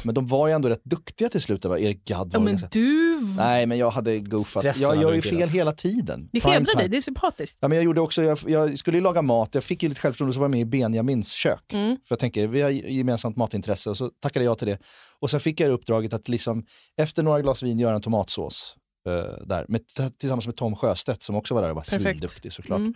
Men 0.04 0.16
de 0.16 0.28
var 0.28 0.48
ju 0.48 0.54
ändå 0.54 0.70
rätt 0.70 0.84
duktiga 0.84 1.30
till 1.30 1.42
slut. 1.42 1.66
Var 1.66 1.78
Erik 1.78 2.06
Gadd 2.06 2.30
Ja, 2.34 2.40
var 2.40 2.46
men 2.46 2.54
ganska- 2.54 2.68
du... 2.72 3.20
Nej, 3.38 3.66
men 3.66 3.78
jag 3.78 3.90
hade 3.90 4.20
goofat. 4.20 4.64
Jag 4.78 5.02
gör 5.02 5.14
ju 5.14 5.22
fel 5.22 5.50
hela 5.50 5.72
tiden. 5.72 6.30
Det 6.34 6.44
hedrar 6.44 6.76
dig, 6.76 6.90
det 6.90 6.98
är 6.98 7.02
sympatiskt. 7.02 7.58
Ja, 7.62 7.68
men 7.68 7.76
jag 7.76 7.86
gjorde 7.86 8.02
också, 8.02 8.24
jag, 8.24 8.40
jag 8.48 8.80
skulle 8.80 8.98
ju 8.98 9.04
laga 9.04 9.22
mat, 9.22 9.50
jag 9.56 9.64
fick 9.64 9.84
ju 9.84 9.90
lite 9.90 10.02
självförtroende 10.02 10.34
så 10.34 10.40
var 10.40 10.46
jag 10.46 10.52
med 10.52 10.60
i 10.60 10.66
Benjamins 10.66 11.32
kök. 11.32 11.74
Mm. 11.74 11.98
För 12.08 12.12
jag 12.16 12.20
tänker, 12.20 12.48
vi 12.48 12.62
har 12.62 12.70
gemensamt 12.70 13.36
matintresse 13.38 13.90
och 13.90 13.98
så 13.98 14.10
tackade 14.10 14.46
jag 14.46 14.58
till 14.58 14.68
det. 14.68 14.78
Och 15.20 15.32
sen 15.32 15.40
fick 15.40 15.60
jag 15.60 15.70
uppdraget 15.72 16.14
att 16.14 16.28
liksom, 16.30 16.66
efter 16.98 17.24
några 17.24 17.42
glas 17.42 17.64
vin 17.64 17.80
göra 17.80 17.96
en 17.96 18.02
tomatsås. 18.02 18.76
eh, 19.08 19.46
där, 19.48 19.66
med, 19.68 19.82
tillsammans 20.20 20.46
med 20.46 20.56
Tom 20.56 20.76
Sjöstedt 20.76 21.22
som 21.24 21.36
också 21.36 21.54
var 21.54 21.62
där 21.62 21.70
och 21.70 21.76
var 21.76 21.82
Perfekt. 21.84 22.04
svinduktig 22.04 22.54
såklart. 22.54 22.78
Mm. 22.80 22.94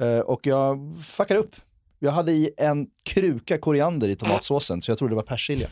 Eh, 0.00 0.18
och 0.20 0.46
jag 0.46 0.78
fuckade 1.06 1.40
upp. 1.40 1.56
Jag 1.98 2.12
hade 2.12 2.32
i 2.32 2.50
en 2.56 2.86
kruka 3.04 3.58
koriander 3.58 4.08
i 4.08 4.16
tomatsåsen 4.16 4.82
så 4.82 4.90
jag 4.90 4.98
trodde 4.98 5.12
det 5.12 5.16
var 5.16 5.22
persilja. 5.22 5.68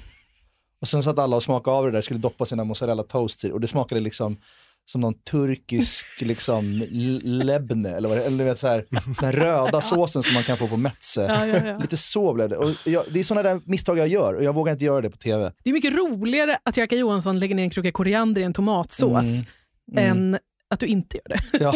Och 0.83 0.89
sen 0.89 1.03
satt 1.03 1.19
alla 1.19 1.37
och 1.37 1.43
smakade 1.43 1.77
av 1.77 1.85
det 1.85 1.91
där, 1.91 2.01
skulle 2.01 2.21
doppa 2.21 2.47
sina 2.47 2.65
mozzarella 2.65 3.03
toasts 3.03 3.45
i 3.45 3.51
och 3.51 3.61
det 3.61 3.69
smakade 3.69 4.01
liksom 4.01 4.37
som 4.85 5.01
någon 5.01 5.15
turkisk 5.15 6.05
liksom 6.21 6.87
lebne 7.23 7.89
eller 7.89 8.09
vad 8.09 8.19
det 8.19 8.25
eller 8.25 8.39
du 8.39 8.45
vet 8.45 8.59
så 8.59 8.69
här, 8.69 8.85
den 9.21 9.33
röda 9.33 9.81
såsen 9.81 10.23
som 10.23 10.35
man 10.35 10.43
kan 10.43 10.59
få 10.59 10.69
på 10.69 10.77
Metze. 10.77 11.21
Ja, 11.21 11.47
ja, 11.47 11.67
ja. 11.67 11.79
Lite 11.79 11.97
så 11.97 12.35
blev 12.35 12.49
det. 12.49 12.57
Och 12.57 12.71
jag, 12.85 13.05
det 13.13 13.21
är 13.21 13.25
sådana 13.25 13.49
där 13.49 13.61
misstag 13.65 13.99
jag 13.99 14.09
gör 14.09 14.35
och 14.35 14.45
jag 14.45 14.55
vågar 14.55 14.73
inte 14.73 14.85
göra 14.85 15.01
det 15.01 15.11
på 15.11 15.17
tv. 15.17 15.53
Det 15.65 15.71
är 15.71 15.75
mycket 15.75 15.95
roligare 15.95 16.59
att 16.63 16.77
Jerka 16.77 16.97
Johansson 16.97 17.39
lägger 17.39 17.55
ner 17.55 17.63
en 17.63 17.71
kruka 17.71 17.93
koriander 17.93 18.43
i 18.43 18.45
en 18.45 18.53
tomatsås 18.53 19.27
än 19.97 20.39
att 20.71 20.81
du 20.81 20.87
inte 20.87 21.17
gör 21.17 21.29
det. 21.29 21.59
Ja, 21.61 21.75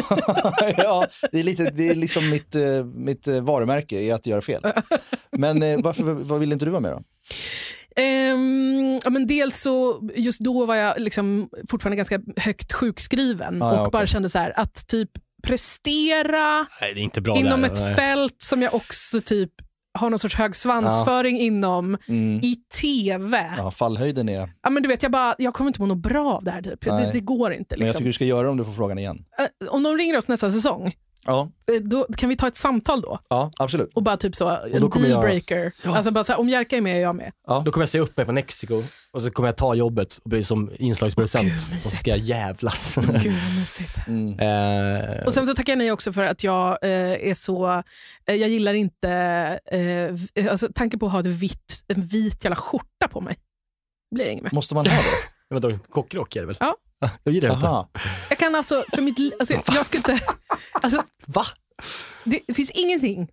ja 0.76 1.06
det, 1.32 1.40
är 1.40 1.44
lite, 1.44 1.70
det 1.70 1.88
är 1.88 1.94
liksom 1.94 2.30
mitt, 2.30 2.54
eh, 2.54 2.84
mitt 2.84 3.28
eh, 3.28 3.40
varumärke 3.40 3.96
är 3.96 4.14
att 4.14 4.26
göra 4.26 4.42
fel. 4.42 4.62
Men 5.30 5.62
eh, 5.62 5.78
varför, 5.82 6.02
vad 6.02 6.40
vill 6.40 6.52
inte 6.52 6.64
du 6.64 6.70
vara 6.70 6.80
med 6.80 6.92
då? 6.92 7.02
Ehm, 8.00 9.00
ja, 9.04 9.10
men 9.10 9.26
dels 9.26 9.60
så, 9.62 10.08
just 10.16 10.40
då 10.40 10.66
var 10.66 10.74
jag 10.74 11.00
liksom 11.00 11.48
fortfarande 11.70 11.96
ganska 11.96 12.20
högt 12.36 12.72
sjukskriven 12.72 13.62
Ah, 13.62 13.66
ja, 13.66 13.72
och 13.80 13.80
okej. 13.86 13.90
bara 13.92 14.06
kände 14.06 14.30
så 14.30 14.38
här 14.38 14.58
att 14.60 14.86
typ 14.86 15.10
prestera 15.42 16.66
Nej, 16.80 17.10
inom 17.36 17.62
där. 17.62 17.68
ett 17.72 17.80
Nej. 17.80 17.94
fält 17.94 18.42
som 18.42 18.62
jag 18.62 18.74
också 18.74 19.20
typ 19.20 19.50
har 19.98 20.10
någon 20.10 20.18
sorts 20.18 20.34
hög 20.34 20.56
svansföring 20.56 21.40
inom 21.40 21.98
Mm. 22.08 22.40
i 22.42 22.56
TV. 22.80 23.38
Ja. 23.38 23.62
Ja, 23.64 23.70
fallhöjden 23.70 24.28
är... 24.28 24.48
men 24.70 24.82
du 24.82 24.88
vet, 24.88 25.02
jag, 25.02 25.12
bara, 25.12 25.34
jag 25.38 25.54
kommer 25.54 25.68
inte 25.68 25.80
må 25.80 25.86
något 25.86 25.98
bra 25.98 26.32
av 26.34 26.44
det 26.44 26.50
här. 26.50 26.62
Typ. 26.62 26.80
Det, 26.84 27.10
det 27.12 27.20
går 27.20 27.52
inte. 27.52 27.76
Men 27.76 27.80
jag 27.80 27.86
Liksom. 27.86 27.98
tycker 27.98 28.08
du 28.08 28.12
ska 28.12 28.24
göra 28.24 28.42
det 28.42 28.48
om 28.48 28.56
du 28.56 28.64
får 28.64 28.72
frågan 28.72 28.98
igen. 28.98 29.24
Eh, 29.38 29.68
Om 29.68 29.82
de 29.82 29.96
ringer 29.96 30.16
oss 30.16 30.28
nästa 30.28 30.50
säsong, 30.50 30.92
Ja, 31.26 31.50
eh, 31.72 31.82
då 31.82 32.06
kan 32.16 32.28
vi 32.28 32.36
ta 32.36 32.48
ett 32.48 32.56
samtal 32.56 33.00
då? 33.00 33.18
ja 33.28 33.50
absolut. 33.58 33.90
Och 33.94 34.02
bara 34.02 34.16
typ 34.16 34.34
så, 34.34 34.44
kommer 34.90 35.08
jag- 35.08 35.22
dealbreaker. 35.22 35.72
Alltså 35.84 36.10
bara 36.10 36.24
så 36.24 36.32
här, 36.32 36.40
om 36.40 36.48
Jerka 36.48 36.76
är 36.76 36.80
med 36.80 36.96
är 36.96 37.00
jag 37.00 37.16
med. 37.16 37.32
Då 37.64 37.72
kommer 37.72 37.82
jag 37.82 37.88
se 37.88 37.98
upp 38.00 38.16
mig 38.16 38.26
på 38.26 38.32
Mexiko 38.32 38.82
och 39.12 39.22
så 39.22 39.30
kommer 39.30 39.48
jag 39.48 39.56
ta 39.56 39.74
jobbet 39.74 40.18
och 40.24 40.30
bli 40.30 40.44
som 40.44 40.70
inslagsproducent. 40.78 41.52
Och 41.76 41.82
så 41.82 41.96
ska 41.96 42.10
jag 42.10 42.18
jävlas. 42.18 42.98
Gud. 43.22 43.34
Mm. 44.08 44.38
Eh, 44.38 45.24
Och 45.26 45.34
sen 45.34 45.46
så 45.46 45.54
tackar 45.54 45.72
jag 45.72 45.78
nej 45.78 45.92
också 45.92 46.12
för 46.12 46.22
att 46.22 46.44
jag 46.44 46.78
eh, 46.82 46.90
är 47.30 47.34
så, 47.34 47.82
eh, 48.26 48.34
jag 48.34 48.48
gillar 48.48 48.74
inte, 48.74 49.10
eh, 49.72 50.50
alltså 50.50 50.68
tanken 50.74 51.00
på 51.00 51.06
att 51.06 51.12
ha 51.12 51.20
ett 51.20 51.26
vitt, 51.26 51.84
en 51.88 52.02
vit 52.02 52.44
jävla 52.44 52.56
skjorta 52.56 53.08
på 53.10 53.20
mig. 53.20 53.36
Blir 54.14 54.24
det 54.24 54.30
inget 54.32 54.44
med. 54.44 54.52
Måste 54.52 54.74
man 54.74 54.86
ha 54.86 54.96
det? 54.96 55.02
Vadå, 55.54 55.78
kockrock 55.90 56.36
är 56.36 56.40
det 56.40 56.46
väl? 56.46 56.56
Ja. 56.60 56.76
Jag 57.24 57.34
gillar 57.34 57.48
det 57.48 57.54
inte. 57.54 57.66
Aha. 57.66 57.90
Jag 58.28 58.38
kan 58.38 58.54
alltså, 58.54 58.84
för 58.94 59.02
mitt 59.02 59.18
li- 59.18 59.32
alltså, 59.38 59.54
jag 59.66 59.86
ska 59.86 59.96
inte, 59.96 60.20
alltså, 60.72 61.02
Va? 61.26 61.46
det, 62.24 62.40
det 62.46 62.54
finns 62.54 62.70
ingenting 62.70 63.28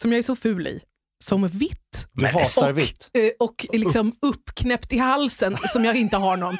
som 0.00 0.12
jag 0.12 0.18
är 0.18 0.22
så 0.22 0.36
ful 0.36 0.66
i 0.66 0.80
som 1.24 1.48
vitt 1.48 2.06
Du 2.12 2.26
hatar 2.26 2.70
och, 2.70 2.78
vitt. 2.78 3.10
eh, 3.14 3.30
och 3.40 3.66
liksom 3.72 4.12
uppknäppt 4.22 4.92
i 4.92 4.98
halsen 4.98 5.56
som 5.68 5.84
jag 5.84 5.96
inte 5.96 6.16
har 6.16 6.36
någon. 6.36 6.56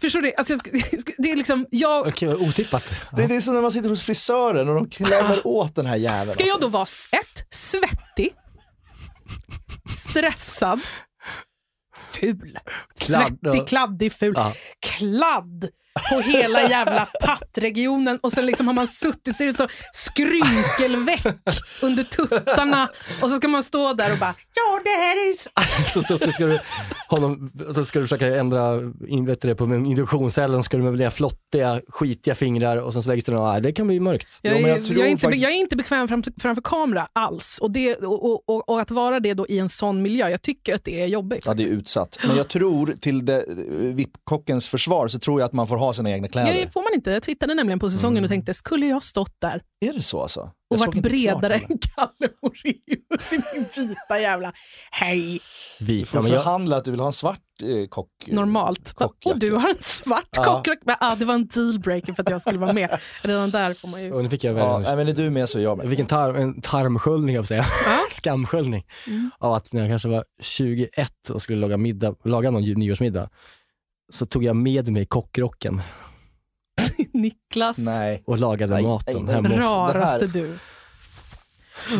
Förstår 0.00 0.20
du? 0.22 0.32
Alltså, 0.36 0.56
det 1.18 1.30
är 1.32 1.36
liksom, 1.36 1.66
jag, 1.70 2.06
Okej, 2.06 2.34
otippat. 2.34 3.02
Det 3.16 3.22
är 3.24 3.28
det 3.28 3.42
som 3.42 3.54
när 3.54 3.62
man 3.62 3.72
sitter 3.72 3.88
hos 3.88 4.02
frisören 4.02 4.68
och 4.68 4.74
de 4.74 4.88
klämmer 4.90 5.46
åt 5.46 5.74
den 5.74 5.86
här 5.86 5.96
jäveln. 5.96 6.30
Ska 6.32 6.42
jag 6.44 6.48
alltså. 6.54 6.60
då 6.60 6.68
vara 6.68 6.82
ett, 7.20 7.46
svettig, 7.50 8.30
stressad, 10.10 10.80
ful. 12.12 12.54
Kladd. 12.98 13.36
Svettig, 13.42 13.66
kladdig, 13.70 14.12
ful. 14.14 14.34
Ja. 14.36 14.52
Kladd 14.84 15.68
på 16.12 16.20
hela 16.20 16.62
jävla 16.68 17.08
pattregionen 17.24 18.18
och 18.22 18.32
sen 18.32 18.46
liksom 18.46 18.66
har 18.66 18.74
man 18.74 18.86
suttit 18.86 19.36
så 19.36 19.42
är 19.42 19.46
det 19.46 19.52
så 19.54 19.68
skrynkelveck 19.92 21.26
under 21.82 22.04
tuttarna 22.04 22.88
och 23.22 23.30
så 23.30 23.36
ska 23.36 23.48
man 23.48 23.62
stå 23.62 23.92
där 23.92 24.12
och 24.12 24.18
bara 24.18 24.34
ja 24.54 24.80
det 24.84 24.90
här 24.90 25.16
är 25.16 25.32
så... 25.34 25.50
så, 25.94 26.02
så, 26.02 26.18
så, 26.18 26.32
ska 26.32 26.46
du, 26.46 26.58
honom, 27.08 27.50
så 27.74 27.84
ska 27.84 27.98
du 27.98 28.04
försöka 28.04 28.26
ändra 28.36 28.80
in, 29.08 29.26
vet 29.26 29.40
du, 29.40 29.48
det, 29.48 29.54
på 29.54 29.64
en 29.64 29.86
induktionscellen, 29.86 30.62
ska 30.62 30.76
du 30.76 30.82
med 30.82 30.92
välja 30.92 31.10
flottiga, 31.10 31.80
skitiga 31.88 32.34
fingrar 32.34 32.76
och 32.76 32.92
sen 32.92 33.02
så 33.02 33.08
läggs 33.10 33.24
det 33.24 33.32
några, 33.32 33.60
det 33.60 33.72
kan 33.72 33.86
bli 33.86 34.00
mörkt. 34.00 34.38
Jag, 34.42 34.52
Jo, 34.56 34.60
men 34.62 34.70
är, 34.70 34.76
jag 34.76 34.84
tror 34.86 34.98
jag, 34.98 35.06
är 35.06 35.10
inte, 35.10 35.22
faktiskt- 35.22 35.42
jag 35.44 35.52
är 35.52 35.56
inte 35.56 35.76
bekväm 35.76 36.08
framför, 36.08 36.32
framför 36.40 36.62
kamera 36.62 37.08
alls 37.12 37.58
och, 37.62 37.70
det, 37.70 37.94
och, 37.96 38.24
och, 38.32 38.42
och, 38.48 38.68
och 38.68 38.80
att 38.80 38.90
vara 38.90 39.20
det 39.20 39.34
då 39.34 39.46
i 39.46 39.58
en 39.58 39.68
sån 39.68 40.02
miljö, 40.02 40.28
jag 40.28 40.42
tycker 40.42 40.74
att 40.74 40.84
det 40.84 41.02
är 41.02 41.06
jobbigt. 41.06 41.42
Ja, 41.46 41.54
det 41.54 41.62
är 41.62 41.68
utsatt. 41.72 42.18
Men 42.26 42.36
jag 42.36 42.48
tror 42.48 42.94
till 43.00 43.24
det- 43.26 43.44
VIP-kockens 43.80 44.68
försvar 44.68 45.08
så 45.08 45.18
tror 45.18 45.40
jag 45.40 45.46
att 45.46 45.52
man 45.52 45.68
får 45.68 45.76
ha 45.76 45.85
sina 45.92 46.10
egna 46.10 46.28
kläder. 46.28 46.52
Det 46.52 46.72
får 46.72 46.82
man 46.82 46.94
inte. 46.94 47.10
Jag 47.10 47.22
twittrade 47.22 47.54
nämligen 47.54 47.78
på 47.78 47.90
säsongen 47.90 48.24
och 48.24 48.30
tänkte, 48.30 48.54
skulle 48.54 48.86
jag 48.86 49.02
stått 49.02 49.34
där 49.40 49.62
Är 49.80 49.92
det 49.92 50.02
så 50.02 50.22
alltså? 50.22 50.40
och 50.40 50.50
Jag 50.68 50.78
såg 50.80 50.86
varit 50.86 50.94
klart 50.94 51.10
bredare 51.12 51.48
det. 51.48 51.72
än 51.72 51.78
Kalle 51.96 52.32
Moraeus 52.42 53.32
i 53.32 53.40
min 53.54 53.88
vita 53.88 54.20
jävla 54.20 54.52
hej, 54.90 55.40
Vi, 55.80 56.00
Du 56.00 56.06
får 56.06 56.18
ja, 56.18 56.22
men 56.22 56.32
jag, 56.32 56.42
förhandla 56.42 56.76
att 56.76 56.84
du 56.84 56.90
vill 56.90 57.00
ha 57.00 57.06
en 57.06 57.12
svart 57.12 57.40
eh, 57.62 57.88
kock. 57.88 58.08
normalt. 58.26 58.92
kockjacka. 58.94 59.34
Och 59.34 59.38
du 59.38 59.52
har 59.52 59.68
en 59.68 59.76
svart 59.80 60.28
Ja. 60.36 60.44
kockrock. 60.44 60.78
Ah, 61.00 61.14
det 61.14 61.24
var 61.24 61.34
en 61.34 61.46
dealbreaker 61.46 62.12
för 62.12 62.22
att 62.22 62.30
jag 62.30 62.40
skulle 62.40 62.58
vara 62.58 62.72
med. 62.72 62.90
Redan 63.22 63.50
där 63.50 63.74
får 63.74 63.88
man 63.88 64.02
ju... 64.04 64.12
och 64.12 64.22
nu 64.22 64.28
fick 64.30 64.44
jag 64.44 64.58
Ja, 64.58 64.64
världens- 64.78 64.82
nej, 64.82 64.96
men 64.96 65.08
är 65.08 65.12
du 65.12 65.30
med 65.30 65.48
så 65.48 65.58
är 65.58 65.62
jag 65.62 65.70
Jag 65.70 65.78
med. 65.78 65.90
fick 65.90 65.98
en, 65.98 66.06
tarm, 66.06 66.36
en 66.36 66.60
tarmsköljning, 66.60 67.34
jag 67.34 67.46
säga. 67.46 67.64
Ja. 67.86 67.98
skamsköljning. 68.10 68.84
Mm. 69.06 69.30
Av 69.38 69.52
att 69.54 69.72
när 69.72 69.80
jag 69.82 69.90
kanske 69.90 70.08
var 70.08 70.24
21 70.42 71.30
och 71.30 71.42
skulle 71.42 71.58
laga, 71.60 71.76
middag, 71.76 72.14
laga 72.24 72.50
någon 72.50 72.62
nyårsmiddag, 72.62 73.28
så 74.12 74.26
tog 74.26 74.44
jag 74.44 74.56
med 74.56 74.88
mig 74.92 75.06
kockrocken 75.06 75.82
Niklas, 77.12 77.78
Nej. 77.78 78.22
och 78.26 78.38
lagade 78.38 78.74
Nej, 78.74 78.82
maten 78.82 79.14
nej, 79.14 79.24
nej. 79.24 79.34
hemma 79.34 79.48
hos 79.48 79.64
raraste 79.94 80.26
Det 80.26 80.38
här- 80.40 80.46
du. 80.46 80.58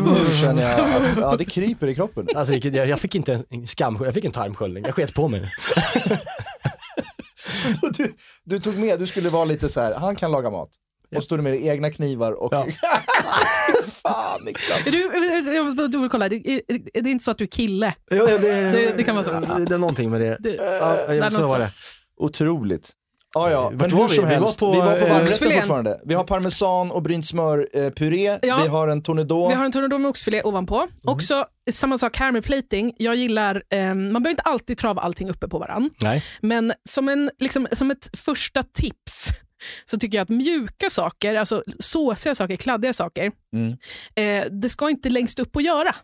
Nu 0.03 0.35
känner 0.41 0.61
jag 0.71 0.79
att 1.05 1.17
ja, 1.17 1.35
det 1.35 1.45
kryper 1.45 1.87
i 1.87 1.95
kroppen. 1.95 2.27
Alltså, 2.35 2.53
jag, 2.53 2.87
jag 2.87 2.99
fick 2.99 3.15
inte 3.15 3.43
en 3.49 3.67
skam, 3.67 3.97
jag 4.03 4.13
fick 4.13 4.25
en 4.25 4.31
tarmsköljning. 4.31 4.83
Jag 4.85 4.95
sket 4.95 5.13
på 5.13 5.27
mig. 5.27 5.51
Du, 7.97 8.13
du 8.43 8.59
tog 8.59 8.77
med, 8.77 8.99
du 8.99 9.07
skulle 9.07 9.29
vara 9.29 9.45
lite 9.45 9.69
så 9.69 9.81
här, 9.81 9.93
han 9.93 10.15
kan 10.15 10.31
laga 10.31 10.49
mat. 10.49 10.69
Och 11.15 11.23
stod 11.23 11.37
du 11.39 11.43
med 11.43 11.53
dig 11.53 11.67
egna 11.67 11.89
knivar 11.91 12.31
och... 12.31 12.53
Ja. 12.53 12.67
Fan 14.03 14.41
Niklas! 14.45 14.87
Är 14.87 14.91
du, 14.91 15.51
jag 15.55 15.65
måste 15.65 15.97
bara 15.97 16.09
kolla, 16.09 16.29
det 16.29 16.35
är, 16.35 16.61
är 16.93 17.01
det 17.01 17.09
inte 17.09 17.23
så 17.23 17.31
att 17.31 17.37
du 17.37 17.43
är 17.43 17.47
kille? 17.47 17.93
Ja, 18.09 18.25
det, 18.25 18.37
Det- 18.71 18.97
det 18.97 19.03
kan 19.03 19.15
vara 19.15 19.25
så. 19.25 19.31
Det 19.31 19.73
är 19.73 19.77
någonting 19.77 20.09
med 20.09 20.21
det. 20.21 20.37
Det- 20.39 20.55
Ja, 20.55 20.95
där 21.07 21.29
så 21.29 21.35
var 21.47 21.59
det. 21.59 21.65
någonstans. 21.65 21.73
Otroligt. 22.17 22.91
Ja, 23.35 23.51
ja, 23.51 23.61
Vart 23.63 23.73
men 23.73 23.91
hur 23.91 24.03
vi? 24.07 24.09
som 24.15 24.25
Vi 24.25 24.29
var 24.35 24.39
helst, 24.41 24.59
på, 24.59 24.71
vi 24.71 24.79
var 24.79 24.99
på 24.99 25.05
eh, 25.05 25.13
varmrätten 25.13 25.51
fortfarande. 25.53 26.01
Vi 26.05 26.13
har 26.13 26.23
parmesan 26.23 26.91
och 26.91 27.01
brynt 27.03 27.27
smör 27.27 27.67
eh, 27.73 27.89
puré, 27.89 28.39
Ja. 28.41 28.59
vi 28.63 28.67
har 28.67 28.87
en 28.87 29.03
tournedos. 29.03 29.49
Vi 29.51 29.53
har 29.55 29.65
en 29.65 29.71
tornado 29.71 29.97
med 29.97 30.09
oxfilé 30.09 30.41
ovanpå. 30.43 30.75
Mm. 30.75 30.89
Också 31.03 31.45
samma 31.71 31.97
sak 31.97 32.17
här 32.17 32.31
med 32.31 32.43
plating. 32.43 32.93
Jag 32.97 33.15
gillar, 33.15 33.63
eh, 33.69 33.79
man 33.85 33.95
behöver 34.13 34.29
inte 34.29 34.41
alltid 34.43 34.77
trava 34.77 35.01
allting 35.01 35.29
uppe 35.29 35.47
på 35.47 35.59
varann. 35.59 35.89
Nej. 36.01 36.23
Men 36.41 36.73
som, 36.89 37.09
en, 37.09 37.31
liksom, 37.39 37.67
som 37.71 37.91
ett 37.91 38.09
första 38.17 38.63
tips 38.63 39.27
så 39.85 39.97
tycker 39.99 40.17
jag 40.17 40.23
att 40.23 40.29
mjuka 40.29 40.89
saker, 40.89 41.35
alltså 41.35 41.63
såsiga 41.79 42.35
saker, 42.35 42.55
kladdiga 42.55 42.93
saker, 42.93 43.31
Mm. 43.53 43.71
eh, 44.15 44.51
det 44.61 44.69
ska 44.69 44.89
inte 44.89 45.09
längst 45.09 45.39
upp 45.39 45.55
att 45.55 45.63
göra. 45.63 45.95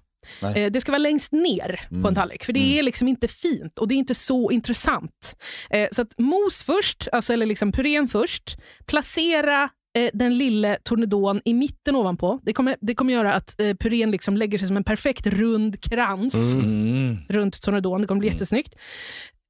Nej. 0.41 0.63
Eh, 0.63 0.71
det 0.71 0.81
ska 0.81 0.91
vara 0.91 0.99
längst 0.99 1.31
ner 1.31 2.01
på 2.01 2.07
en 2.07 2.15
tallrik, 2.15 2.43
för 2.43 2.53
det 2.53 2.79
är 2.79 2.83
liksom 2.83 3.07
inte 3.07 3.27
fint 3.27 3.79
och 3.79 3.87
det 3.87 3.95
är 3.95 3.97
inte 3.97 4.15
så 4.15 4.51
intressant. 4.51 5.35
Eh, 5.69 5.87
så 5.91 6.01
att 6.01 6.19
mos 6.19 6.63
först, 6.63 7.07
alltså, 7.11 7.33
eller 7.33 7.45
liksom 7.45 7.71
purén 7.71 8.07
först, 8.07 8.57
placera 8.85 9.69
eh, 9.97 10.09
den 10.13 10.37
lille 10.37 10.77
tornedon 10.83 11.41
i 11.45 11.53
mitten 11.53 11.95
ovanpå. 11.95 12.39
Det 12.43 12.53
kommer, 12.53 12.75
det 12.81 12.95
kommer 12.95 13.13
göra 13.13 13.33
att 13.33 13.59
eh, 13.59 13.75
purén 13.75 14.11
liksom 14.11 14.37
lägger 14.37 14.57
sig 14.57 14.67
som 14.67 14.77
en 14.77 14.83
perfekt 14.83 15.27
rund 15.27 15.81
krans 15.81 16.53
Mm. 16.53 17.17
runt 17.29 17.61
tornedon. 17.61 18.01
Det 18.01 18.07
kommer 18.07 18.19
bli 18.19 18.29
jättesnyggt. 18.29 18.75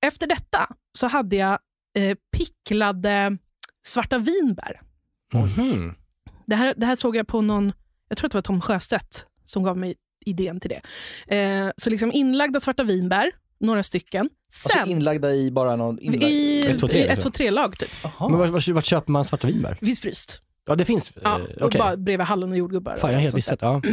Efter 0.05 0.27
detta 0.27 0.67
så 0.97 1.07
hade 1.07 1.35
jag 1.35 1.59
eh, 1.97 2.17
picklade 2.37 3.37
svarta 3.85 4.17
vinbär. 4.17 4.81
Mhm. 5.33 5.95
Det 6.45 6.55
här, 6.55 6.73
det 6.77 6.85
här 6.85 6.95
såg 6.95 7.15
jag 7.15 7.27
på 7.27 7.41
någon, 7.41 7.73
jag 8.09 8.17
tror 8.17 8.25
att 8.27 8.31
det 8.31 8.37
var 8.37 8.41
Tom 8.41 8.61
Sjöstedt 8.61 9.25
som 9.43 9.63
gav 9.63 9.77
mig 9.77 9.95
idén 10.25 10.59
till 10.59 10.69
det. 10.69 10.81
Eh, 11.37 11.71
så 11.77 11.89
liksom 11.89 12.11
inlagda 12.11 12.59
svarta 12.59 12.83
vinbär, 12.83 13.31
några 13.59 13.83
stycken. 13.83 14.29
Sen 14.51 14.71
Alltså 14.79 14.91
inlagda 14.91 15.31
i 15.31 15.51
bara 15.51 15.75
någon 15.75 15.99
inlagd... 15.99 16.23
i 16.23 16.65
Ett, 16.65 16.79
två, 16.79 16.87
tre, 16.87 16.99
i 16.99 17.01
ett, 17.03 17.09
liksom. 17.09 17.31
två, 17.31 17.35
tre 17.37 17.51
lag 17.51 17.77
typ. 17.77 17.89
Aha. 18.05 18.29
Men 18.29 18.39
vart, 18.39 18.49
vart, 18.49 18.67
vart 18.67 18.85
köper 18.85 19.11
man 19.11 19.25
svarta 19.25 19.47
vinbär? 19.47 19.77
Det 19.79 19.85
finns 19.85 19.99
fryst. 20.01 20.41
Ja, 20.65 20.75
det 20.75 20.85
finns. 20.85 21.11
Ja, 21.23 21.39
eh, 21.39 21.45
och 21.45 21.67
okej. 21.67 21.79
bara 21.79 21.97
bredvid 21.97 22.27
hallon 22.27 22.51
och 22.51 22.57
jordgubbar. 22.57 22.97
Fan, 22.97 23.09
jag 23.09 23.17
har 23.17 23.21
helt 23.21 23.35
missat. 23.35 23.59
Ja. 23.61 23.81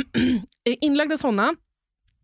Eh, 0.69 0.75
Inlagda 0.81 1.17
sådana, 1.19 1.55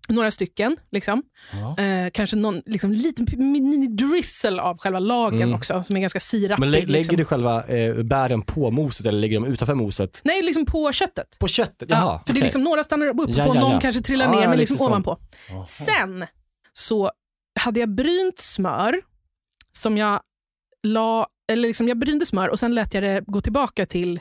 några 0.08 0.30
stycken. 0.30 0.76
Liksom. 0.90 1.22
Ja. 1.52 1.84
Eh, 1.84 2.10
kanske 2.10 2.36
någon 2.36 2.62
liksom, 2.66 2.92
liten 2.92 3.26
mini-drizzle 3.26 4.60
av 4.60 4.78
själva 4.78 4.98
lagen 4.98 5.42
Mm. 5.42 5.54
också, 5.54 5.82
som 5.82 5.96
är 5.96 6.00
ganska 6.00 6.20
sirapig. 6.20 6.60
Men 6.60 6.70
lä, 6.70 6.78
lägger 6.78 6.92
liksom. 6.92 7.16
du 7.16 7.24
själva 7.24 7.64
eh, 7.66 7.94
bären 8.02 8.42
på 8.42 8.70
moset 8.70 9.06
eller 9.06 9.20
lägger 9.20 9.40
de 9.40 9.46
utanför 9.52 9.74
moset? 9.74 10.20
Nej, 10.24 10.42
liksom 10.42 10.66
på 10.66 10.92
köttet. 10.92 11.36
På 11.38 11.48
köttet? 11.48 11.90
Ja, 11.90 11.96
Jaha, 11.96 12.20
för 12.26 12.32
det 12.34 12.40
är 12.40 12.44
liksom, 12.44 12.62
några 12.62 12.84
stannar 12.84 13.06
upp 13.06 13.16
Ja, 13.28 13.44
på, 13.44 13.54
ja, 13.54 13.60
någon 13.60 13.72
ja. 13.72 13.80
kanske 13.80 14.00
trillar 14.02 14.24
Ja, 14.24 14.30
ner, 14.32 14.42
ja, 14.42 14.48
men 14.48 14.58
liksom 14.58 14.80
ovanpå. 14.86 15.18
Sen 15.66 16.26
så 16.72 17.10
hade 17.60 17.80
jag 17.80 17.94
brynt 17.94 18.38
smör 18.40 19.00
som 19.72 19.96
jag 19.98 20.20
la, 20.82 21.26
eller 21.52 21.68
liksom 21.68 21.88
jag 21.88 21.98
brynte 21.98 22.26
smör 22.26 22.48
och 22.48 22.58
sen 22.58 22.74
lät 22.74 22.94
jag 22.94 23.02
det 23.02 23.22
gå 23.26 23.40
tillbaka 23.40 23.86
till 23.86 24.20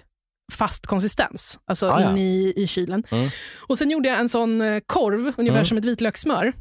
fast 0.54 0.86
konsistens, 0.88 1.60
alltså 1.66 1.90
Ah, 1.90 2.02
ja. 2.02 2.12
in 2.12 2.18
i, 2.18 2.54
i 2.56 2.68
kylen. 2.68 3.04
Mm. 3.12 3.30
Och 3.68 3.78
Sen 3.78 3.90
gjorde 3.92 4.10
jag 4.10 4.20
en 4.20 4.30
sån 4.30 4.62
eh, 4.62 4.80
korv, 4.86 5.34
ungefär 5.38 5.58
Mm. 5.60 5.66
som 5.66 5.78
ett 5.78 5.86
vitlökssmör, 5.86 6.54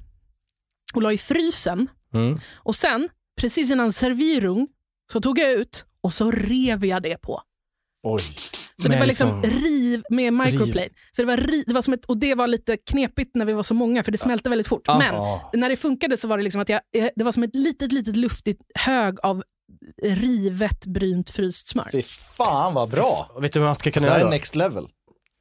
och 0.95 1.03
la 1.03 1.13
i 1.13 1.19
frysen. 1.19 1.89
Mm. 2.15 2.41
Och 2.55 2.77
sen, 2.77 3.09
precis 3.41 3.71
innan 3.71 3.93
servirung, 3.93 4.69
så 5.13 5.21
tog 5.21 5.39
jag 5.39 5.53
ut 5.53 5.85
och 6.01 6.15
så 6.15 6.31
rev 6.31 6.85
jag 6.85 7.03
det 7.03 7.17
på. 7.23 7.41
Oj. 8.07 8.23
Så 8.77 8.83
det 8.83 8.89
Med 8.89 8.99
var 8.99 9.07
liksom 9.07 9.41
liksom- 9.43 9.61
riv 9.63 10.03
med 10.11 10.33
microplane. 10.33 10.89
Så 11.13 11.23
det 11.23 11.27
var 11.27 11.37
riv, 11.37 11.65
det 11.67 11.75
var 11.75 11.83
som 11.83 11.95
ett, 11.95 12.05
och 12.05 12.17
det 12.19 12.35
var 12.35 12.47
lite 12.47 12.77
knepigt 12.77 13.35
när 13.37 13.45
vi 13.45 13.53
var 13.53 13.63
så 13.63 13.75
många, 13.75 14.03
för 14.05 14.13
det 14.13 14.19
smälte 14.19 14.49
väldigt 14.49 14.69
fort. 14.69 14.83
Ja. 14.85 14.99
Men 14.99 15.15
Ja. 15.15 15.51
när 15.55 15.69
det 15.69 15.77
funkade 15.77 16.17
så 16.17 16.29
var 16.29 16.39
det 16.39 16.45
liksom 16.45 16.61
att 16.61 16.69
jag, 16.69 16.81
eh, 16.97 17.09
det 17.17 17.25
var 17.25 17.33
som 17.33 17.43
ett 17.43 17.55
litet, 17.55 17.93
litet 17.93 18.17
luftigt 18.17 18.63
hög 18.75 19.21
av 19.23 19.43
rivet 20.03 20.87
brynt 20.87 21.31
fryst 21.31 21.67
smör. 21.69 21.89
Fy 21.93 22.03
fan 22.03 22.75
vad 22.75 22.91
bra! 22.91 23.31
Vet 23.41 23.53
du 23.53 23.61
vad 23.61 23.67
man 23.69 23.75
ska 23.75 23.85
Det 23.91 23.93
kunna 23.93 24.07
här 24.07 24.13
göra 24.19 24.21
är 24.21 24.25
då? 24.25 24.31
next 24.31 24.55
level. 24.55 24.89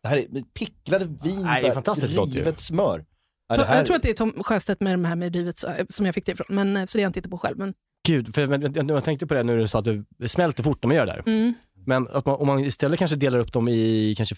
Det 0.03 0.09
här 0.09 0.17
är 0.17 0.41
picklade 0.53 1.05
Nej, 1.05 1.17
det 1.23 1.29
vinbär, 1.29 1.63
är 1.63 1.73
fantastiskt 1.73 2.15
gott 2.15 2.29
ju. 2.29 2.39
rivet 2.39 2.59
smör. 2.59 3.05
Ja, 3.47 3.55
det 3.55 3.61
Jag 3.61 3.67
här, 3.67 3.85
tror 3.85 3.95
att 3.95 4.03
det 4.03 4.09
är 4.09 4.13
Tom 4.13 4.43
Sjöstedt 4.43 4.81
med 4.81 4.93
de 4.93 5.05
här 5.05 5.15
med 5.15 5.35
rivet 5.35 5.63
eh, 5.63 5.73
som 5.89 6.05
jag 6.05 6.15
fick 6.15 6.25
det 6.25 6.31
ifrån, 6.31 6.47
men, 6.49 6.77
eh, 6.77 6.85
så 6.85 6.97
det 6.97 7.01
har 7.01 7.03
jag 7.03 7.09
inte 7.09 7.19
hittat 7.19 7.31
på 7.31 7.37
själv. 7.37 7.57
Men, 7.57 7.73
Gud, 8.07 8.35
för 8.35 8.41
jag, 8.41 8.77
jag, 8.77 8.91
jag 8.91 9.03
tänkte 9.03 9.27
på 9.27 9.33
det 9.33 9.43
när 9.43 9.57
du 9.57 9.67
sa 9.67 9.79
att 9.79 9.85
det 10.17 10.29
smälter 10.29 10.63
fort 10.63 10.83
när 10.83 10.87
man 10.87 10.95
gör 10.97 11.05
det 11.05 11.11
där. 11.11 11.23
mm, 11.25 11.53
Men 11.85 12.07
att 12.07 12.25
man, 12.25 12.35
om 12.35 12.47
man 12.47 12.59
istället 12.59 12.99
kanske 12.99 13.15
delar 13.15 13.39
upp 13.39 13.53
dem 13.53 13.67
i 13.67 14.13
kanske 14.17 14.35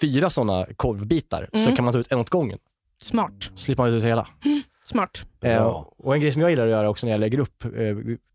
fyra 0.00 0.30
sådana 0.30 0.66
korvbitar 0.76 1.48
så 1.52 1.58
Mm. 1.58 1.76
kan 1.76 1.84
man 1.84 1.92
ta 1.94 1.98
ut 2.00 2.12
en 2.12 2.18
åt 2.18 2.30
gången. 2.30 2.58
smart. 3.02 3.32
Så 3.56 3.56
slipper 3.64 3.82
man 3.82 3.92
ut 3.94 4.04
hela. 4.04 4.28
smart. 4.84 5.26
Eh, 5.42 5.66
och 5.98 6.14
en 6.14 6.20
grej 6.20 6.32
som 6.32 6.42
jag 6.42 6.50
gillar 6.50 6.64
att 6.64 6.70
göra 6.70 6.90
också 6.90 7.06
när 7.06 7.10
jag 7.12 7.20
lägger 7.20 7.38
upp 7.38 7.64
eh, 7.64 7.70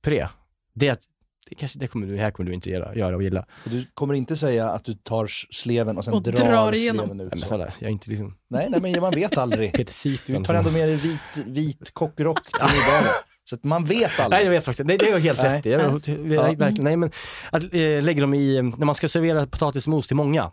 puré, 0.04 0.28
det 0.76 0.88
är 0.88 0.92
att 0.92 1.02
det, 1.50 1.56
kanske, 1.56 1.80
det, 1.80 1.88
kommer 1.88 2.08
du, 2.08 2.16
det 2.16 2.22
här 2.22 2.32
kommer 2.32 2.50
du 2.50 2.54
inte 2.56 2.70
göra, 2.70 2.96
göra 2.96 3.16
och 3.16 3.24
gilla. 3.24 3.46
Du 3.64 3.86
kommer 3.94 4.14
inte 4.14 4.38
säga 4.38 4.70
att 4.70 4.86
du 4.86 4.94
tar 4.94 5.28
sleven 5.50 5.98
och 5.98 6.04
sen 6.06 6.14
Och 6.14 6.24
drar, 6.24 6.32
drar 6.46 6.74
igenom. 6.76 7.06
sleven 7.06 7.22
ut. 7.22 7.32
Nej, 7.32 7.40
men 7.40 7.48
snälla, 7.48 7.74
jag 7.80 7.88
är 7.88 7.92
inte 7.92 8.10
liksom 8.10 8.38
Nej, 8.50 8.68
nej, 8.70 8.82
men 8.82 9.02
man 9.02 9.12
vet 9.12 9.38
aldrig. 9.38 9.74
Peter 9.74 9.94
Sipen. 9.94 10.36
Du 10.36 10.44
tar 10.44 10.54
ändå 10.54 10.72
med 10.72 10.90
dig 10.90 10.96
vit, 10.96 11.46
vit 11.48 11.94
kockrock 11.94 12.44
till 12.46 12.54
middagen. 12.62 13.14
Så 13.44 13.56
att 13.56 13.64
man 13.64 13.86
vet 13.86 14.12
Nej, 14.18 14.26
aldrig. 14.26 14.46
jag 14.46 14.50
vet 14.50 14.66
faktiskt 14.66 14.88
Nej, 14.88 14.98
det 14.98 15.10
är 15.10 15.20
helt 15.20 15.40
Nej. 15.42 15.58
rätt 15.58 15.66
i. 15.66 15.72
Jag, 15.72 15.82
jag, 16.08 16.62
jag, 16.62 16.80
nej, 16.80 16.98
men 16.98 17.12
att 17.52 17.64
eh, 17.64 18.02
lägga 18.04 18.22
dem 18.22 18.34
i, 18.34 18.62
när 18.62 18.86
man 18.86 18.96
ska 18.96 19.08
servera 19.08 19.48
potatismos 19.48 20.08
till 20.08 20.16
många, 20.16 20.52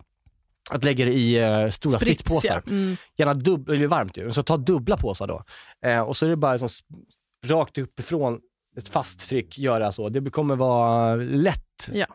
att 0.71 0.85
lägga 0.85 1.05
det 1.05 1.13
i 1.13 1.37
eh, 1.39 1.69
stora 1.69 1.99
Sprits, 1.99 2.21
spritspåsar. 2.21 2.63
ja. 2.67 2.73
Mm. 2.73 2.97
Gärna 3.17 3.35
dubb, 3.35 3.69
eller 3.69 3.87
varmt 3.87 4.17
ju, 4.17 4.33
så 4.33 4.43
ta 4.43 4.57
dubbla 4.57 4.97
påsar 4.97 5.27
då. 5.27 5.45
Eh, 5.89 6.01
och 6.01 6.17
så 6.17 6.27
är 6.27 6.31
det 6.31 6.37
bara 6.37 6.53
liksom, 6.53 6.69
rakt 7.47 7.79
uppifrån 7.79 8.41
ett 8.79 8.89
fast 8.89 9.29
tryck, 9.29 9.59
göra 9.59 9.93
så. 9.93 10.09
Det 10.09 10.31
kommer 10.31 10.57
vara 10.57 11.15
lätt. 11.17 11.91
Ja. 11.93 12.07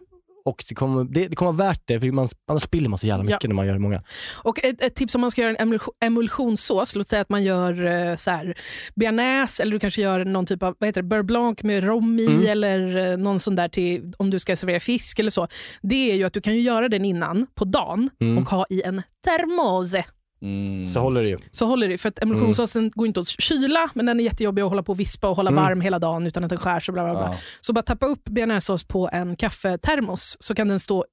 Och 0.45 0.63
det 0.69 0.75
kommer, 0.75 1.03
det, 1.03 1.27
det 1.27 1.35
kommer 1.35 1.51
vara 1.51 1.67
värt 1.69 1.81
det, 1.85 1.99
för 1.99 2.11
man, 2.11 2.27
annars 2.47 2.61
spiller 2.63 2.89
man 2.89 2.99
så 2.99 3.07
jävla 3.07 3.23
mycket 3.23 3.43
Ja. 3.43 3.47
när 3.47 3.55
man 3.55 3.67
gör 3.67 3.77
många. 3.77 4.03
Och 4.35 4.63
ett, 4.63 4.81
ett 4.81 4.95
tips 4.95 5.15
om 5.15 5.21
man 5.21 5.31
ska 5.31 5.41
göra 5.41 5.55
en 5.55 5.67
emulsion- 5.73 5.93
emulsionssås, 6.05 6.95
låt 6.95 7.07
säga 7.07 7.21
att 7.21 7.29
man 7.29 7.43
gör 7.43 7.85
eh, 7.85 8.15
så 8.15 8.31
här, 8.31 8.57
bearnaise 8.95 9.63
eller 9.63 9.71
du 9.71 9.79
kanske 9.79 10.01
gör 10.01 10.25
någon 10.25 10.45
typ 10.45 10.63
av 10.63 10.75
vad 10.79 10.87
heter 10.87 11.01
det, 11.01 11.07
beurre 11.07 11.23
blanc 11.23 11.63
med 11.63 11.83
rom 11.83 12.19
i 12.19 12.25
Mm. 12.25 12.47
eller 12.47 13.11
eh, 13.11 13.17
någon 13.17 13.39
sån 13.39 13.55
där 13.55 13.67
till 13.67 14.13
om 14.17 14.29
du 14.29 14.39
ska 14.39 14.55
servera 14.55 14.79
fisk 14.79 15.19
eller 15.19 15.31
så. 15.31 15.47
Det 15.81 16.11
är 16.11 16.15
ju 16.15 16.23
att 16.23 16.33
du 16.33 16.41
kan 16.41 16.53
ju 16.55 16.61
göra 16.61 16.89
den 16.89 17.05
innan 17.05 17.47
på 17.55 17.65
dagen 17.65 18.09
Mm. 18.21 18.37
och 18.37 18.49
ha 18.49 18.65
i 18.69 18.81
en 18.81 19.01
termose. 19.25 20.05
Mm. 20.41 20.88
Så 20.88 20.99
håller 20.99 21.23
det 21.23 21.29
ju. 21.29 21.38
Så 21.51 21.65
håller 21.65 21.89
det, 21.89 21.97
för 21.97 22.09
att 22.09 22.19
emulsionssåsen 22.23 22.91
går 22.95 23.07
inte 23.07 23.19
att 23.19 23.27
kyla 23.27 23.89
men 23.93 24.05
den 24.05 24.19
är 24.19 24.23
jättejobbig 24.23 24.61
att 24.61 24.69
hålla 24.69 24.83
på 24.83 24.91
och 24.91 24.99
vispa 24.99 25.29
och 25.29 25.35
hålla 25.35 25.49
Mm. 25.49 25.63
varm 25.63 25.81
hela 25.81 25.99
dagen 25.99 26.27
utan 26.27 26.43
att 26.43 26.49
den 26.49 26.59
skärs 26.59 26.89
och 26.89 26.93
bla 26.93 27.03
bla 27.03 27.13
bla. 27.13 27.23
Ja. 27.33 27.38
Så 27.61 27.73
bara 27.73 27.81
tappa 27.83 28.05
upp 28.05 28.23
bearnaisesås 28.23 28.83
på 28.83 29.09
en 29.13 29.35
kaffetermos 29.35 30.38
så 30.39 30.55
kan 30.55 30.67
den 30.67 30.79
stå 30.79 31.05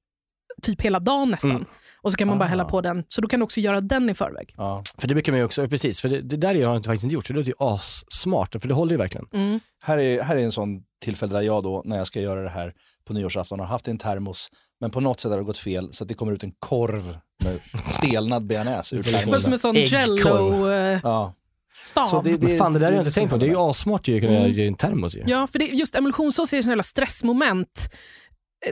typ 0.62 0.80
hela 0.80 1.00
dagen 1.00 1.30
nästan. 1.30 1.50
Mm. 1.50 1.64
Och 2.02 2.12
så 2.12 2.16
kan 2.16 2.28
man 2.28 2.38
bara 2.38 2.44
Ah. 2.44 2.48
hälla 2.48 2.64
på 2.64 2.80
den. 2.80 3.04
Så 3.08 3.20
då 3.20 3.28
kan 3.28 3.40
du 3.40 3.44
också 3.44 3.60
göra 3.60 3.80
den 3.80 4.10
i 4.10 4.14
förväg. 4.14 4.54
Ja. 4.56 4.82
För 4.98 5.08
det 5.08 5.14
brukar 5.14 5.32
man 5.32 5.38
ju 5.38 5.44
också, 5.44 5.68
precis, 5.68 6.00
för 6.00 6.08
det, 6.08 6.20
det 6.20 6.36
där 6.36 6.48
har 6.48 6.54
jag 6.54 6.76
inte- 6.76 6.86
faktiskt 6.88 7.04
inte 7.04 7.14
gjort, 7.14 7.28
det 7.28 7.34
låter 7.34 7.48
ju 7.48 7.54
assmart, 7.58 8.52
för 8.60 8.68
det 8.68 8.74
håller 8.74 8.92
ju 8.92 8.98
verkligen. 8.98 9.26
Mm. 9.32 9.60
Här, 9.82 9.98
är, 9.98 10.22
här 10.22 10.36
är 10.36 10.40
en 10.44 10.52
sån 10.52 10.82
tillfälle 11.04 11.32
där 11.32 11.42
jag 11.42 11.62
då, 11.62 11.82
när 11.84 11.96
jag 11.98 12.06
ska 12.06 12.20
göra 12.20 12.42
det 12.42 12.48
här 12.48 12.72
på 13.06 13.12
nyårsafton, 13.12 13.60
har 13.60 13.66
haft 13.66 13.88
en 13.88 13.98
termos, 13.98 14.48
men 14.80 14.90
på 14.90 15.00
något 15.00 15.20
sätt 15.20 15.30
har 15.30 15.38
det 15.38 15.44
gått 15.44 15.58
fel 15.58 15.88
så 15.92 16.04
att 16.04 16.08
det 16.08 16.14
kommer 16.14 16.32
ut 16.32 16.42
en 16.42 16.52
korv 16.58 17.18
med 17.44 17.60
stelnad 17.92 18.46
bearnaise 18.46 18.96
Det 18.96 19.08
är 19.14 19.26
Det 19.32 19.40
som 19.40 19.52
en 19.52 19.58
sån 19.58 19.76
Äggkorv. 19.76 20.00
jello-stav. 20.00 21.00
Ja. 21.02 21.34
Så 22.10 22.22
det- 22.22 22.42
Men 22.42 22.58
fan, 22.58 22.72
det 22.72 22.78
där 22.78 22.86
har 22.86 22.92
jag 22.92 23.00
inte 23.00 23.12
tänkt 23.14 23.30
på, 23.30 23.36
det 23.36 23.46
är 23.46 23.50
ju 23.50 23.56
assmart 23.58 24.08
ju 24.08 24.14
att 24.16 24.20
kunna 24.22 24.36
Mm. 24.36 24.50
göra 24.52 24.62
i 24.64 24.68
en 24.68 24.74
termos 24.74 25.16
ju. 25.16 25.22
Ja, 25.26 25.46
för 25.46 25.58
det, 25.58 25.64
just 25.64 25.94
emulsionssås 25.94 26.52
är 26.52 26.56
ett 26.58 26.64
sånt 26.64 26.70
jävla 26.70 26.82
stressmoment 26.82 27.92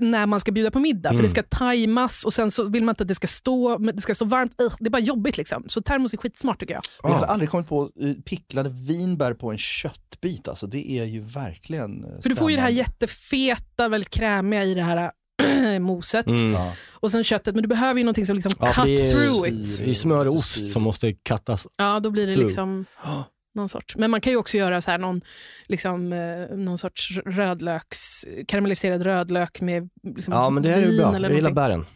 när 0.00 0.26
man 0.26 0.40
ska 0.40 0.52
bjuda 0.52 0.70
på 0.70 0.78
middag. 0.80 1.08
För 1.08 1.14
Mm. 1.14 1.22
det 1.22 1.28
ska 1.28 1.42
tajmas 1.42 2.24
och 2.24 2.34
sen 2.34 2.50
så 2.50 2.64
vill 2.64 2.82
man 2.82 2.92
inte 2.92 3.02
att 3.04 3.08
det 3.08 3.14
ska 3.14 3.26
stå, 3.26 3.78
men 3.78 3.96
det 3.96 4.02
ska 4.02 4.14
stå 4.14 4.24
varmt. 4.24 4.60
Ugh, 4.60 4.74
det 4.80 4.86
är 4.88 4.90
bara 4.90 5.02
jobbigt 5.02 5.36
liksom. 5.36 5.64
Så 5.68 5.82
termos 5.82 6.12
är 6.14 6.18
skitsmart 6.18 6.60
tycker 6.60 6.74
jag. 6.74 6.82
Vi 7.02 7.10
hade 7.12 7.26
aldrig 7.26 7.50
kommit 7.50 7.68
på 7.68 7.82
uh, 8.02 8.14
picklade 8.24 8.68
vinbär 8.70 9.34
på 9.34 9.50
en 9.50 9.58
köttbit, 9.58 10.48
alltså 10.48 10.66
det 10.66 10.90
är 10.90 11.04
ju 11.04 11.20
verkligen 11.20 12.04
För 12.22 12.28
du 12.28 12.36
får 12.36 12.50
ju 12.50 12.56
det 12.56 12.62
här 12.62 12.68
jättefeta, 12.70 13.88
väldigt 13.88 14.10
krämiga 14.10 14.64
i 14.64 14.74
det 14.74 14.82
här 14.82 15.10
moset. 15.80 16.26
Mm. 16.26 16.52
Ja. 16.52 16.72
Och 17.02 17.10
sen 17.10 17.24
köttet, 17.24 17.54
men 17.54 17.62
du 17.62 17.68
behöver 17.68 17.98
ju 18.00 18.04
någonting 18.04 18.26
som 18.26 18.36
liksom 18.36 18.52
Ja, 18.58 18.66
cut 18.66 18.84
det 18.84 18.94
är- 18.94 19.14
through 19.14 19.42
Det 19.42 19.48
it. 19.48 19.80
är 19.80 19.84
ju 19.86 19.94
smör 19.94 20.28
och 20.28 20.34
ost 20.34 20.72
som 20.72 20.82
måste 20.82 21.12
kattas. 21.12 21.66
Ja, 21.76 22.00
då 22.00 22.10
blir 22.10 22.26
det 22.26 22.32
Through. 22.34 22.46
liksom 22.46 22.84
någon 23.54 23.68
sorts. 23.68 23.96
Men 23.96 24.10
man 24.10 24.20
kan 24.20 24.30
ju 24.32 24.36
också 24.36 24.56
göra 24.56 24.80
så 24.80 24.90
här 24.90 24.98
någon, 24.98 25.20
liksom, 25.66 26.12
eh, 26.12 26.56
någon 26.56 26.78
sorts 26.78 27.10
rödlöks, 27.26 28.24
karamelliserad 28.48 29.02
rödlök 29.02 29.60
med 29.60 29.88
liksom 30.16 30.34
Ja 30.34 30.50
men 30.50 30.62
det 30.62 30.68
här 30.68 30.78
är 30.78 30.90
ju 30.90 30.96
bra, 30.98 31.18
jag 31.20 31.32
gillar 31.34 31.50
bären. 31.50 31.86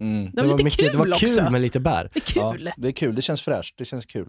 Mm. 0.00 0.30
Det 0.32 0.42
var 0.42 0.48
lite 0.50 0.64
mycket, 0.64 0.80
kul 0.80 0.92
det 0.92 0.98
var 0.98 1.04
kul 1.04 1.12
också. 1.12 1.50
med 1.50 1.60
lite 1.60 1.80
bär. 1.80 2.10
Det 2.14 2.36
är 2.36 2.40
Ja, 2.40 2.52
kul. 2.52 2.70
det 2.76 2.88
är 2.88 2.92
kul, 2.92 3.14
det 3.14 3.22
känns 3.22 3.42
fräscht, 3.42 3.74
det 3.78 3.84
känns 3.84 4.06
kul. 4.06 4.26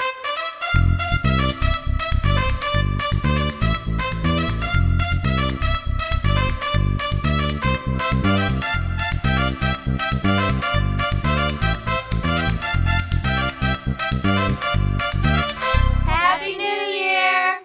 Happy 16.07 16.57
New 16.57 16.81
Year! 16.95 17.55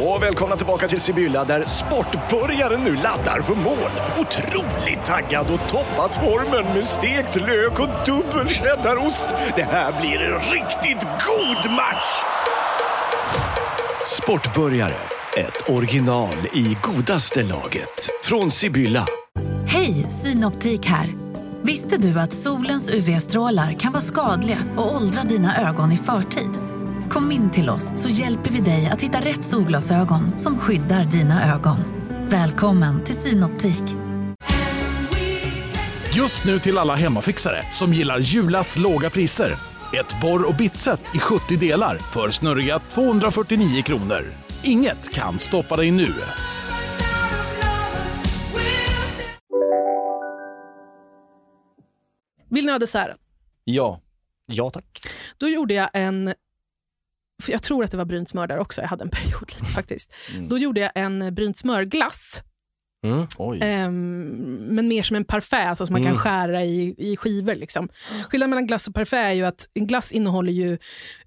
Och 0.00 0.22
välkomna 0.22 0.56
tillbaka 0.56 0.88
till 0.88 1.00
Sibylla 1.00 1.44
där 1.44 1.64
sportbörjaren 1.64 2.80
nu 2.84 2.94
laddar 2.94 3.40
för 3.40 3.54
mål. 3.54 3.90
Otroligt 4.18 5.04
taggad 5.04 5.46
och 5.54 5.70
toppat 5.70 6.16
formen 6.16 6.74
med 6.74 6.84
stekt 6.84 7.36
lök 7.36 7.80
och 7.80 7.88
dubbel 8.06 8.48
cheddarost. 8.48 9.34
Det 9.56 9.62
här 9.62 10.00
blir 10.00 10.20
en 10.20 10.40
riktigt 10.40 11.02
god 11.02 11.72
match! 11.72 12.24
Sportbörjare, 14.06 14.94
ett 15.38 15.70
original 15.70 16.34
i 16.52 16.76
godaste 16.82 17.42
laget. 17.42 18.10
Från 18.22 18.50
Sibylla. 18.50 19.06
Hej, 19.66 19.94
Synoptik 19.94 20.86
här. 20.86 21.14
Visste 21.62 21.96
du 21.96 22.20
att 22.20 22.32
solens 22.32 22.90
UV-strålar 22.90 23.72
kan 23.72 23.92
vara 23.92 24.02
skadliga 24.02 24.58
och 24.76 24.96
åldra 24.96 25.22
dina 25.22 25.68
ögon 25.68 25.92
i 25.92 25.96
förtid? 25.96 26.50
Kom 27.10 27.32
in 27.32 27.50
till 27.50 27.70
oss 27.70 27.92
så 27.96 28.08
hjälper 28.08 28.50
vi 28.50 28.60
dig 28.60 28.88
att 28.92 29.02
hitta 29.02 29.18
rätt 29.18 29.44
solglasögon 29.44 30.38
som 30.38 30.58
skyddar 30.58 31.04
dina 31.04 31.54
ögon. 31.54 31.78
Välkommen 32.28 33.04
till 33.04 33.16
Synoptik. 33.16 33.84
Just 36.12 36.44
nu 36.44 36.58
till 36.58 36.78
alla 36.78 36.94
hemmafixare 36.94 37.62
som 37.72 37.94
gillar 37.94 38.18
Julas 38.18 38.76
låga 38.76 39.10
priser. 39.10 39.52
Ett 40.00 40.20
borr 40.22 40.48
och 40.48 40.54
bitset 40.54 41.00
i 41.14 41.18
70 41.18 41.56
delar 41.56 41.98
för 41.98 42.30
snurriga 42.30 42.78
249 42.78 43.82
kronor. 43.82 44.47
Inget 44.64 45.10
kan 45.14 45.38
stoppa 45.38 45.76
dig 45.76 45.90
nu. 45.90 46.08
Vill 52.50 52.66
ni 52.66 52.72
ha 52.72 52.78
desserten? 52.78 53.18
Ja. 53.64 54.00
Ja 54.46 54.70
tack. 54.70 55.06
Då 55.38 55.48
gjorde 55.48 55.74
jag 55.74 55.90
en, 55.92 56.34
för 57.42 57.52
jag 57.52 57.62
tror 57.62 57.84
att 57.84 57.90
det 57.90 57.96
var 57.96 58.04
brynt 58.04 58.28
smör 58.28 58.46
där 58.46 58.58
också, 58.58 58.80
jag 58.80 58.88
hade 58.88 59.04
en 59.04 59.10
period 59.10 59.52
lite 59.52 59.64
faktiskt. 59.64 60.14
Då 60.48 60.58
gjorde 60.58 60.80
jag 60.80 60.92
en 60.94 61.34
brynt 61.34 61.56
smörglass, 61.56 62.42
Mm. 63.06 63.26
Ehm, 63.60 64.74
men 64.74 64.88
mer 64.88 65.02
som 65.02 65.16
en 65.16 65.24
parfait, 65.24 65.68
alltså 65.68 65.86
som 65.86 65.92
man 65.92 66.02
kan 66.02 66.18
skära 66.18 66.64
i, 66.64 66.94
i 66.98 67.16
skivor. 67.16 67.54
Liksom. 67.54 67.88
Skillnaden 68.28 68.50
mellan 68.50 68.66
glass 68.66 68.88
och 68.88 68.94
parfait 68.94 69.24
är 69.24 69.32
ju 69.32 69.44
att 69.44 69.68
en 69.74 69.86
glass 69.86 70.12
innehåller 70.12 70.52
ju 70.52 70.78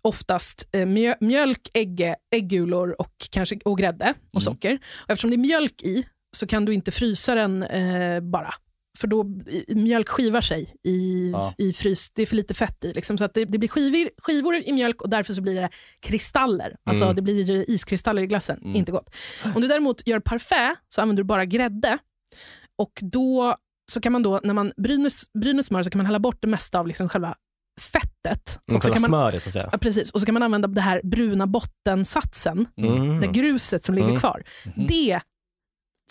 oftast 0.01 0.69
eh, 0.71 0.85
mjö, 0.85 1.15
mjölk, 1.19 1.69
ägge, 1.73 2.15
äggulor 2.31 2.95
och, 2.99 3.13
kanske, 3.29 3.59
och 3.65 3.77
grädde 3.77 4.13
och 4.33 4.43
socker. 4.43 4.79
Och 4.93 5.09
eftersom 5.09 5.29
det 5.29 5.35
är 5.35 5.37
mjölk 5.37 5.81
i 5.81 6.07
så 6.31 6.47
kan 6.47 6.65
du 6.65 6.73
inte 6.73 6.91
frysa 6.91 7.35
den 7.35 7.63
eh, 7.63 8.19
bara. 8.19 8.53
För 9.01 9.07
då 9.07 9.25
i- 9.47 9.75
mjölk 9.75 10.09
skivar 10.09 10.41
sig 10.41 10.75
i, 10.83 11.29
Ja. 11.31 11.53
i 11.57 11.73
frys. 11.73 12.09
Det 12.11 12.21
är 12.21 12.25
för 12.25 12.35
lite 12.35 12.53
fett 12.53 12.83
i. 12.85 12.93
Liksom, 12.93 13.17
så 13.17 13.23
att 13.23 13.33
det, 13.33 13.45
det 13.45 13.57
blir 13.57 13.69
skivor, 13.69 14.09
skivor 14.17 14.55
i 14.55 14.71
mjölk 14.73 15.01
och 15.01 15.09
därför 15.09 15.33
så 15.33 15.41
blir 15.41 15.55
det 15.55 15.69
kristaller. 15.99 16.75
Alltså 16.83 17.13
det 17.13 17.21
blir 17.21 17.69
iskristaller 17.69 18.21
i 18.21 18.27
glassen. 18.27 18.75
Inte 18.75 18.91
gott. 18.91 19.15
Om 19.55 19.61
du 19.61 19.67
däremot 19.67 20.07
gör 20.07 20.19
parfait 20.19 20.77
så 20.87 21.01
använder 21.01 21.23
du 21.23 21.27
bara 21.27 21.45
grädde. 21.45 21.97
Och 22.77 22.91
då 23.01 23.55
så 23.91 24.01
kan 24.01 24.11
man 24.11 24.23
då, 24.23 24.39
när 24.43 24.53
man 24.53 24.71
bryner, 24.77 25.11
bryner 25.39 25.63
smör 25.63 25.83
så 25.83 25.89
kan 25.89 25.97
man 25.99 26.05
hälla 26.05 26.19
bort 26.19 26.37
det 26.41 26.47
mesta 26.47 26.79
av 26.79 26.87
liksom 26.87 27.09
själva 27.09 27.35
fettet. 27.81 28.59
Mm, 28.67 28.77
och 28.77 28.83
så 28.83 28.91
kan 28.91 29.01
man, 29.01 29.07
smöret 29.09 29.43
så 29.43 29.49
att 29.49 29.53
säga. 29.53 29.69
ja, 29.71 29.77
precis, 29.77 30.11
och 30.11 30.19
så 30.19 30.25
kan 30.25 30.33
man 30.33 30.43
använda 30.43 30.67
det 30.67 30.81
här 30.81 31.01
bruna 31.03 31.47
bottensatsen, 31.47 32.65
Mm. 32.77 33.19
det 33.21 33.27
gruset 33.27 33.83
som 33.83 33.95
ligger 33.95 34.07
Mm. 34.07 34.19
kvar. 34.19 34.43
Det 34.87 35.19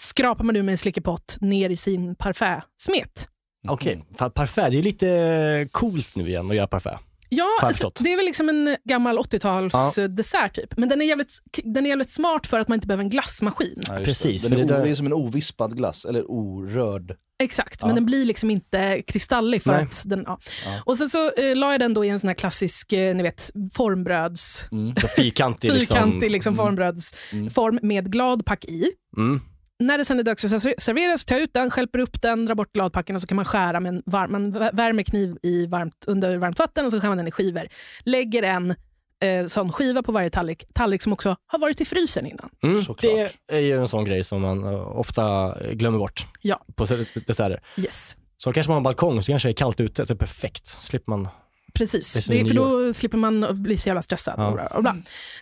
skrapar 0.01 0.45
man 0.45 0.57
ur 0.57 0.63
med 0.63 0.73
en 0.73 0.79
slickepott 0.79 1.37
ner 1.41 1.71
i 1.71 1.77
sin 1.77 2.15
parfaitsmet. 2.15 3.29
Okej, 3.69 4.03
för 4.19 4.29
parfait, 4.31 4.71
det 4.73 4.79
är 4.79 4.83
lite 4.83 5.69
coolt 5.73 6.17
nu 6.17 6.29
igen 6.29 6.51
att 6.51 6.57
göra 6.57 6.67
parfait. 6.67 6.99
Ja, 7.33 7.49
alltså, 7.63 7.93
det 8.01 8.13
är 8.13 8.17
väl 8.17 8.25
liksom 8.27 8.49
en 8.49 8.77
gammal 8.85 9.19
80-tals 9.19 9.99
Ja. 9.99 10.09
dessert 10.09 10.55
typ. 10.55 10.77
Men 10.77 10.89
den 10.89 11.03
är, 11.03 11.07
jävligt, 11.07 11.39
den 11.65 11.87
är 11.87 11.91
jävligt 11.91 12.11
smart 12.13 12.47
för 12.47 12.61
att 12.61 12.69
man 12.69 12.77
inte 12.77 12.87
behöver 12.87 13.05
en 13.05 13.11
glassmaskin. 13.11 13.81
Ja, 13.89 14.01
Precis, 14.05 14.43
Det. 14.43 14.49
Den 14.49 14.71
är, 14.71 14.83
det 14.83 14.91
är 14.91 14.95
som 14.95 15.07
en 15.07 15.13
ovispad 15.13 15.77
glass, 15.77 16.05
eller 16.05 16.31
orörd. 16.31 17.17
Exakt, 17.43 17.79
Ja. 17.81 17.87
men 17.87 17.95
den 17.95 18.07
blir 18.07 18.25
liksom 18.25 18.51
inte 18.51 19.03
kristallig 19.03 19.63
för 19.63 19.73
Nej. 19.73 19.83
att 19.83 20.03
den... 20.07 20.25
Ja. 20.27 20.39
Och 20.85 20.99
sen 20.99 21.09
så 21.09 21.31
eh, 21.33 21.57
la 21.57 21.73
jag 21.73 21.81
den 21.81 21.95
då 21.95 22.05
i 22.05 22.09
en 22.09 22.21
sån 22.21 22.29
här 22.29 22.35
klassisk, 22.35 22.93
eh, 22.93 23.15
ni 23.17 23.23
vet, 23.23 23.51
formbröds... 23.75 24.65
Så 25.01 25.09
fyrkantig 25.17 25.73
liksom. 25.73 25.97
Fyrkantig 25.97 26.31
liksom, 26.31 26.57
formbrödsform 26.57 27.79
med 27.83 28.13
gladpack 28.13 28.65
i. 28.65 28.85
Mm. 29.17 29.41
När 29.81 29.99
det 29.99 30.05
sen 30.05 30.19
är 30.19 30.23
dags 30.23 30.45
att 30.45 30.63
servera 30.63 31.19
så 31.19 31.25
tar 31.25 31.35
jag 31.37 31.43
ut 31.43 31.55
den, 31.55 31.71
skälper 31.71 31.99
upp 31.99 32.23
den, 32.23 32.45
drar 32.47 32.55
bort 32.55 32.73
gladpacken 32.73 33.17
och 33.17 33.21
så 33.23 33.27
kan 33.29 33.37
man 33.37 33.45
skära 33.45 33.81
med 33.81 33.95
en 33.95 34.03
varm, 34.07 34.33
man 34.33 34.55
vä- 34.57 34.71
värmer 34.77 35.03
kniv 35.03 35.37
i 35.43 35.67
varmt, 35.67 36.05
under 36.07 36.37
varmt 36.37 36.59
vatten 36.59 36.85
och 36.87 36.91
så 36.93 37.01
skär 37.01 37.09
man 37.09 37.17
den 37.17 37.29
i 37.29 37.31
skivor. 37.31 37.69
Lägger 38.05 38.43
en 38.43 38.75
eh, 39.23 39.47
sån 39.47 39.73
skiva 39.73 40.03
på 40.03 40.13
varje 40.13 40.31
tallrik, 40.31 40.65
tallrik 40.75 41.03
som 41.03 41.13
också 41.13 41.37
har 41.47 41.59
varit 41.59 41.81
i 41.81 41.85
frysen 41.85 42.27
innan. 42.27 42.51
Mm. 42.63 42.85
Det 43.01 43.33
är 43.53 43.61
ju 43.61 43.77
en 43.77 43.89
sån 43.89 44.05
grej 44.05 44.25
som 44.25 44.41
man 44.41 44.65
eh, 44.65 44.97
ofta 44.99 45.57
glömmer 45.73 45.99
bort 45.99 46.27
Ja. 46.41 46.61
på 46.75 46.85
desserter. 47.27 47.63
Yes. 47.77 48.17
Så 48.37 48.53
kanske 48.53 48.71
man 48.71 48.75
har 48.75 48.81
en 48.81 48.85
balkong 48.85 49.23
så 49.23 49.33
kanske 49.33 49.49
det 49.49 49.53
är 49.53 49.57
kallt 49.57 49.81
ute, 49.81 50.07
så 50.07 50.13
är 50.13 50.15
det 50.15 50.19
perfekt. 50.19 50.67
slipper 50.67 51.11
man 51.13 51.29
Precis, 51.75 52.27
Det 52.27 52.41
är 52.41 52.45
för 52.45 52.55
då 52.55 52.95
slipper 52.95 53.19
man 53.19 53.63
bli 53.63 53.77
så 53.77 53.89
jävla 53.89 54.03
stressad. 54.03 54.35
Ja. 54.39 54.47
Och 54.47 54.53
bla, 54.55 54.67
och 54.67 54.83
bla. 54.83 54.97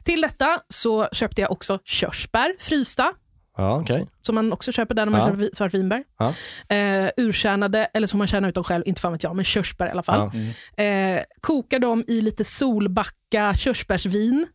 Till 0.04 0.20
detta 0.20 0.60
så 0.68 1.08
köpte 1.12 1.40
jag 1.40 1.50
också 1.52 1.78
körsbär 1.84 2.54
frysta, 2.60 3.12
Ja, 3.58 3.80
okej. 3.80 4.06
som 4.22 4.34
man 4.34 4.52
också 4.52 4.72
köper 4.72 4.94
där 4.94 5.04
när 5.06 5.12
man 5.12 5.20
Ja. 5.20 5.26
köper 5.26 5.38
vi- 5.38 5.50
svartvinbär. 5.52 6.04
Ja. 6.18 6.34
Eh, 6.76 7.10
urkärnade, 7.16 7.84
eller 7.94 8.06
som 8.06 8.18
man 8.18 8.26
kärnar 8.26 8.48
ut 8.48 8.54
dem 8.54 8.64
själv, 8.64 8.82
inte 8.86 9.00
fan 9.00 9.12
vet 9.12 9.22
jag, 9.22 9.36
men 9.36 9.44
körsbär 9.44 9.86
i 9.86 9.90
alla 9.90 10.02
fall. 10.02 10.30
Ja. 10.76 10.84
Eh, 10.84 11.22
kokar 11.40 11.78
dem 11.78 12.04
i 12.08 12.20
lite 12.20 12.44
Solbacka 12.44 13.54
körsbärsvin. 13.56 14.46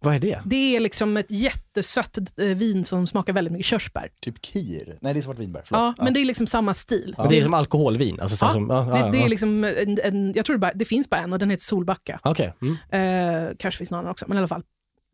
Vad 0.00 0.14
är 0.14 0.18
det? 0.18 0.40
Det 0.44 0.76
är 0.76 0.80
liksom 0.80 1.16
ett 1.16 1.30
jättesött 1.30 2.18
eh, 2.40 2.46
vin 2.46 2.84
som 2.84 3.06
smakar 3.06 3.32
väldigt 3.32 3.52
mycket 3.52 3.66
körsbär. 3.66 4.08
Typ 4.20 4.42
kir. 4.42 4.98
Nej, 5.00 5.14
det 5.14 5.20
är 5.20 5.22
svartvinbär. 5.22 5.62
Förlåt. 5.64 5.94
Ja, 5.98 6.04
men 6.04 6.14
det 6.14 6.20
är 6.20 6.24
liksom 6.24 6.46
samma 6.46 6.74
stil. 6.74 7.14
Men 7.18 7.28
Det 7.28 7.38
är 7.38 7.42
som 7.42 7.54
alkoholvin? 7.54 8.20
Alltså, 8.20 8.36
så 8.36 8.44
Ja, 8.46 8.52
som, 8.52 8.70
ja, 8.70 8.80
Det, 8.80 8.98
ja, 8.98 9.10
det 9.10 9.18
är 9.18 9.22
ja. 9.22 9.28
liksom 9.28 9.64
en, 9.64 9.98
en, 10.04 10.32
jag 10.36 10.44
tror 10.46 10.56
det, 10.56 10.60
bara, 10.60 10.72
det 10.74 10.84
finns 10.84 11.10
bara 11.10 11.20
en 11.20 11.32
och 11.32 11.38
den 11.38 11.50
heter 11.50 11.64
Solbacka. 11.64 12.20
Okej. 12.22 12.52
Mm. 12.62 13.46
Eh, 13.48 13.50
kanske 13.58 13.78
finns 13.78 13.90
någon 13.90 14.00
annan 14.00 14.10
också, 14.10 14.24
men 14.28 14.36
i 14.36 14.38
alla 14.38 14.48
fall. 14.48 14.62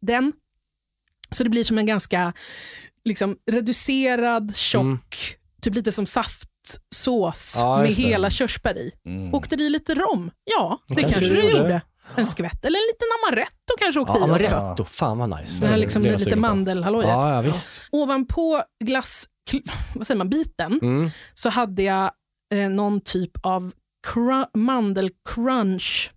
Den. 0.01 0.33
Så 1.31 1.45
det 1.45 1.51
blir 1.51 1.65
som 1.65 1.79
en 1.79 1.87
ganska 1.87 2.33
liksom, 3.05 3.37
reducerad, 3.51 4.57
tjock, 4.57 4.83
Mm. 4.83 4.99
typ 5.63 5.75
lite 5.75 5.93
som 5.93 6.07
saftsås 6.07 7.55
Ja, 7.57 7.77
med 7.79 7.87
det. 7.87 7.93
hela 7.93 8.31
körsbär 8.31 8.79
i. 8.79 8.93
Mm. 9.07 9.35
Åkte 9.35 9.57
det 9.57 9.65
i 9.65 9.69
lite 9.71 9.95
rom? 9.95 10.31
Ja, 10.45 10.79
det 10.89 10.95
Kanske 10.95 11.13
kanske 11.21 11.35
det 11.35 11.43
det 11.43 11.51
gjorde. 11.59 11.81
En 12.17 12.27
skvätt, 12.27 12.65
eller 12.65 12.79
en 12.79 12.87
liten 12.93 13.09
amaretto 13.23 13.75
kanske 13.79 14.01
åkte 14.01 14.13
Ja, 14.19 14.29
i 14.29 14.45
också. 14.45 14.57
amaretto, 14.57 14.85
fan 14.85 15.19
vad 15.19 15.41
nice. 15.41 15.61
Den 15.61 15.69
här 15.69 15.77
Det- 15.77 15.81
liksom 15.83 16.03
det 16.03 16.09
är 16.09 16.19
lite 16.19 16.37
mandelhallojet. 16.37 17.09
Ja, 17.09 17.35
ja, 17.35 17.41
visst. 17.41 17.89
Ovanpå 17.93 18.63
glass, 18.85 19.29
vad 19.95 20.07
säger 20.07 20.19
man, 20.19 20.29
biten 20.31 20.79
Mm. 20.83 21.11
så 21.35 21.49
hade 21.51 21.83
jag 21.83 22.11
eh, 22.55 22.69
någon 22.71 23.01
typ 23.01 23.31
av 23.43 23.73
cru- 24.07 24.47
mandelcrunch. 24.57 26.13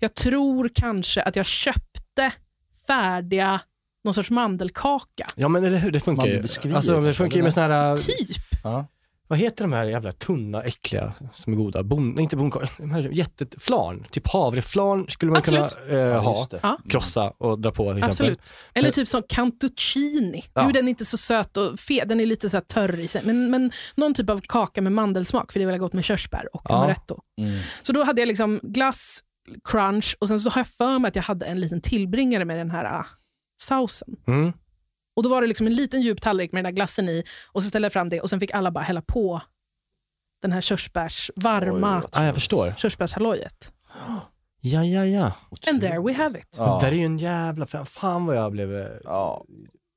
Jag 0.00 0.14
tror 0.14 0.70
kanske 0.74 1.22
att 1.22 1.36
jag 1.36 1.46
köpte 1.46 2.32
färdiga, 2.86 3.60
någon 4.04 4.14
sorts 4.14 4.30
mandelkaka. 4.30 5.26
Ja 5.34 5.48
men 5.48 5.64
eller 5.64 5.78
hur, 5.78 5.90
det 5.90 6.00
funkar 6.00 6.26
ju. 6.26 6.42
Alltså, 6.74 7.00
det 7.00 7.14
funkar 7.14 7.36
ju 7.36 7.42
med 7.42 7.54
såna 7.54 7.66
här, 7.66 7.96
Typ. 7.96 8.36
Ja. 8.64 8.86
vad 9.28 9.38
heter 9.38 9.64
de 9.64 9.72
här 9.72 9.84
jävla 9.84 10.12
tunna, 10.12 10.62
äckliga 10.62 11.12
som 11.34 11.52
är 11.52 11.56
goda? 11.56 11.82
Bon, 11.82 12.18
inte 12.18 12.36
bonkakor, 12.36 13.12
jätteflarn. 13.12 14.06
Typ 14.10 14.28
havreflarn 14.28 15.08
skulle 15.08 15.32
man 15.32 15.38
Absolut. 15.38 15.70
kunna 15.88 15.98
eh, 16.00 16.06
Ja, 16.06 16.18
ha. 16.18 16.46
Ja. 16.62 16.78
krossa 16.88 17.32
och 17.38 17.60
dra 17.60 17.70
på 17.70 17.94
till 17.94 17.98
exempel. 17.98 18.10
Absolut. 18.10 18.54
Eller 18.74 18.90
typ 18.90 19.08
som 19.08 19.22
cantuccini. 19.28 20.44
Ja. 20.54 20.62
Nu 20.62 20.68
är 20.68 20.72
den 20.72 20.88
inte 20.88 21.04
så 21.04 21.16
söt 21.16 21.56
och 21.56 21.78
fet, 21.80 22.08
den 22.08 22.20
är 22.20 22.26
lite 22.26 22.48
så 22.48 22.56
här 22.56 22.64
törr 22.64 23.00
i 23.00 23.08
sig. 23.08 23.22
Men, 23.24 23.50
men 23.50 23.72
någon 23.94 24.14
typ 24.14 24.30
av 24.30 24.40
kaka 24.48 24.82
med 24.82 24.92
mandelsmak, 24.92 25.52
för 25.52 25.60
det 25.60 25.64
är 25.64 25.66
väldigt 25.66 25.80
gott 25.80 25.92
med 25.92 26.04
körsbär 26.04 26.48
och 26.56 26.62
Ja. 26.68 26.74
amaretto. 26.76 27.18
Mm. 27.40 27.58
Så 27.82 27.92
då 27.92 28.04
hade 28.04 28.20
jag 28.20 28.26
liksom 28.28 28.60
glass, 28.62 29.20
crunch 29.64 30.16
och 30.20 30.28
sen 30.28 30.40
så 30.40 30.50
har 30.50 30.60
jag 30.60 30.66
för 30.66 30.98
mig 30.98 31.08
att 31.08 31.16
jag 31.16 31.22
hade 31.22 31.46
en 31.46 31.60
liten 31.60 31.80
tillbringare 31.80 32.44
med 32.44 32.58
den 32.58 32.70
här 32.70 32.84
ah, 32.84 33.06
sausen. 33.62 34.16
Mm. 34.26 34.52
Och 35.16 35.22
Då 35.22 35.28
var 35.28 35.40
det 35.40 35.46
liksom 35.46 35.66
en 35.66 35.74
liten 35.74 36.00
djup 36.02 36.20
tallrik 36.22 36.52
med 36.52 36.64
den 36.64 36.72
där 36.72 36.76
glassen 36.76 37.08
i 37.08 37.24
och 37.52 37.62
så 37.62 37.68
ställde 37.68 37.86
jag 37.86 37.92
fram 37.92 38.08
det 38.08 38.20
och 38.20 38.30
sen 38.30 38.40
fick 38.40 38.50
alla 38.50 38.70
bara 38.70 38.84
hälla 38.84 39.02
på 39.02 39.40
den 40.42 40.52
här 40.52 40.60
körsbärs, 40.60 41.30
varma 41.36 42.02
Ja, 42.12 42.24
jag 42.24 42.34
förstår. 42.34 42.74
körsbärshallojet. 42.76 43.72
Ja, 44.60 44.84
ja, 44.84 45.04
ja. 45.06 45.32
And 45.70 45.80
there 45.80 46.00
we 46.00 46.12
have 46.12 46.38
it. 46.38 46.54
Ja. 46.58 46.78
Det 46.80 46.86
där 46.86 46.92
är 46.92 46.96
ju 46.96 47.04
en 47.04 47.18
jävla, 47.18 47.66
fan, 47.66 47.86
fan 47.86 48.26
vad 48.26 48.36
jag 48.36 48.52
blev 48.52 48.76
eh, 48.76 48.86
Ja. 49.04 49.44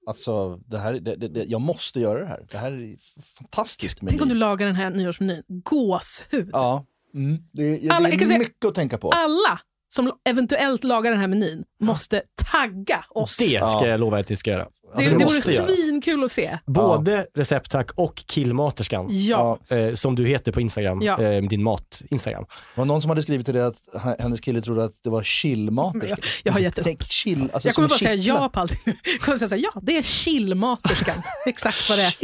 Alltså, 0.07 0.55
det 0.65 0.79
här, 0.79 0.93
det, 0.93 1.15
det, 1.15 1.27
det, 1.27 1.43
jag 1.43 1.61
måste 1.61 1.99
göra 1.99 2.19
det 2.19 2.25
här. 2.27 2.47
Det 2.51 2.57
här 2.57 2.71
är 2.71 2.95
fantastiskt. 3.37 3.99
Tänk 4.07 4.21
om 4.21 4.29
du 4.29 4.35
lagar 4.35 4.65
den 4.67 4.75
här 4.75 4.89
nyårsmenyn. 4.89 5.43
Gåshud. 5.47 6.49
Ja, 6.53 6.85
mm. 7.15 7.37
det, 7.51 7.89
Alla- 7.89 8.09
det 8.09 8.11
kan 8.15 8.21
är 8.21 8.25
säga- 8.25 8.39
mycket 8.39 8.65
att 8.65 8.75
tänka 8.75 8.97
på. 8.97 9.09
Alla 9.11 9.59
som 9.95 10.11
eventuellt 10.29 10.83
lagar 10.83 11.11
den 11.11 11.19
här 11.19 11.27
menyn 11.27 11.63
måste 11.83 12.21
tagga 12.51 13.05
oss. 13.09 13.37
Det 13.37 13.67
ska 13.67 13.87
jag 13.87 13.99
lova 13.99 14.19
att 14.19 14.29
jag 14.29 14.39
ska 14.39 14.51
göra. 14.51 14.67
Alltså, 14.95 15.09
det, 15.11 15.17
det 15.17 15.25
vore 15.25 15.41
svinkul 15.75 16.23
att 16.23 16.31
se. 16.31 16.57
Både 16.65 17.27
recepttack 17.35 17.91
och 17.95 18.15
killmaterskan. 18.15 19.07
Ja. 19.09 19.59
Eh, 19.69 19.93
som 19.93 20.15
du 20.15 20.25
heter 20.27 20.51
på 20.51 20.61
Instagram, 20.61 21.01
Ja. 21.01 21.21
eh, 21.21 21.43
din 21.43 21.63
mat-Instagram. 21.63 22.45
Det 22.75 22.79
var 22.81 22.85
någon 22.85 23.01
som 23.01 23.09
hade 23.09 23.21
skrivit 23.21 23.45
till 23.45 23.55
det 23.55 23.67
att 23.67 23.77
hennes 24.19 24.41
kille 24.41 24.61
trodde 24.61 24.83
att 24.83 25.03
det 25.03 25.09
var 25.09 25.23
chillmat. 25.23 25.93
Men 25.95 26.07
jag- 26.09 26.19
jag 26.43 26.53
har 26.53 26.59
gett 26.59 26.79
upp. 26.79 26.85
Tänk 26.85 27.03
chill, 27.03 27.49
alltså 27.53 27.67
Jag 27.67 27.75
kommer 27.75 27.87
bara 27.87 27.99
säga 27.99 28.17
kittla. 28.17 28.33
ja 28.41 28.49
på 28.49 28.59
allting. 28.59 28.79
Jag 29.03 29.19
kommer 29.21 29.37
säga 29.37 29.47
så 29.47 29.55
här, 29.55 29.63
ja, 29.63 29.79
det 29.81 29.97
är 29.97 30.03
chillmaterskan. 30.03 31.21
Exakt 31.45 31.89
vad 31.89 31.97
det 31.97 32.03
är. 32.03 32.15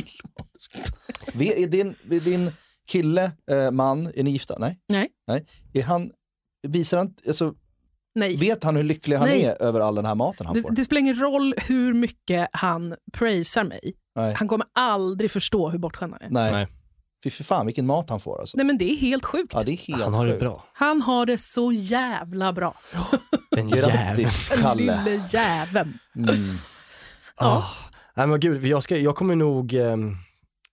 Vi- 1.33 1.63
Är 1.63 1.67
din, 1.67 1.95
din 2.03 2.51
kille, 2.87 3.31
eh, 3.51 3.71
man, 3.71 4.11
är 4.15 4.23
ni 4.23 4.31
gifta? 4.31 4.55
Nej? 4.59 4.79
Nej. 4.89 5.07
Nej. 5.27 5.45
Är 5.73 5.83
han, 5.83 6.11
visar 6.67 6.97
han, 6.97 7.13
alltså, 7.27 7.53
Nej. 8.15 8.37
vet 8.37 8.63
han 8.63 8.75
hur 8.75 8.83
lycklig 8.83 9.15
han 9.17 9.27
Nej. 9.27 9.43
är 9.45 9.61
över 9.61 9.79
all 9.79 9.95
den 9.95 10.05
här 10.05 10.15
maten 10.15 10.45
han 10.45 10.55
Det, 10.55 10.61
får? 10.61 10.71
det 10.71 10.83
spelar 10.85 10.99
ingen 10.99 11.19
roll 11.21 11.53
hur 11.57 11.93
mycket 11.93 12.49
han 12.53 12.95
praisar 13.13 13.63
mig. 13.63 13.93
Nej. 14.15 14.33
Han 14.33 14.47
kommer 14.47 14.65
aldrig 14.75 15.31
förstå 15.31 15.69
hur 15.69 15.79
bortskämd 15.79 16.13
han 16.13 16.21
är. 16.21 16.29
Nej. 16.33 16.51
Nej. 16.51 16.67
Fy 17.23 17.29
för 17.29 17.43
fan 17.43 17.65
vilken 17.65 17.85
mat 17.85 18.09
han 18.09 18.19
får 18.19 18.39
alltså. 18.39 18.57
Nej 18.57 18.65
men 18.65 18.77
det 18.77 18.91
är 18.91 18.95
helt 18.97 19.25
sjukt. 19.25 19.53
Ja, 19.53 19.63
det 19.63 19.71
är 19.71 19.77
helt 19.77 20.03
Han 20.03 20.13
har 20.13 20.25
det 20.25 20.31
sjukt. 20.31 20.41
bra. 20.41 20.63
Han 20.73 21.01
har 21.01 21.25
det 21.25 21.37
så 21.37 21.71
jävla 21.71 22.53
bra. 22.53 22.73
Den. 23.51 23.67
Grattis 23.67 24.49
Den 24.49 24.57
Kalle. 24.61 25.03
lille 25.05 25.23
jäveln. 25.31 25.99
Mm. 26.15 26.55
Ah. 27.35 27.63
Nej 28.15 28.27
men 28.27 28.39
gud, 28.39 28.65
jag, 28.65 28.83
ska, 28.83 28.97
jag 28.97 29.15
kommer 29.15 29.35
nog, 29.35 29.73
ehm, 29.73 30.15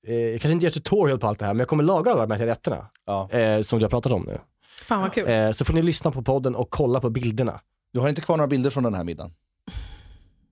eh, 0.07 0.15
jag 0.15 0.41
kanske 0.41 0.53
inte 0.53 0.67
gör 0.67 0.71
tutorial 0.73 1.19
på 1.19 1.27
allt 1.27 1.39
det 1.39 1.45
här, 1.47 1.55
men 1.55 1.59
jag 1.59 1.69
kommer 1.69 1.85
laga 1.85 2.11
alla 2.13 2.27
de 2.27 2.35
här 2.39 2.47
rätterna. 2.47 2.87
Ja. 3.07 3.31
Eh, 3.31 3.63
som 3.63 3.79
du 3.79 3.85
har 3.85 3.91
pratat 3.91 4.13
om 4.13 4.23
nu. 4.23 4.41
Fan 4.85 5.01
vad 5.01 5.13
kul. 5.13 5.29
Eh, 5.29 5.53
så 5.53 5.65
får 5.65 5.75
ni 5.75 5.83
lyssna 5.83 6.11
på 6.11 6.23
podden 6.23 6.55
och 6.55 6.71
kolla 6.71 7.01
på 7.01 7.11
bilderna. 7.11 7.61
Du 7.93 8.01
har 8.01 8.09
inte 8.09 8.21
kvar 8.21 8.37
några 8.37 8.49
bilder 8.49 8.71
från 8.71 8.85
den 8.85 8.95
här 8.95 9.05
middagen? 9.05 9.33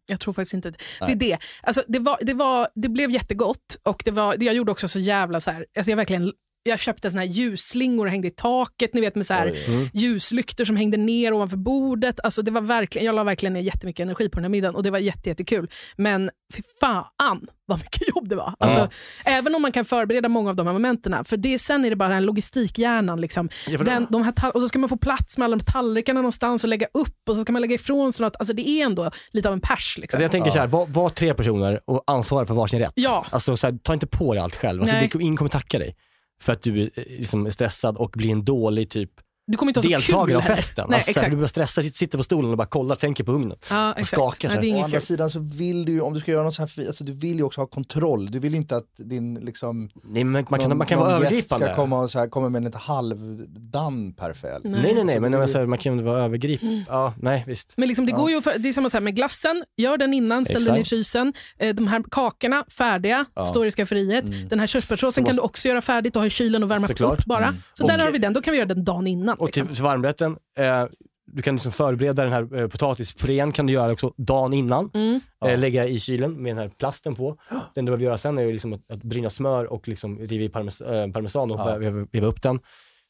Jag 0.07 0.21
tror 0.21 0.35
faktiskt 0.35 0.55
inte 0.55 0.71
det. 0.71 0.79
Det 1.01 1.13
är 1.13 1.17
det. 1.17 1.39
Alltså, 1.63 1.83
det, 1.89 1.99
var, 1.99 2.19
det, 2.23 2.35
var, 2.35 2.69
det 2.75 2.89
blev 2.89 3.11
jättegott 3.11 3.77
och 3.83 4.03
det 4.05 4.11
var, 4.11 4.37
det 4.37 4.45
jag 4.45 4.55
gjorde 4.55 4.73
också 4.73 4.89
så 4.89 4.99
jävla 4.99 5.41
så 5.41 5.51
här, 5.51 5.67
alltså 5.77 5.91
jag 5.91 5.97
verkligen 5.97 6.33
jag 6.67 6.79
köpte 6.79 7.11
såna 7.11 7.21
här 7.21 7.29
ljusslingor 7.29 8.07
och 8.07 8.11
hängde 8.11 8.29
i 8.29 8.31
taket, 8.31 8.95
ni 8.95 9.01
vet 9.01 9.15
med 9.15 9.27
så 9.27 9.35
här. 9.35 9.47
Mm. 9.67 9.89
ljuslyktor 9.93 10.65
som 10.65 10.77
hängde 10.77 10.97
ner 10.97 11.33
ovanför 11.33 11.57
bordet. 11.57 12.21
Alltså 12.25 12.43
det 12.43 12.51
var 12.51 12.61
verkligen, 12.61 13.07
jag 13.07 13.15
la 13.15 13.25
verkligen 13.25 13.53
ner 13.53 13.61
jättemycket 13.61 14.05
energi 14.05 14.29
på 14.29 14.37
den 14.37 14.45
här 14.45 14.51
middagen 14.51 14.75
och 14.75 14.83
det 14.83 14.91
var 14.91 14.99
jätte, 14.99 15.29
jättekul. 15.29 15.71
Men 15.97 16.31
fy 16.55 16.63
fan 16.81 17.47
vad 17.67 17.79
mycket 17.79 18.09
jobb 18.15 18.29
det 18.29 18.37
var. 18.37 18.55
Alltså, 18.59 18.89
Även 19.25 19.55
om 19.55 19.63
man 19.63 19.73
kan 19.73 19.85
förbereda 19.85 20.29
många 20.29 20.51
av 20.51 20.57
de 20.57 20.67
här 20.67 20.73
momenten, 20.75 21.25
för 21.25 21.37
det, 21.37 21.59
sen 21.59 21.85
är 21.85 21.91
det 21.91 21.97
bara 21.97 22.09
den 22.09 22.15
här 22.15 22.23
logistikhjärnan. 22.23 23.21
Liksom. 23.21 23.49
Den, 23.85 24.07
de 24.11 24.23
här 24.23 24.57
och 24.57 24.61
så 24.61 24.69
ska 24.69 24.79
man 24.79 24.89
få 24.89 24.97
plats 24.97 25.39
med 25.39 25.45
alla 25.45 25.57
de 25.57 25.65
tallrikarna 25.65 26.21
någonstans 26.21 26.65
och 26.65 26.69
lägga 26.71 26.87
upp 26.95 27.29
och 27.29 27.37
så 27.37 27.43
ska 27.43 27.53
man 27.53 27.63
lägga 27.63 27.75
ifrån 27.75 28.13
sig 28.13 28.25
något. 28.25 28.37
Alltså 28.39 28.55
det 28.55 28.69
är 28.69 28.85
ändå 28.85 29.11
lite 29.31 29.49
av 29.49 29.53
en 29.53 29.61
pers. 29.61 29.99
Liksom. 29.99 30.23
Jag 30.23 30.31
tänker 30.31 30.51
så 30.51 30.59
här, 30.59 30.67
var, 30.67 30.87
var 30.87 31.09
tre 31.09 31.35
personer 31.35 31.81
och 31.85 32.05
ansvara 32.07 32.47
för 32.47 32.55
varsin 32.55 32.79
rätt. 32.79 32.93
Ja. 32.95 33.27
Alltså, 33.31 33.57
så 33.57 33.67
här, 33.67 33.79
ta 33.83 33.95
inte 33.95 34.07
på 34.07 34.35
dig 34.35 34.43
allt 34.43 34.57
själv. 34.57 34.81
Alltså, 34.81 34.97
Nej. 34.97 35.11
det, 35.13 35.23
ingen 35.23 35.37
kommer 35.37 35.51
tacka 35.51 35.79
dig 35.79 35.97
för 36.45 36.53
att 36.53 36.63
du 36.63 36.83
är 36.83 36.91
eh, 36.95 37.05
liksom, 37.07 37.51
stressad 37.51 37.97
och 37.97 38.11
blir 38.11 38.31
en 38.31 38.45
dålig 38.45 38.91
typ 38.91 39.11
du 39.47 39.57
kommer 39.57 39.71
inte 39.71 39.79
ha 39.81 39.83
så 39.83 39.89
deltagare 39.89 40.39
av 40.39 40.43
festen. 40.43 40.87
Nej, 40.89 40.97
alltså, 40.97 41.11
exakt. 41.11 41.31
du 41.31 41.37
börjar 41.37 41.49
stressa, 41.49 41.83
sitter, 41.83 42.19
på 42.19 42.25
stolen 42.25 42.51
och 42.51 42.57
bara 42.57 42.67
kollar, 42.67 42.97
tänker 42.97 43.25
på 43.25 43.33
ugnen. 43.33 43.57
Ja, 43.71 43.93
och 43.93 43.99
exakt. 43.99 44.09
skakar 44.17 44.49
sig. 44.49 44.73
Å 44.73 44.77
andra 44.77 44.91
kul. 44.91 45.01
sidan 45.01 45.31
så 45.31 45.39
vill 45.41 45.85
du 45.85 45.93
ju, 45.93 46.01
om 46.01 46.15
du 46.15 46.21
ska 46.21 46.31
göra 46.33 46.45
något 46.45 46.55
så 46.55 46.63
här 46.63 46.67
fint, 46.67 46.87
alltså 46.89 47.05
du 47.05 47.13
vill 47.13 47.37
ju 47.37 47.43
också 47.43 47.61
ha 47.61 47.67
kontroll. 47.67 48.31
Du 48.31 48.39
vill 48.39 48.53
ju 48.53 48.57
inte 48.59 48.77
att 48.77 48.85
din 48.97 49.35
liksom, 49.35 49.91
Nej, 50.03 50.25
men 50.25 50.47
man 50.51 50.61
kan, 50.61 50.69
någon, 50.69 50.79
man 50.79 50.87
kan 50.87 50.99
vara 50.99 51.09
någon 51.11 51.19
övergripande. 51.23 51.67
ska 51.67 51.75
komma, 51.75 52.01
och 52.01 52.11
så 52.11 52.19
här, 52.19 52.29
komma 52.29 52.49
med 52.49 52.67
en 52.67 52.73
halvdan 52.75 54.13
perfekt. 54.13 54.65
Nej. 54.65 54.81
Nej, 54.83 54.95
nej, 54.95 55.05
nej, 55.05 55.21
men 55.21 55.31
blir- 55.33 55.47
säger, 55.47 55.67
man 55.67 55.79
kan 55.79 56.05
vara 56.05 56.23
övergripande. 56.25 56.85
Ja, 56.89 57.15
nej, 57.21 57.45
visst. 57.47 57.73
Men 57.77 57.89
liksom, 57.89 58.07
det, 58.07 58.13
Ja. 58.13 58.19
går 58.19 58.31
ju 58.31 58.41
för, 58.43 58.59
det 58.59 58.69
är 58.69 58.73
samma 58.73 58.91
så 58.91 58.97
här 58.97 59.03
med 59.03 59.17
glassen, 59.17 59.65
gör 59.77 59.97
den 59.99 60.15
innan, 60.15 60.45
ställ 60.45 60.65
den 60.65 60.77
i 60.77 60.81
Exakt. 60.81 60.89
frysen. 60.89 61.33
Eh, 61.59 61.75
De 61.75 61.87
här 61.87 62.03
kakorna, 62.11 62.65
färdiga, 62.71 63.25
Ja. 63.35 63.45
står 63.47 63.67
i 63.67 63.71
skafferiet. 63.71 64.25
Mm. 64.25 64.49
Den 64.49 64.61
här 64.61 64.67
körsbärssåsen 64.67 65.25
Så- 65.25 65.27
kan 65.29 65.37
du 65.37 65.43
också 65.43 65.69
göra 65.69 65.81
färdigt 65.81 66.17
och 66.17 66.23
ha 66.23 66.27
i 66.27 66.31
kylen 66.31 66.63
och 66.63 66.71
värma 66.71 66.87
Såklart. 66.89 67.19
upp 67.19 67.25
bara. 67.25 67.45
Mm. 67.47 67.63
Så 67.73 67.87
där 67.87 67.99
har 67.99 68.11
vi 68.11 68.19
den, 68.19 68.33
då 68.33 68.43
kan 68.43 68.53
vi 68.53 68.59
göra 68.59 68.69
den 68.69 68.85
dagen 68.85 69.07
innan. 69.07 69.34
Och 69.39 69.53
till, 69.53 69.63
Liksom. 69.63 69.75
till 69.75 69.85
varmrätten, 69.85 70.37
eh, 70.59 70.85
du 71.27 71.43
kan 71.43 71.55
liksom 71.55 71.73
förbereda 71.73 72.23
den 72.23 72.33
här 72.33 72.61
eh, 72.61 72.69
potatispurén 72.69 73.53
kan 73.53 73.67
du 73.67 73.73
göra 73.73 73.93
också 73.93 74.13
dagen 74.17 74.53
innan. 74.53 74.91
Mm. 74.95 75.21
Eh, 75.47 75.59
lägga 75.59 75.87
i 75.87 76.01
kylen 76.01 76.33
med 76.43 76.51
den 76.51 76.59
här 76.59 76.69
plasten 76.79 77.15
på. 77.15 77.37
Den 77.75 77.85
du 77.85 77.91
behöver 77.91 78.05
göra 78.05 78.19
sen 78.19 78.39
är 78.39 78.53
liksom 78.53 78.73
att, 78.73 78.91
att 78.91 79.03
bryna 79.03 79.31
smör 79.31 79.65
och 79.73 79.89
liksom 79.89 80.19
riva 80.19 80.45
i 80.45 80.49
parmes, 80.49 80.81
eh, 80.81 81.11
parmesan 81.11 81.51
och 81.51 81.59
Ja. 81.61 81.77
veva, 81.77 82.07
veva 82.13 82.27
upp 82.27 82.43
den. 82.43 82.61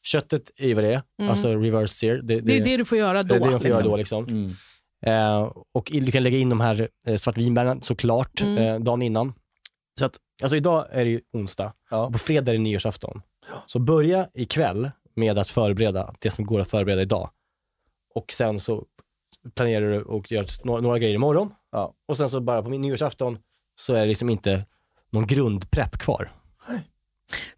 Köttet 0.03 0.51
är 0.59 0.67
ju 0.67 0.73
vad 0.73 0.83
det 0.83 0.93
är, 0.93 1.01
Mm. 1.19 1.29
alltså 1.31 1.55
reverse 1.55 1.93
sear. 1.93 2.15
Det, 2.15 2.41
Det 2.41 2.57
är 2.57 2.63
det 2.65 2.77
du 2.77 2.85
får 2.85 2.97
göra 2.97 3.23
då. 3.23 3.27
det 3.27 3.35
är 3.35 3.39
det 3.45 3.51
man 3.51 3.59
får 3.61 3.69
göra 3.69 3.95
liksom. 3.95 4.25
då 4.25 4.25
liksom. 4.25 4.25
Mm. 5.05 5.41
Eh, 5.41 5.51
och 5.73 5.89
du 5.93 6.11
kan 6.11 6.23
lägga 6.23 6.37
in 6.37 6.49
de 6.49 6.61
här 6.61 6.89
eh, 7.07 7.15
svartvinbären 7.15 7.81
såklart 7.81 8.41
Mm. 8.41 8.57
eh, 8.57 8.79
dagen 8.79 9.01
innan. 9.01 9.33
Så 9.99 10.05
att, 10.05 10.17
alltså 10.43 10.55
idag 10.57 10.85
är 10.91 11.05
det 11.05 11.11
ju 11.11 11.21
onsdag, 11.33 11.73
Ja. 11.91 12.05
och 12.05 12.11
på 12.13 12.19
fredag 12.19 12.51
är 12.51 12.53
det 12.53 12.61
nyårsafton. 12.61 13.21
Så 13.65 13.79
börja 13.79 14.27
ikväll 14.33 14.91
med 15.15 15.37
att 15.37 15.47
förbereda 15.47 16.13
det 16.19 16.31
som 16.31 16.45
går 16.45 16.59
att 16.59 16.69
förbereda 16.69 17.01
idag. 17.01 17.29
Och 18.15 18.31
sen 18.31 18.59
så 18.59 18.85
planerar 19.55 19.91
du 19.91 20.01
och 20.01 20.31
gör 20.31 20.45
några, 20.63 20.81
några 20.81 20.99
grejer 20.99 21.15
imorgon. 21.15 21.53
Ja. 21.71 21.93
Och 22.05 22.17
sen 22.17 22.29
så 22.29 22.39
bara 22.41 22.63
på 22.63 22.69
min 22.69 22.81
nyårsafton 22.81 23.37
så 23.79 23.93
är 23.93 24.01
det 24.01 24.07
liksom 24.07 24.29
inte 24.29 24.65
någon 25.09 25.27
grundprepp 25.27 25.97
kvar. 25.97 26.31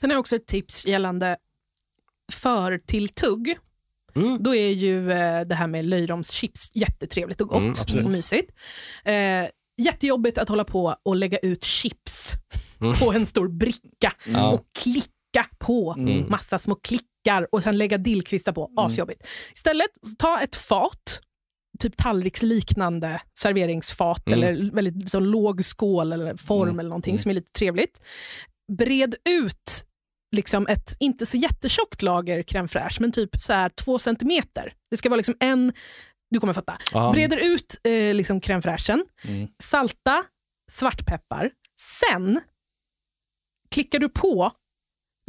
Sen 0.02 0.12
har 0.12 0.18
också 0.18 0.36
ett 0.36 0.46
tips 0.48 0.86
gällande 0.88 1.38
förtilltugg. 2.34 3.58
Mm. 4.16 4.44
Då 4.44 4.56
är 4.56 4.70
ju 4.70 5.12
eh, 5.12 5.42
det 5.42 5.56
här 5.56 5.68
med 5.68 5.86
löjromschips 5.86 6.72
jättetrevligt 6.74 7.42
och 7.42 7.48
gott 7.48 7.90
Mm, 7.94 8.06
och 8.06 8.12
mysigt. 8.12 8.52
Eh, 9.06 9.46
jättejobbigt 9.78 10.38
att 10.38 10.50
hålla 10.50 10.64
på 10.64 10.96
och 11.04 11.16
lägga 11.16 11.38
ut 11.38 11.64
chips 11.64 12.32
Mm. 12.82 12.94
på 12.94 13.14
en 13.14 13.26
stor 13.26 13.48
bricka 13.48 14.14
och 14.54 14.66
klicka 14.72 15.46
på 15.58 15.96
Mm. 15.98 16.30
massa 16.30 16.60
små 16.60 16.76
klickar 16.76 17.06
och 17.52 17.64
sen 17.64 17.78
lägga 17.78 17.98
dillkvistar 17.98 18.52
på. 18.54 18.72
Asjobbigt. 18.78 19.28
Istället, 19.56 19.90
så 20.02 20.16
ta 20.20 20.42
ett 20.42 20.56
fat, 20.56 21.22
typ 21.80 21.98
tallriksliknande 21.98 23.22
serveringsfat 23.40 24.28
Mm. 24.28 24.40
eller 24.44 24.72
väldigt 24.72 24.96
liksom, 24.96 25.26
låg 25.26 25.66
skål 25.66 26.14
eller 26.14 26.38
form 26.38 26.68
Mm. 26.68 26.80
eller 26.80 26.90
någonting 26.90 27.12
Mm. 27.12 27.20
som 27.20 27.30
är 27.32 27.36
lite 27.36 27.52
trevligt. 27.52 28.02
Bred 28.78 29.16
ut 29.30 29.86
liksom 30.36 30.68
ett 30.68 30.96
inte 31.00 31.26
så 31.26 31.38
jättetjockt 31.38 32.02
lager 32.02 32.44
crème 32.44 32.68
fraîche, 32.68 32.98
men 33.02 33.12
typ 33.12 33.30
så 33.40 33.54
här 33.54 33.70
två 33.70 34.00
centimeter. 34.00 34.74
Det 34.92 34.98
ska 34.98 35.10
vara 35.10 35.18
liksom 35.18 35.36
en, 35.40 35.74
du 36.30 36.40
kommer 36.40 36.54
fatta. 36.54 36.78
Ja. 36.94 37.12
Breder 37.12 37.38
ut 37.38 37.76
eh, 37.84 38.14
liksom 38.14 38.42
crème 38.42 38.62
fraîchen, 38.62 39.06
Mm. 39.24 39.48
salta, 39.64 40.24
svartpeppar. 40.72 41.52
Sen 42.00 42.42
klickar 43.72 44.00
du 44.00 44.10
på 44.10 44.52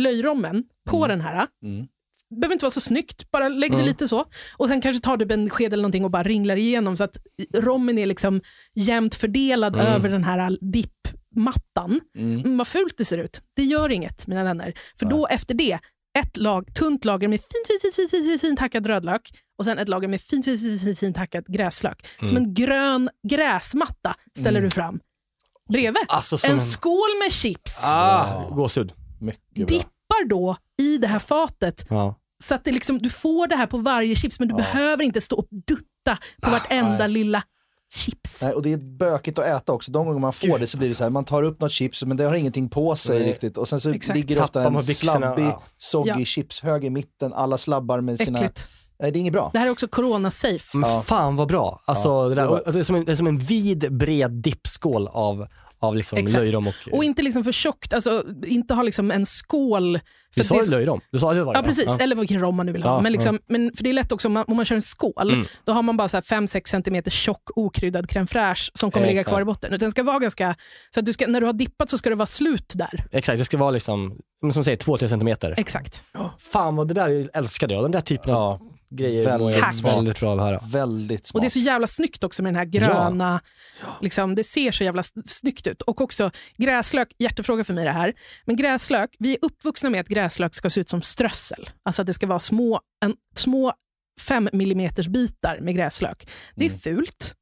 löjrommen 0.02 0.64
på 0.88 0.96
Mm. 1.04 1.08
den 1.08 1.20
här. 1.20 1.46
Mm. 1.64 1.86
behöver 2.30 2.52
inte 2.52 2.64
vara 2.64 2.70
så 2.70 2.80
snyggt, 2.80 3.30
bara 3.30 3.48
lägg 3.48 3.70
det 3.70 3.74
Mm. 3.74 3.86
lite 3.86 4.08
så. 4.08 4.24
Och 4.56 4.68
sen 4.68 4.80
kanske 4.80 5.00
tar 5.02 5.16
du 5.16 5.34
en 5.34 5.50
sked 5.50 5.72
eller 5.72 5.82
någonting 5.82 6.04
och 6.04 6.10
bara 6.10 6.22
ringlar 6.22 6.56
igenom 6.56 6.96
så 6.96 7.04
att 7.04 7.16
rommen 7.54 7.98
är 7.98 8.06
liksom 8.06 8.40
jämnt 8.74 9.14
fördelad 9.14 9.74
Mm. 9.74 9.86
över 9.86 10.08
den 10.08 10.24
här 10.24 10.58
dippmattan. 10.72 12.00
Mm. 12.18 12.40
Mm, 12.40 12.58
vad 12.58 12.68
fult 12.68 12.94
det 12.98 13.04
ser 13.04 13.18
ut. 13.18 13.42
Det 13.56 13.62
gör 13.64 13.88
inget, 13.90 14.26
mina 14.26 14.44
vänner. 14.44 14.74
För 14.98 15.06
då 15.06 15.26
efter 15.26 15.54
det, 15.54 15.78
ett 16.18 16.36
lag, 16.36 16.74
tunt 16.74 17.04
lager 17.04 17.28
med 17.28 17.40
fint, 17.40 17.66
fint, 17.82 17.94
fint, 17.96 18.10
fint, 18.10 18.24
fint, 18.24 18.40
fint 18.40 18.60
hackad 18.60 18.86
rödlök 18.86 19.30
och 19.58 19.64
sen 19.64 19.78
ett 19.78 19.88
lager 19.88 20.08
med 20.08 20.20
fint, 20.20 20.44
fint, 20.44 20.60
fint, 20.60 20.80
fint, 20.82 20.98
fint 20.98 21.16
hackad 21.16 21.44
gräslök. 21.48 22.06
Som 22.18 22.28
Mm. 22.28 22.42
en 22.42 22.54
grön 22.54 23.10
gräsmatta 23.28 24.14
ställer 24.38 24.60
du 24.60 24.70
fram 24.70 25.00
bredvid. 25.68 26.02
Alltså 26.08 26.38
som 26.38 26.50
En 26.50 26.54
en... 26.56 26.60
skål 26.60 27.10
med 27.24 27.32
chips. 27.32 27.80
Ah, 27.84 28.48
gåshud. 28.50 28.92
Mycket 29.20 29.54
bra. 29.54 29.66
Dippar 29.66 30.28
då 30.28 30.56
i 30.78 30.98
det 30.98 31.06
här 31.06 31.18
fatet 31.18 31.86
Ja. 31.90 32.14
så 32.44 32.54
att 32.54 32.64
det 32.64 32.70
liksom, 32.72 32.98
du 32.98 33.10
får 33.10 33.46
det 33.46 33.56
här 33.56 33.66
på 33.66 33.78
varje 33.78 34.14
chips, 34.14 34.38
men 34.38 34.48
du 34.48 34.54
behöver 34.54 35.04
inte 35.04 35.20
stå 35.20 35.36
och 35.36 35.46
dutta 35.50 36.18
på 36.42 36.50
vartenda 36.50 36.98
nej. 36.98 37.08
lilla 37.08 37.42
chips. 37.94 38.42
Nej, 38.42 38.52
och 38.52 38.62
det 38.62 38.72
är 38.72 38.98
bökigt 38.98 39.38
att 39.38 39.44
äta 39.46 39.72
också. 39.72 39.92
De 39.92 40.06
gånger 40.06 40.20
man 40.20 40.32
får 40.32 40.58
det 40.58 40.66
så 40.66 40.78
blir 40.78 40.88
det 40.88 40.94
så 40.94 41.04
här, 41.04 41.10
man 41.10 41.24
tar 41.24 41.42
upp 41.42 41.60
något 41.60 41.72
chips 41.72 42.04
men 42.04 42.16
det 42.16 42.24
har 42.24 42.34
ingenting 42.34 42.68
på 42.68 42.96
sig 42.96 43.18
Nej. 43.20 43.28
riktigt. 43.28 43.56
Och 43.58 43.68
sen 43.68 43.80
så 43.80 43.90
Exakt. 43.90 44.16
ligger 44.16 44.36
det 44.36 44.42
ofta 44.42 44.66
en 44.66 44.82
slabbig, 44.82 45.44
ja. 45.44 45.62
soggig 45.76 46.12
Ja. 46.20 46.24
chipshög 46.24 46.84
i 46.84 46.90
mitten. 46.90 47.32
Alla 47.32 47.58
slabbar 47.58 48.00
med 48.00 48.18
sina... 48.20 48.38
Äckligt. 48.38 48.68
Nej, 49.00 49.12
det 49.12 49.18
är 49.18 49.20
inget 49.20 49.32
bra. 49.32 49.50
Det 49.52 49.58
här 49.58 49.66
är 49.66 49.70
också 49.70 49.86
corona-safe. 49.88 50.76
Men 50.76 50.90
Ja. 50.90 51.02
fan 51.02 51.36
vad 51.36 51.48
bra. 51.48 51.80
Alltså, 51.86 52.08
Ja, 52.08 52.22
det, 52.28 52.34
där, 52.34 52.42
det 52.42 52.48
var- 52.48 52.56
alltså, 52.56 52.72
det, 52.72 52.78
är 52.78 52.82
som 52.84 52.96
en, 52.96 53.04
det 53.04 53.12
är 53.12 53.16
som 53.16 53.26
en 53.26 53.38
vid, 53.38 53.96
bred 53.98 54.30
dippskål 54.30 55.08
av, 55.08 55.46
av 55.80 55.96
liksom 55.96 56.18
Exakt. 56.18 56.44
löjrom 56.44 56.66
och... 56.66 56.74
Och 56.92 57.04
inte 57.04 57.22
liksom 57.22 57.44
för 57.44 57.52
tjockt, 57.52 57.92
alltså 57.92 58.24
inte 58.46 58.74
ha 58.74 58.82
liksom 58.82 59.10
en 59.10 59.26
skål. 59.26 60.00
du 60.34 60.40
att 60.40 60.46
sa 60.46 60.56
ju 60.56 60.62
så- 60.62 60.70
löjrom? 60.70 61.00
Du 61.10 61.18
sa 61.18 61.34
det 61.34 61.44
var 61.44 61.54
det, 61.54 61.58
Ja, 61.58 61.62
precis. 61.62 61.98
Eller 62.00 62.16
vilken 62.16 62.40
rom 62.40 62.56
man 62.56 62.66
nu 62.66 62.72
vill 62.72 62.82
ha. 62.82 62.90
Ja, 62.94 63.00
men, 63.00 63.12
liksom, 63.12 63.38
men 63.48 63.72
för 63.76 63.84
det 63.84 63.90
är 63.90 63.94
lätt 63.94 64.12
också 64.12 64.28
om 64.28 64.32
man, 64.34 64.44
om 64.48 64.56
man 64.56 64.64
kör 64.64 64.76
en 64.76 64.82
skål, 64.82 65.30
Mm. 65.32 65.46
då 65.64 65.72
har 65.72 65.82
man 65.82 65.96
bara 65.96 66.08
5-6 66.08 66.68
cm 66.82 67.02
tjock 67.10 67.42
okryddad 67.56 68.06
crème 68.06 68.26
fraîche 68.26 68.70
som 68.74 68.90
kommer 68.90 69.06
ligga 69.06 69.20
Exakt. 69.20 69.32
kvar 69.32 69.40
i 69.40 69.44
botten. 69.44 69.68
Utan 69.72 69.78
Den 69.78 69.90
ska 69.90 70.02
vara 70.02 70.18
ganska, 70.18 70.54
så 70.94 71.00
att 71.00 71.06
du 71.06 71.12
ska, 71.12 71.26
när 71.26 71.40
du 71.40 71.46
har 71.46 71.52
dippat 71.52 71.90
så 71.90 71.98
ska 71.98 72.08
det 72.10 72.16
vara 72.16 72.26
slut 72.26 72.72
där. 72.74 73.04
Exakt, 73.12 73.38
det 73.38 73.44
ska 73.44 73.56
vara 73.56 73.70
liksom, 73.70 74.18
som 74.52 74.64
säger 74.64 74.76
2-3 74.78 75.08
centimeter. 75.08 75.54
Exakt. 75.56 76.04
Fan 76.52 76.76
vad 76.76 76.88
det 76.88 76.94
där 76.94 77.30
älskade 77.34 77.74
jag. 77.74 77.84
Den 77.84 77.90
där 77.90 78.00
typen 78.00 78.34
av 78.34 78.38
Ja, 78.60 78.60
grejer 78.90 79.24
väldigt 79.24 79.74
smart. 79.74 79.96
väldigt 79.96 80.20
bra 80.20 80.34
att 80.34 80.40
höra. 80.40 80.60
Väldigt 80.72 81.26
smart. 81.26 81.34
Och 81.34 81.40
det 81.40 81.46
är 81.46 81.50
så 81.50 81.58
jävla 81.58 81.86
snyggt 81.86 82.24
också 82.24 82.42
med 82.42 82.52
den 82.52 82.58
här 82.58 82.64
gröna, 82.64 83.40
liksom, 84.00 84.34
det 84.34 84.44
ser 84.44 84.72
så 84.72 84.84
jävla 84.84 85.02
snyggt 85.24 85.66
ut. 85.66 85.82
Och 85.82 86.00
också 86.00 86.30
gräslök, 86.56 87.08
hjärtefråga 87.18 87.64
för 87.64 87.74
mig 87.74 87.84
det 87.84 87.90
här, 87.92 88.12
men 88.44 88.56
gräslök, 88.56 89.10
vi 89.18 89.32
är 89.32 89.38
uppvuxna 89.42 89.90
med 89.90 90.00
att 90.00 90.08
gräslök 90.08 90.54
ska 90.54 90.70
se 90.70 90.80
ut 90.80 90.88
som 90.88 91.02
strössel. 91.02 91.70
Alltså 91.82 92.02
att 92.02 92.06
det 92.06 92.14
ska 92.14 92.26
vara 92.26 92.38
små, 92.38 92.80
en, 93.04 93.14
små 93.34 93.72
5 94.20 94.48
mm 94.52 94.90
bitar 95.08 95.58
med 95.60 95.74
gräslök. 95.74 96.28
Det 96.54 96.64
är 96.64 96.68
Mm. 96.68 96.78
fult. 96.80 97.34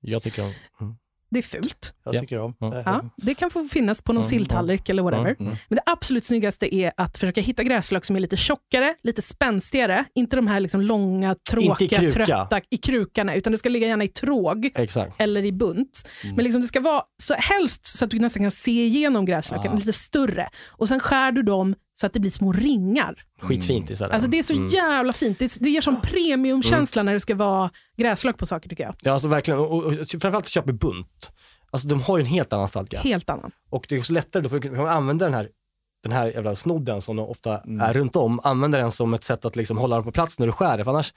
Jag 0.00 0.22
tycker 0.22 0.42
om... 0.42 0.52
Mm. 0.80 0.96
Det 1.30 1.38
är 1.38 1.42
fult. 1.42 1.94
Jag 2.04 2.14
Ja. 2.14 2.20
tycker 2.20 2.38
om. 2.40 2.54
Mm. 2.60 2.82
Ja, 2.86 3.02
det 3.16 3.34
kan 3.34 3.50
få 3.50 3.68
finnas 3.68 4.02
på 4.02 4.12
någon 4.12 4.22
Mm, 4.22 4.30
silltallrik 4.30 4.88
eller 4.88 5.02
whatever. 5.02 5.36
Mm. 5.40 5.56
Men 5.68 5.76
det 5.76 5.82
absolut 5.86 6.24
snyggaste 6.24 6.74
är 6.74 6.92
att 6.96 7.18
försöka 7.18 7.40
hitta 7.40 7.62
gräslök 7.62 8.04
som 8.04 8.16
är 8.16 8.20
lite 8.20 8.36
tjockare, 8.36 8.94
lite 9.02 9.22
spänstigare. 9.22 10.04
Inte 10.14 10.36
de 10.36 10.46
här 10.46 10.60
liksom 10.60 10.80
långa, 10.80 11.36
tråkiga, 11.50 12.02
i 12.02 12.10
trötta 12.10 12.60
i 12.70 12.76
krukarna, 12.76 13.34
utan 13.34 13.52
det 13.52 13.58
ska 13.58 13.68
ligga 13.68 13.86
gärna 13.86 14.04
i 14.04 14.08
tråg 14.08 14.70
Exakt. 14.74 15.12
eller 15.20 15.44
i 15.44 15.52
bunt. 15.52 16.08
Mm. 16.24 16.36
Men 16.36 16.44
liksom 16.44 16.62
det 16.62 16.68
ska 16.68 16.80
vara 16.80 17.02
så 17.22 17.34
helst 17.34 17.86
så 17.86 18.04
att 18.04 18.10
du 18.10 18.18
nästan 18.18 18.42
kan 18.42 18.50
se 18.50 18.84
igenom 18.86 19.24
gräslöken, 19.24 19.72
Ah. 19.72 19.76
lite 19.76 19.92
större. 19.92 20.48
Och 20.68 20.88
sen 20.88 21.00
skär 21.00 21.32
du 21.32 21.42
dem 21.42 21.74
så 22.00 22.06
att 22.06 22.12
det 22.12 22.20
blir 22.20 22.30
små 22.30 22.52
ringar. 22.52 23.24
Skitfint 23.40 23.90
istället. 23.90 24.14
Alltså 24.14 24.28
det 24.30 24.38
är 24.38 24.42
så 24.42 24.52
Mm. 24.52 24.66
jävla 24.68 25.12
fint. 25.12 25.38
Det, 25.38 25.56
det 25.60 25.70
ger 25.70 25.80
som 25.80 26.00
premiumkänsla 26.00 27.02
när 27.02 27.12
det 27.12 27.20
ska 27.20 27.34
vara 27.34 27.70
gräslök 27.96 28.36
på 28.38 28.46
saker 28.46 28.68
tycker 28.68 28.84
jag. 28.84 28.94
Ja, 29.02 29.12
alltså 29.12 29.28
verkligen. 29.28 29.60
Och, 29.60 29.70
och, 29.72 29.84
och 29.84 30.08
framförallt 30.08 30.48
köper 30.48 30.72
bunt. 30.72 31.30
Alltså 31.70 31.88
de 31.88 32.02
har 32.02 32.18
ju 32.18 32.20
en 32.20 32.26
helt 32.26 32.52
annan 32.52 32.68
stadga. 32.68 33.00
Helt 33.00 33.30
annan. 33.30 33.50
Och 33.70 33.86
det 33.88 33.94
är 33.94 33.98
också 33.98 34.12
lättare, 34.12 34.42
då 34.42 34.48
får 34.48 34.58
du 34.58 34.68
kan 34.68 34.76
man 34.76 34.88
använda 34.88 35.24
den 35.24 35.34
här, 35.34 35.48
den 36.02 36.12
här 36.12 36.26
jävla 36.26 36.56
snodden 36.56 37.02
som 37.02 37.16
de 37.16 37.28
ofta 37.28 37.58
Mm. 37.58 37.80
är 37.80 37.92
runt 37.92 38.16
om, 38.16 38.40
använda 38.44 38.78
den 38.78 38.92
som 38.92 39.14
ett 39.14 39.22
sätt 39.22 39.44
att 39.44 39.56
liksom 39.56 39.78
hålla 39.78 39.96
den 39.96 40.04
på 40.04 40.12
plats 40.12 40.38
när 40.38 40.46
du 40.46 40.52
skär. 40.52 40.84
För 40.84 40.90
annars 40.90 41.14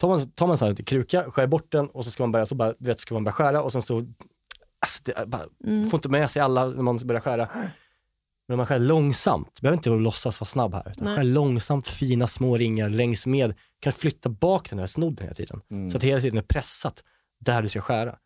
tar 0.00 0.08
man, 0.08 0.30
tar 0.30 0.46
man 0.46 0.58
sån 0.58 0.68
här 0.68 0.74
kruka, 0.74 1.30
skär 1.30 1.46
bort 1.46 1.72
den 1.72 1.86
och 1.88 2.04
så 2.04 2.10
ska 2.10 2.22
man 2.22 2.32
börja, 2.32 2.46
så 2.46 2.54
bara, 2.54 2.74
du 2.78 2.86
vet, 2.86 2.98
ska 3.00 3.14
man 3.14 3.24
börja 3.24 3.32
skära 3.32 3.62
och 3.62 3.72
sen 3.72 3.82
så, 3.82 3.96
alltså 4.80 5.02
det 5.04 5.26
bara, 5.26 5.42
Mm. 5.66 5.90
får 5.90 5.98
inte 5.98 6.08
med 6.08 6.30
sig 6.30 6.42
alla 6.42 6.66
när 6.66 6.82
man 6.82 6.96
börjar 7.04 7.20
skära. 7.20 7.48
Men 8.48 8.54
om 8.54 8.56
man 8.56 8.66
skär 8.66 8.78
långsamt, 8.78 9.60
behöver 9.60 9.76
inte 9.76 9.90
låtsas 9.90 10.40
vara 10.40 10.46
snabb 10.46 10.74
här, 10.74 10.90
utan 10.90 11.04
Nej. 11.06 11.16
skär 11.16 11.24
långsamt 11.24 11.88
fina 11.88 12.26
små 12.26 12.56
ringar 12.56 12.88
längs 12.88 13.26
med, 13.26 13.54
kan 13.80 13.92
flytta 13.92 14.28
bak 14.28 14.70
den 14.70 14.78
här 14.78 14.86
snodden 14.86 15.24
hela 15.26 15.34
tiden. 15.34 15.60
Mm. 15.70 15.90
Så 15.90 15.96
att 15.96 16.02
hela 16.02 16.20
tiden 16.20 16.38
är 16.38 16.42
pressat 16.42 17.04
där 17.40 17.62
du 17.62 17.68
ska 17.68 17.80
skära. 17.80 18.16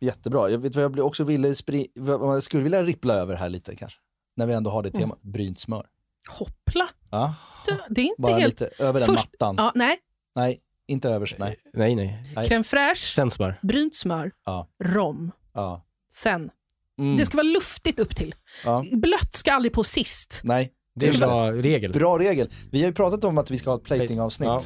Jättebra. 0.00 0.50
Jag 0.50 0.58
vet 0.58 0.74
vad 0.74 0.84
jag 0.84 0.92
blir 0.92 1.02
också 1.04 1.24
ville 1.24 1.48
spri- 1.54 1.88
jag 1.94 2.42
skulle 2.42 2.62
vilja 2.62 2.82
rippla 2.84 3.14
över 3.14 3.34
här 3.34 3.48
lite 3.48 3.76
kanske. 3.76 3.98
När 4.36 4.46
vi 4.46 4.54
ändå 4.54 4.70
har 4.70 4.82
det 4.82 4.88
Mm. 4.88 5.00
temat, 5.00 5.22
brynt 5.22 5.60
smör. 5.60 5.86
Hoppla, 6.28 6.88
Ja, 7.10 7.34
det, 7.66 7.80
det 7.90 8.00
är 8.00 8.04
inte 8.04 8.22
bara 8.22 8.36
helt... 8.38 8.60
lite 8.60 8.70
över 8.84 9.00
den 9.00 9.06
Först- 9.06 9.32
mattan. 9.40 9.54
Ja, 9.58 9.72
nej, 9.74 9.98
Nej, 10.34 10.60
inte 10.86 11.10
överst. 11.10 11.34
Nej. 11.38 11.56
Nej, 11.72 11.94
nej. 11.94 12.22
Nej. 12.34 12.48
crème 12.48 12.62
fraîche, 12.62 13.14
Sen 13.14 13.30
smör. 13.30 13.58
brynt 13.62 13.94
smör, 13.94 14.30
Ja. 14.44 14.68
rom. 14.84 15.32
Ja. 15.54 15.84
Sen. 16.12 16.50
Mm. 16.98 17.16
Det 17.16 17.26
ska 17.26 17.36
vara 17.36 17.46
luftigt 17.46 18.00
upp 18.00 18.16
till. 18.16 18.34
ja. 18.64 18.84
Blött 18.92 19.34
ska 19.34 19.52
aldrig 19.52 19.72
på 19.72 19.84
sist. 19.84 20.40
Nej, 20.44 20.72
Det 20.94 21.06
är 21.06 21.12
en 21.12 21.18
bra 21.18 21.52
regel. 21.52 21.92
bra 21.92 22.18
regel. 22.18 22.48
Vi 22.70 22.80
har 22.80 22.86
ju 22.88 22.94
pratat 22.94 23.24
om 23.24 23.38
att 23.38 23.50
vi 23.50 23.58
ska 23.58 23.70
ha 23.70 23.76
ett 23.76 23.84
plating-avsnitt. 23.84 24.46
Ja. 24.48 24.60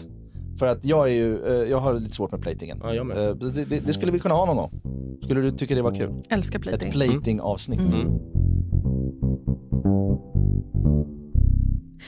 För 0.59 0.67
att 0.67 0.85
jag 0.85 1.09
är 1.09 1.13
ju, 1.15 1.47
eh, 1.47 1.71
jag 1.71 1.79
har 1.79 1.95
lite 1.95 2.13
svårt 2.15 2.33
med 2.33 2.43
platingen. 2.43 2.81
Ja. 2.83 2.95
Eh, 2.95 3.35
det, 3.35 3.65
det, 3.65 3.79
det 3.87 3.93
skulle 3.93 4.13
vi 4.13 4.19
kunna 4.19 4.35
ha 4.35 4.47
någon 4.47 4.57
gång. 4.57 4.81
Skulle 5.25 5.41
du 5.41 5.51
tycka 5.51 5.75
det 5.75 5.83
var 5.83 5.95
kul? 5.95 6.23
Älskar 6.31 6.59
Ett 6.59 6.63
plating. 6.63 6.93
plating-avsnitt. 6.93 7.81
Mm. 7.81 8.09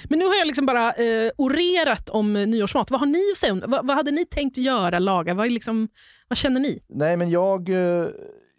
Men 0.09 0.19
nu 0.19 0.25
har 0.25 0.35
jag 0.35 0.47
liksom 0.47 0.67
bara 0.67 0.93
eh, 0.93 1.31
orerat 1.39 2.09
om 2.11 2.37
eh, 2.37 2.47
nyårsmat. 2.47 2.91
Vad 2.91 3.01
har 3.01 3.07
ni 3.07 3.19
att 3.33 3.39
säga 3.39 3.53
om 3.53 3.61
det? 3.61 3.67
Vad, 3.67 3.87
vad 3.87 3.97
hade 3.97 4.11
ni 4.11 4.25
tänkt 4.27 4.57
göra, 4.57 4.99
laga? 4.99 5.35
Vad, 5.35 5.53
liksom, 5.53 5.89
vad 6.29 6.37
känner 6.39 6.61
ni? 6.61 6.79
Nej 6.89 7.17
men 7.17 7.31
jag, 7.31 7.69
eh, 7.69 8.07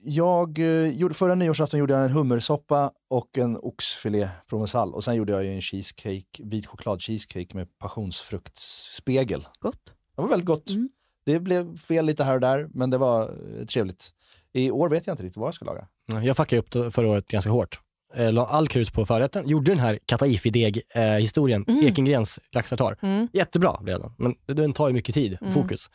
jag 0.03 0.59
eh, 0.59 0.87
gjorde, 0.87 1.13
förra 1.15 1.35
nyårsafton 1.35 1.79
gjorde 1.79 1.93
jag 1.93 2.03
en 2.05 2.09
hummersoppa 2.11 2.91
och 3.09 3.37
en 3.37 3.57
oxfilé 3.57 4.29
provençal 4.49 4.93
och 4.93 5.03
sen 5.03 5.15
gjorde 5.15 5.31
jag 5.31 5.43
ju 5.43 5.53
en 5.53 5.61
cheesecake, 5.61 6.43
vit 6.43 6.65
choklad 6.67 7.01
cheesecake 7.01 7.57
med 7.57 7.67
passionsfruktsspegel. 7.79 9.47
Gott. 9.59 9.79
Det 10.15 10.21
var 10.21 10.29
väldigt 10.29 10.47
gott. 10.47 10.69
Mm. 10.69 10.89
Det 11.25 11.39
blev 11.39 11.77
fel 11.77 12.05
lite 12.05 12.23
här 12.23 12.33
och 12.35 12.41
där 12.41 12.67
men 12.73 12.89
det 12.89 12.97
var 12.97 13.21
eh, 13.23 13.65
trevligt. 13.65 14.09
I 14.53 14.71
år 14.71 14.89
vet 14.89 15.07
jag 15.07 15.13
inte 15.13 15.23
riktigt 15.23 15.37
vad 15.37 15.47
jag 15.47 15.53
ska 15.55 15.65
laga. 15.65 15.87
Jag 16.25 16.37
fuckade 16.37 16.59
upp 16.59 16.93
förra 16.93 17.07
året 17.07 17.27
ganska 17.27 17.51
hårt. 17.51 17.79
Eh, 18.15 18.31
La 18.33 18.45
all 18.45 18.67
krut 18.67 18.93
på 18.93 19.05
förrätten, 19.05 19.47
gjorde 19.49 19.71
den 19.71 19.79
här 19.79 19.99
kataifi-deg-historien, 20.05 21.65
Mm. 21.67 21.85
Ekengrens 21.85 22.39
laxtartar. 22.51 22.97
Mm. 23.01 23.27
Jättebra 23.33 23.79
blev 23.81 23.99
den, 23.99 24.11
men 24.17 24.35
den 24.57 24.73
tar 24.73 24.87
ju 24.87 24.93
mycket 24.93 25.15
tid 25.15 25.37
Mm. 25.41 25.53
fokus. 25.53 25.89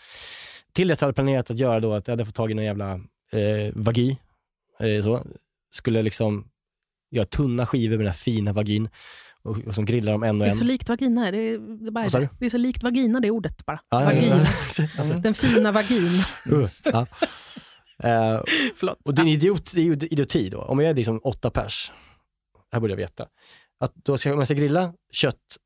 Till 0.73 0.89
det 0.89 1.01
hade 1.01 1.09
jag 1.09 1.15
planerat 1.15 1.51
att 1.51 1.59
göra 1.59 1.81
då 1.81 1.95
att 1.95 2.09
jag 2.09 2.13
hade 2.13 2.25
fått 2.25 2.35
tag 2.35 2.51
i 2.51 2.55
någon 2.55 2.65
jävla 2.65 3.01
eh, 3.33 3.72
vagi, 3.74 4.18
eh, 4.81 5.03
så. 5.03 5.22
Skulle 5.70 6.03
liksom 6.03 6.49
göra 7.11 7.26
tunna 7.26 7.66
skivor 7.66 7.97
med 7.97 8.07
den 8.07 8.12
här 8.12 8.18
fina 8.18 8.53
vagin 8.53 8.89
och, 9.43 9.59
och 9.66 9.74
som 9.74 9.85
grillar 9.85 10.12
dem 10.12 10.22
en 10.22 10.31
och 10.31 10.39
Det 10.39 10.45
är 10.45 10.51
en. 10.51 10.57
så 10.57 10.64
likt 10.64 10.89
vagina. 10.89 11.31
Det 11.31 11.39
är, 11.39 11.59
det 11.59 11.87
är, 11.87 11.91
bara 11.91 12.11
sa 12.11 12.18
det. 12.18 12.47
är 12.47 12.49
så 12.49 12.59
likt 12.59 12.83
vagina 12.83 13.20
det 13.20 13.31
ordet 13.31 13.66
bara. 13.66 13.81
Ja, 13.89 14.01
vagin. 14.01 14.33
Mm. 14.99 15.22
Den 15.22 15.35
fina 15.35 15.72
vagin. 15.72 16.11
Uh, 16.53 16.68
ja. 16.85 17.07
Eh, 18.03 18.41
Förlåt. 18.76 18.99
Och 19.05 19.14
det 19.14 19.20
är 19.20 19.22
en 19.22 19.29
idiot, 19.29 19.72
det 19.74 19.81
är 19.81 19.85
ju 19.85 19.93
idioti 19.93 20.49
då. 20.51 20.61
Om 20.62 20.79
jag 20.79 20.91
är 20.91 20.95
liksom 20.95 21.20
åtta 21.24 21.51
pers, 21.51 21.93
här 22.72 22.81
borde 22.81 22.93
jag 22.93 22.97
veta, 22.99 23.26
att 23.81 23.95
då 23.95 24.18
ska, 24.18 24.33
om 24.33 24.39
jag 24.39 24.47
ska 24.49 24.55
grilla 24.55 24.93
kött 25.12 25.57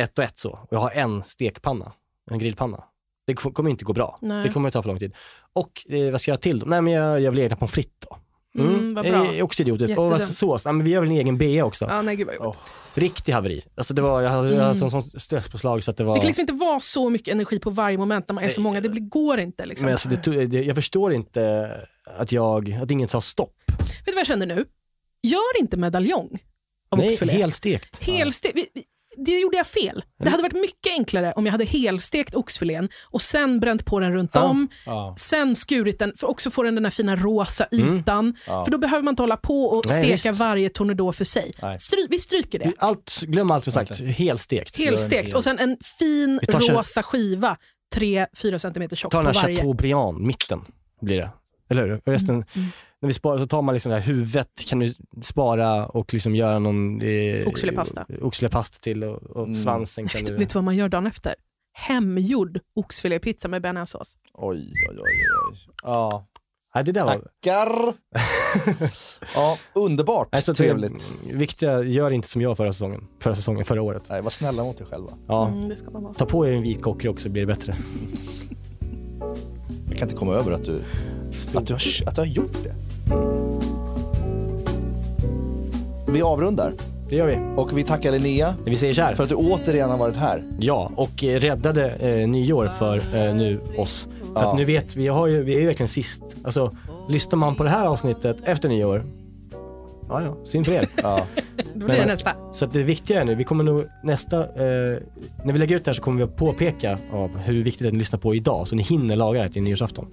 ett 0.00 0.18
och 0.18 0.24
ett 0.24 0.38
så, 0.38 0.50
och 0.50 0.68
jag 0.70 0.78
har 0.80 0.90
en 0.90 1.22
stekpanna, 1.22 1.92
en 2.30 2.38
grillpanna, 2.38 2.84
det 3.26 3.34
kom- 3.34 3.52
kommer 3.52 3.70
inte 3.70 3.84
gå 3.84 3.92
bra. 3.92 4.18
Nej. 4.22 4.42
Det 4.42 4.48
kommer 4.52 4.70
ta 4.70 4.82
för 4.82 4.88
lång 4.88 4.98
tid. 4.98 5.14
Och 5.52 5.86
eh, 5.88 6.10
vad 6.10 6.20
ska 6.20 6.30
jag 6.30 6.34
göra 6.34 6.40
till 6.40 6.58
då? 6.58 6.66
Nej 6.66 6.80
men 6.82 6.92
jag 6.92 7.20
gör 7.20 7.30
väl 7.30 7.40
egna 7.40 7.56
pommes 7.56 7.72
frites 7.72 7.92
då. 8.10 8.16
Mm, 8.54 8.94
vad 8.94 9.04
bra. 9.06 9.22
Det 9.24 9.38
är 9.38 9.42
också 9.42 9.62
idiotiskt. 9.62 9.98
Och 9.98 10.10
vad 10.10 10.22
sås? 10.22 10.64
Nej, 10.64 10.74
men 10.74 10.84
vi 10.84 10.90
gör 10.90 11.00
väl 11.00 11.10
en 11.10 11.16
egen 11.16 11.38
bea 11.38 11.64
också. 11.64 11.84
Ja, 11.84 12.02
nej, 12.02 12.16
gud 12.16 12.26
vad 12.26 12.36
jobbigt. 12.36 12.58
Riktig 12.94 13.32
haveri. 13.32 13.64
Alltså 13.74 13.94
det 13.94 14.02
var, 14.02 14.20
jag 14.22 14.30
hade, 14.30 14.54
jag 14.54 14.62
hade 14.62 14.78
sån, 14.78 14.90
sån 14.90 15.02
stresspåslag 15.02 15.82
så 15.84 15.90
att 15.90 15.96
det 15.96 16.04
var... 16.04 16.14
Det 16.14 16.20
kan 16.20 16.26
liksom 16.26 16.40
inte 16.40 16.52
vara 16.52 16.80
så 16.80 17.10
mycket 17.10 17.32
energi 17.34 17.58
på 17.58 17.70
varje 17.70 17.98
moment 17.98 18.28
när 18.28 18.34
man 18.34 18.44
är 18.44 18.48
så 18.48 18.60
många. 18.60 18.80
Det 18.80 18.88
blir, 18.88 19.02
går 19.02 19.40
inte. 19.40 19.66
Liksom. 19.66 19.84
men 19.84 19.92
alltså, 19.94 20.08
det, 20.08 20.46
det, 20.46 20.62
jag 20.64 20.76
förstår 20.76 21.12
inte 21.12 21.70
att 22.16 22.32
jag, 22.32 22.72
att 22.72 22.90
ingen 22.90 23.08
tar 23.08 23.20
stopp. 23.20 23.54
Vet 23.68 24.06
du 24.06 24.12
vad 24.12 24.20
jag 24.20 24.26
känner 24.26 24.46
nu? 24.46 24.64
Gör 25.22 25.60
inte 25.60 25.76
medaljong 25.76 26.38
av 26.90 26.98
Nej, 26.98 27.08
oxfilé. 27.08 27.32
helstekt. 27.32 28.02
Helste- 28.02 28.50
vi- 28.54 28.68
vi- 28.74 28.84
det 29.16 29.38
gjorde 29.40 29.56
jag 29.56 29.66
fel. 29.66 30.04
Det 30.24 30.30
hade 30.30 30.42
varit 30.42 30.52
mycket 30.52 30.92
enklare 30.92 31.32
om 31.32 31.46
jag 31.46 31.52
hade 31.52 31.64
helstekt 31.64 32.34
oxfilén 32.34 32.88
och 33.10 33.22
sen 33.22 33.60
bränt 33.60 33.84
på 33.84 34.00
den 34.00 34.12
runt 34.12 34.30
Ja. 34.34 34.42
om. 34.42 34.68
Ja. 34.86 35.14
Sen 35.18 35.54
skurit 35.56 35.98
den, 35.98 36.12
för 36.16 36.26
också 36.30 36.50
få 36.50 36.62
den 36.62 36.74
den 36.74 36.84
här 36.84 36.90
fina 36.90 37.16
rosa 37.16 37.66
ytan. 37.72 38.36
Ja. 38.46 38.64
För 38.64 38.72
då 38.72 38.78
behöver 38.78 39.02
man 39.02 39.12
inte 39.12 39.22
hålla 39.22 39.36
på 39.36 39.64
och 39.64 39.84
Nej, 39.88 39.98
steka 40.16 40.30
visst. 40.30 40.40
varje 40.40 40.68
tornado 40.68 41.12
för 41.12 41.24
sig. 41.24 41.52
Stry, 41.78 42.06
vi 42.10 42.18
stryker 42.18 42.58
det. 42.58 42.72
Allt, 42.78 43.20
glöm 43.22 43.50
allt 43.50 43.66
vi 43.68 43.72
sagt, 43.72 44.00
helstekt. 44.00 44.76
Helstekt 44.76 45.28
hel- 45.28 45.36
och 45.36 45.44
sen 45.44 45.58
en 45.58 45.76
fin 45.98 46.40
rosa 46.52 47.02
skiva, 47.02 47.56
3-4 47.94 48.58
cm 48.58 48.88
tjock 48.96 49.12
Ta 49.12 49.18
på 49.18 49.26
den 49.26 49.34
här 49.36 49.42
varje. 49.42 49.56
chateaubriand, 49.56 50.18
mitten 50.20 50.60
blir 51.00 51.16
det. 51.16 51.30
Eller 51.70 51.82
hur? 51.88 52.00
Resten, 52.12 52.34
Mm. 52.54 52.68
När 53.02 53.06
vi 53.06 53.12
sparar 53.14 53.38
så 53.38 53.46
tar 53.46 53.62
man 53.62 53.74
liksom 53.74 53.90
det 53.90 53.96
här 53.98 54.04
huvudet, 54.06 54.48
kan 54.68 54.78
du 54.78 54.94
spara 55.22 55.86
och 55.86 56.12
liksom 56.14 56.36
göra 56.36 56.58
någon 56.58 57.02
eh, 57.02 57.48
Oxfilépasta. 57.48 58.06
oxfilépasta 58.22 58.78
till 58.80 59.04
och, 59.04 59.22
och 59.22 59.46
Mm. 59.46 59.54
svansen 59.62 60.08
kan 60.08 60.24
du... 60.24 60.36
vet 60.36 60.48
du 60.48 60.54
vad 60.54 60.64
man 60.64 60.76
gör 60.76 60.88
dagen 60.88 61.06
efter? 61.06 61.34
Hemgjord 61.72 62.58
oxfilépizza 62.76 63.48
med 63.48 63.62
bearnaisesås. 63.62 64.16
Oj, 64.34 64.72
oj, 64.90 64.98
oj, 64.98 65.02
oj. 65.52 65.58
Ja, 65.82 66.26
Nej, 66.74 66.84
det 66.84 66.92
där 66.92 67.04
var... 67.04 67.12
tackar. 67.14 67.94
ja, 69.34 69.58
underbart. 69.74 70.28
Nej, 70.32 70.42
så 70.42 70.54
Trevligt. 70.54 71.10
Viktiga, 71.32 71.82
gör 71.82 72.10
inte 72.10 72.28
som 72.28 72.42
jag 72.42 72.56
förra 72.56 72.72
säsongen, 72.72 73.04
förra 73.20 73.34
säsongen, 73.34 73.64
förra 73.64 73.82
året. 73.82 74.06
Nej, 74.10 74.22
var 74.22 74.30
snälla 74.30 74.64
mot 74.64 74.80
er 74.80 74.84
själva. 74.84 75.10
Ja. 75.28 75.48
Mm, 75.48 75.68
det 75.68 75.76
ska 75.76 75.90
man 75.90 76.02
vara. 76.02 76.14
Ta 76.14 76.26
på 76.26 76.46
er 76.48 76.52
en 76.52 76.62
vit 76.62 76.82
kockre 76.82 77.08
också 77.08 77.28
blir 77.28 77.42
det 77.42 77.46
bättre. 77.46 77.76
Jag 79.88 79.98
kan 79.98 80.08
inte 80.08 80.18
komma 80.18 80.34
över 80.34 80.52
att 80.52 80.64
du, 80.64 80.82
att 81.54 81.66
du, 81.66 81.72
har, 81.72 81.80
att 82.06 82.14
du 82.14 82.20
har 82.20 82.26
gjort 82.26 82.62
det. 82.64 82.74
Vi 86.08 86.22
avrundar 86.22 86.72
Det 87.08 87.16
gör 87.16 87.26
vi. 87.26 87.38
och 87.62 87.78
vi 87.78 87.82
tackar 87.82 88.12
Linnea 88.12 88.54
Vi 88.64 88.76
säger 88.76 88.92
så 88.92 89.02
här. 89.02 89.14
för 89.14 89.22
att 89.22 89.28
du 89.28 89.34
återigen 89.34 89.90
har 89.90 89.98
varit 89.98 90.16
här. 90.16 90.42
Ja, 90.60 90.90
och 90.96 91.24
eh, 91.24 91.40
räddade 91.40 91.90
eh, 91.90 92.28
nyår 92.28 92.66
för 92.66 92.96
eh, 92.96 93.34
nu 93.34 93.60
oss. 93.78 94.08
För 94.34 94.40
Ja. 94.42 94.50
att 94.50 94.56
nu 94.56 94.64
vet 94.64 94.96
vi, 94.96 95.08
har 95.08 95.26
ju, 95.26 95.42
vi 95.42 95.54
är 95.56 95.60
ju 95.60 95.66
verkligen 95.66 95.88
sist. 95.88 96.22
Alltså, 96.44 96.72
lyssnar 97.08 97.36
man 97.36 97.54
på 97.54 97.62
det 97.64 97.70
här 97.70 97.86
avsnittet 97.86 98.36
efter 98.44 98.68
nyår, 98.68 99.04
Ja, 100.12 100.22
ja, 100.22 100.36
synd 100.44 100.66
för 100.66 100.72
er. 100.72 100.88
Ja. 101.02 101.26
Då 101.74 101.86
blir 101.86 101.96
det 101.96 102.06
nästa. 102.06 102.30
Så 102.52 102.64
att 102.64 102.72
det 102.72 102.82
viktiga 102.82 103.20
är 103.20 103.24
nu, 103.24 103.34
vi 103.34 103.44
kommer 103.44 103.64
nog 103.64 103.84
nästa, 104.02 104.40
eh, 104.40 104.98
när 105.44 105.52
vi 105.52 105.58
lägger 105.58 105.76
ut 105.76 105.84
det 105.84 105.88
här 105.88 105.94
så 105.94 106.02
kommer 106.02 106.18
vi 106.18 106.24
att 106.24 106.36
påpeka 106.36 106.98
av 107.12 107.38
hur 107.38 107.62
viktigt 107.64 107.82
det 107.82 107.86
är 107.86 107.88
att 107.88 107.92
ni 107.92 107.98
lyssnar 107.98 108.18
på 108.18 108.34
idag, 108.34 108.68
så 108.68 108.76
ni 108.76 108.82
hinner 108.82 109.16
laga 109.16 109.42
det 109.42 109.48
till 109.48 109.62
nyårsafton. 109.62 110.06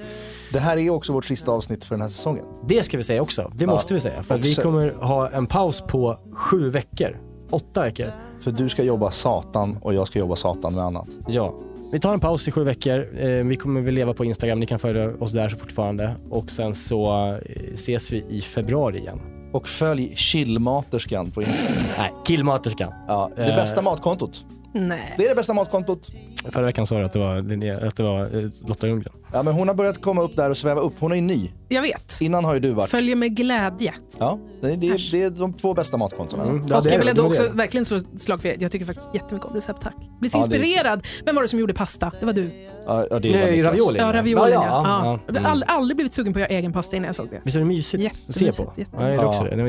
Det 0.53 0.59
här 0.59 0.77
är 0.77 0.89
också 0.89 1.13
vårt 1.13 1.25
sista 1.25 1.51
avsnitt 1.51 1.85
för 1.85 1.95
den 1.95 2.01
här 2.01 2.09
säsongen. 2.09 2.45
Det 2.67 2.83
ska 2.83 2.97
vi 2.97 3.03
säga 3.03 3.21
också, 3.21 3.51
det 3.55 3.65
Ja. 3.65 3.71
måste 3.71 3.93
vi 3.93 3.99
säga. 3.99 4.23
För 4.23 4.37
vi 4.37 4.55
kommer 4.55 4.89
ha 4.91 5.29
en 5.29 5.45
paus 5.45 5.81
på 5.87 6.19
sju 6.33 6.69
veckor, 6.69 7.17
åtta 7.49 7.81
veckor. 7.81 8.11
För 8.41 8.51
du 8.51 8.69
ska 8.69 8.83
jobba 8.83 9.11
satan 9.11 9.77
och 9.81 9.93
jag 9.93 10.07
ska 10.07 10.19
jobba 10.19 10.35
satan 10.35 10.75
med 10.75 10.83
annat. 10.83 11.07
Ja. 11.27 11.53
Vi 11.91 11.99
tar 11.99 12.13
en 12.13 12.19
paus 12.19 12.47
i 12.47 12.51
sju 12.51 12.63
veckor. 12.63 13.07
Eh, 13.19 13.43
vi 13.45 13.55
kommer 13.55 13.81
väl 13.81 13.93
leva 13.93 14.13
på 14.13 14.25
Instagram, 14.25 14.59
ni 14.59 14.65
kan 14.65 14.79
följa 14.79 15.11
oss 15.19 15.31
där 15.31 15.49
fortfarande. 15.49 16.15
Och 16.29 16.51
sen 16.51 16.75
så 16.75 17.27
eh, 17.45 17.73
ses 17.73 18.11
vi 18.11 18.25
i 18.29 18.41
februari 18.41 18.97
igen. 18.97 19.19
Och 19.51 19.67
följ 19.67 20.15
chillmaterskan 20.15 21.31
på 21.31 21.41
Instagram. 21.41 21.83
Nej, 21.97 22.13
killmaterskan. 22.25 22.93
Ja, 23.07 23.29
det 23.35 23.41
Eh. 23.49 23.55
bästa 23.55 23.81
matkontot. 23.81 24.45
Nej. 24.73 25.13
Det 25.17 25.25
är 25.25 25.29
det 25.29 25.35
bästa 25.35 25.53
matkontot. 25.53 26.11
Förra 26.51 26.65
veckan 26.65 26.87
sa 26.87 26.99
du 26.99 27.05
att 27.05 27.13
det 27.13 27.19
var, 27.19 27.35
Linnea- 27.41 27.87
att 27.87 27.95
det 27.95 28.03
var 28.03 28.37
eh, 28.37 28.49
Lotta 28.67 28.87
Ljunggren. 28.87 29.13
Ja, 29.33 29.43
men 29.43 29.53
hon 29.53 29.67
har 29.67 29.75
börjat 29.75 30.01
komma 30.01 30.21
upp 30.21 30.35
där 30.35 30.49
och 30.49 30.57
sväva 30.57 30.81
upp. 30.81 30.93
Hon 30.99 31.11
är 31.11 31.15
ju 31.15 31.21
ny. 31.21 31.51
Jag 31.69 31.81
vet. 31.81 32.17
Innan 32.21 32.45
har 32.45 32.53
ju 32.53 32.59
du 32.59 32.71
varit. 32.71 32.89
Följer 32.89 33.15
med 33.15 33.35
glädje. 33.35 33.93
Ja, 34.17 34.39
det, 34.61 34.67
det, 34.75 34.97
det 35.11 35.23
är 35.23 35.29
de 35.29 35.53
två 35.53 35.73
bästa 35.73 35.97
matkontona. 35.97 36.43
Mm, 36.43 36.65
ja, 36.69 36.81
är 36.85 36.91
jag 36.91 36.99
vill 36.99 37.07
ändå 37.07 37.23
är 37.23 37.27
också 37.27 37.43
det. 37.43 37.49
verkligen 37.49 37.85
slå 37.85 37.99
slag 38.17 38.41
för 38.41 38.49
er. 38.49 38.55
Jag 38.59 38.71
tycker 38.71 38.85
faktiskt 38.85 39.09
jättemycket 39.13 39.49
om 39.49 39.55
recept, 39.55 39.81
tack. 39.81 39.95
Blir 40.19 40.29
så 40.29 40.37
Ja, 40.37 40.45
det 40.47 40.55
är- 40.55 40.59
inspirerad. 40.59 41.03
Vem 41.25 41.35
var 41.35 41.41
det 41.41 41.47
som 41.47 41.59
gjorde 41.59 41.73
pasta? 41.73 42.11
Det 42.19 42.25
var 42.25 42.33
du. 42.33 42.51
Ja, 42.85 43.19
det 43.19 43.33
är 43.59 43.63
ravioli. 43.63 43.99
Ja, 43.99 44.13
ravioli. 44.13 44.51
Ja, 44.51 44.63
Ja, 44.63 44.81
ja. 45.03 45.19
ja, 45.27 45.33
Jag 45.33 45.41
har 45.41 45.49
aldrig, 45.49 45.69
aldrig 45.69 45.97
blivit 45.97 46.13
sugen 46.13 46.33
på 46.33 46.39
att 46.39 46.41
göra 46.41 46.59
egen 46.59 46.73
pasta 46.73 46.95
innan 46.95 47.05
jag 47.05 47.15
såg 47.15 47.29
det. 47.29 47.41
Visst 47.43 47.55
är 47.55 47.59
det 47.59 47.65
mysigt 47.65 48.05
att 48.29 48.35
se 48.35 48.63
på? 48.63 48.73
jättemysigt. 48.77 48.91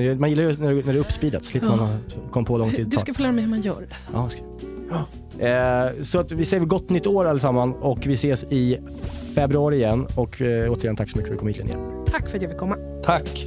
Ja, 0.09 0.15
Man 0.19 0.31
gillar 0.31 0.43
ju 0.45 0.57
när, 0.57 0.83
det 0.83 0.91
är 0.91 0.97
uppspeedat, 0.97 1.45
slipper 1.45 1.69
Ja. 1.69 1.77
man 1.77 1.87
ha- 1.89 1.99
kom 2.31 2.45
på 2.45 2.57
lång 2.59 2.71
tid 2.71 2.87
Du 2.89 2.97
ska 2.99 3.15
få 3.15 3.23
lära 3.23 3.33
mig 3.33 3.45
hur 3.45 3.51
man 3.51 3.61
gör 3.61 3.75
det. 3.81 3.87
Alltså. 3.95 4.11
Ja, 4.13 4.29
ska. 4.31 4.43
Eh, 5.39 6.03
så 6.03 6.21
att 6.21 6.33
vi 6.33 6.45
säger 6.45 6.65
gott 6.65 6.91
nytt 6.91 7.07
år 7.07 7.27
allesammans 7.27 7.77
och 7.81 8.07
vi 8.07 8.15
ses 8.15 8.45
i 8.45 8.79
februari 9.35 9.77
igen. 9.77 10.07
Och 10.15 10.43
eh, 10.43 10.73
återigen 10.73 10.97
tack 10.97 11.11
så 11.11 11.19
mycket 11.19 11.29
för 11.29 11.35
att 11.35 11.39
du 11.39 11.39
kom 11.39 11.49
hit 11.49 11.57
Linnea. 11.57 11.77
Tack 12.07 12.29
för 12.29 12.37
att 12.37 12.43
jag 12.43 12.51
fick 12.51 12.61
komma. 12.61 12.77
Tack. 13.05 13.47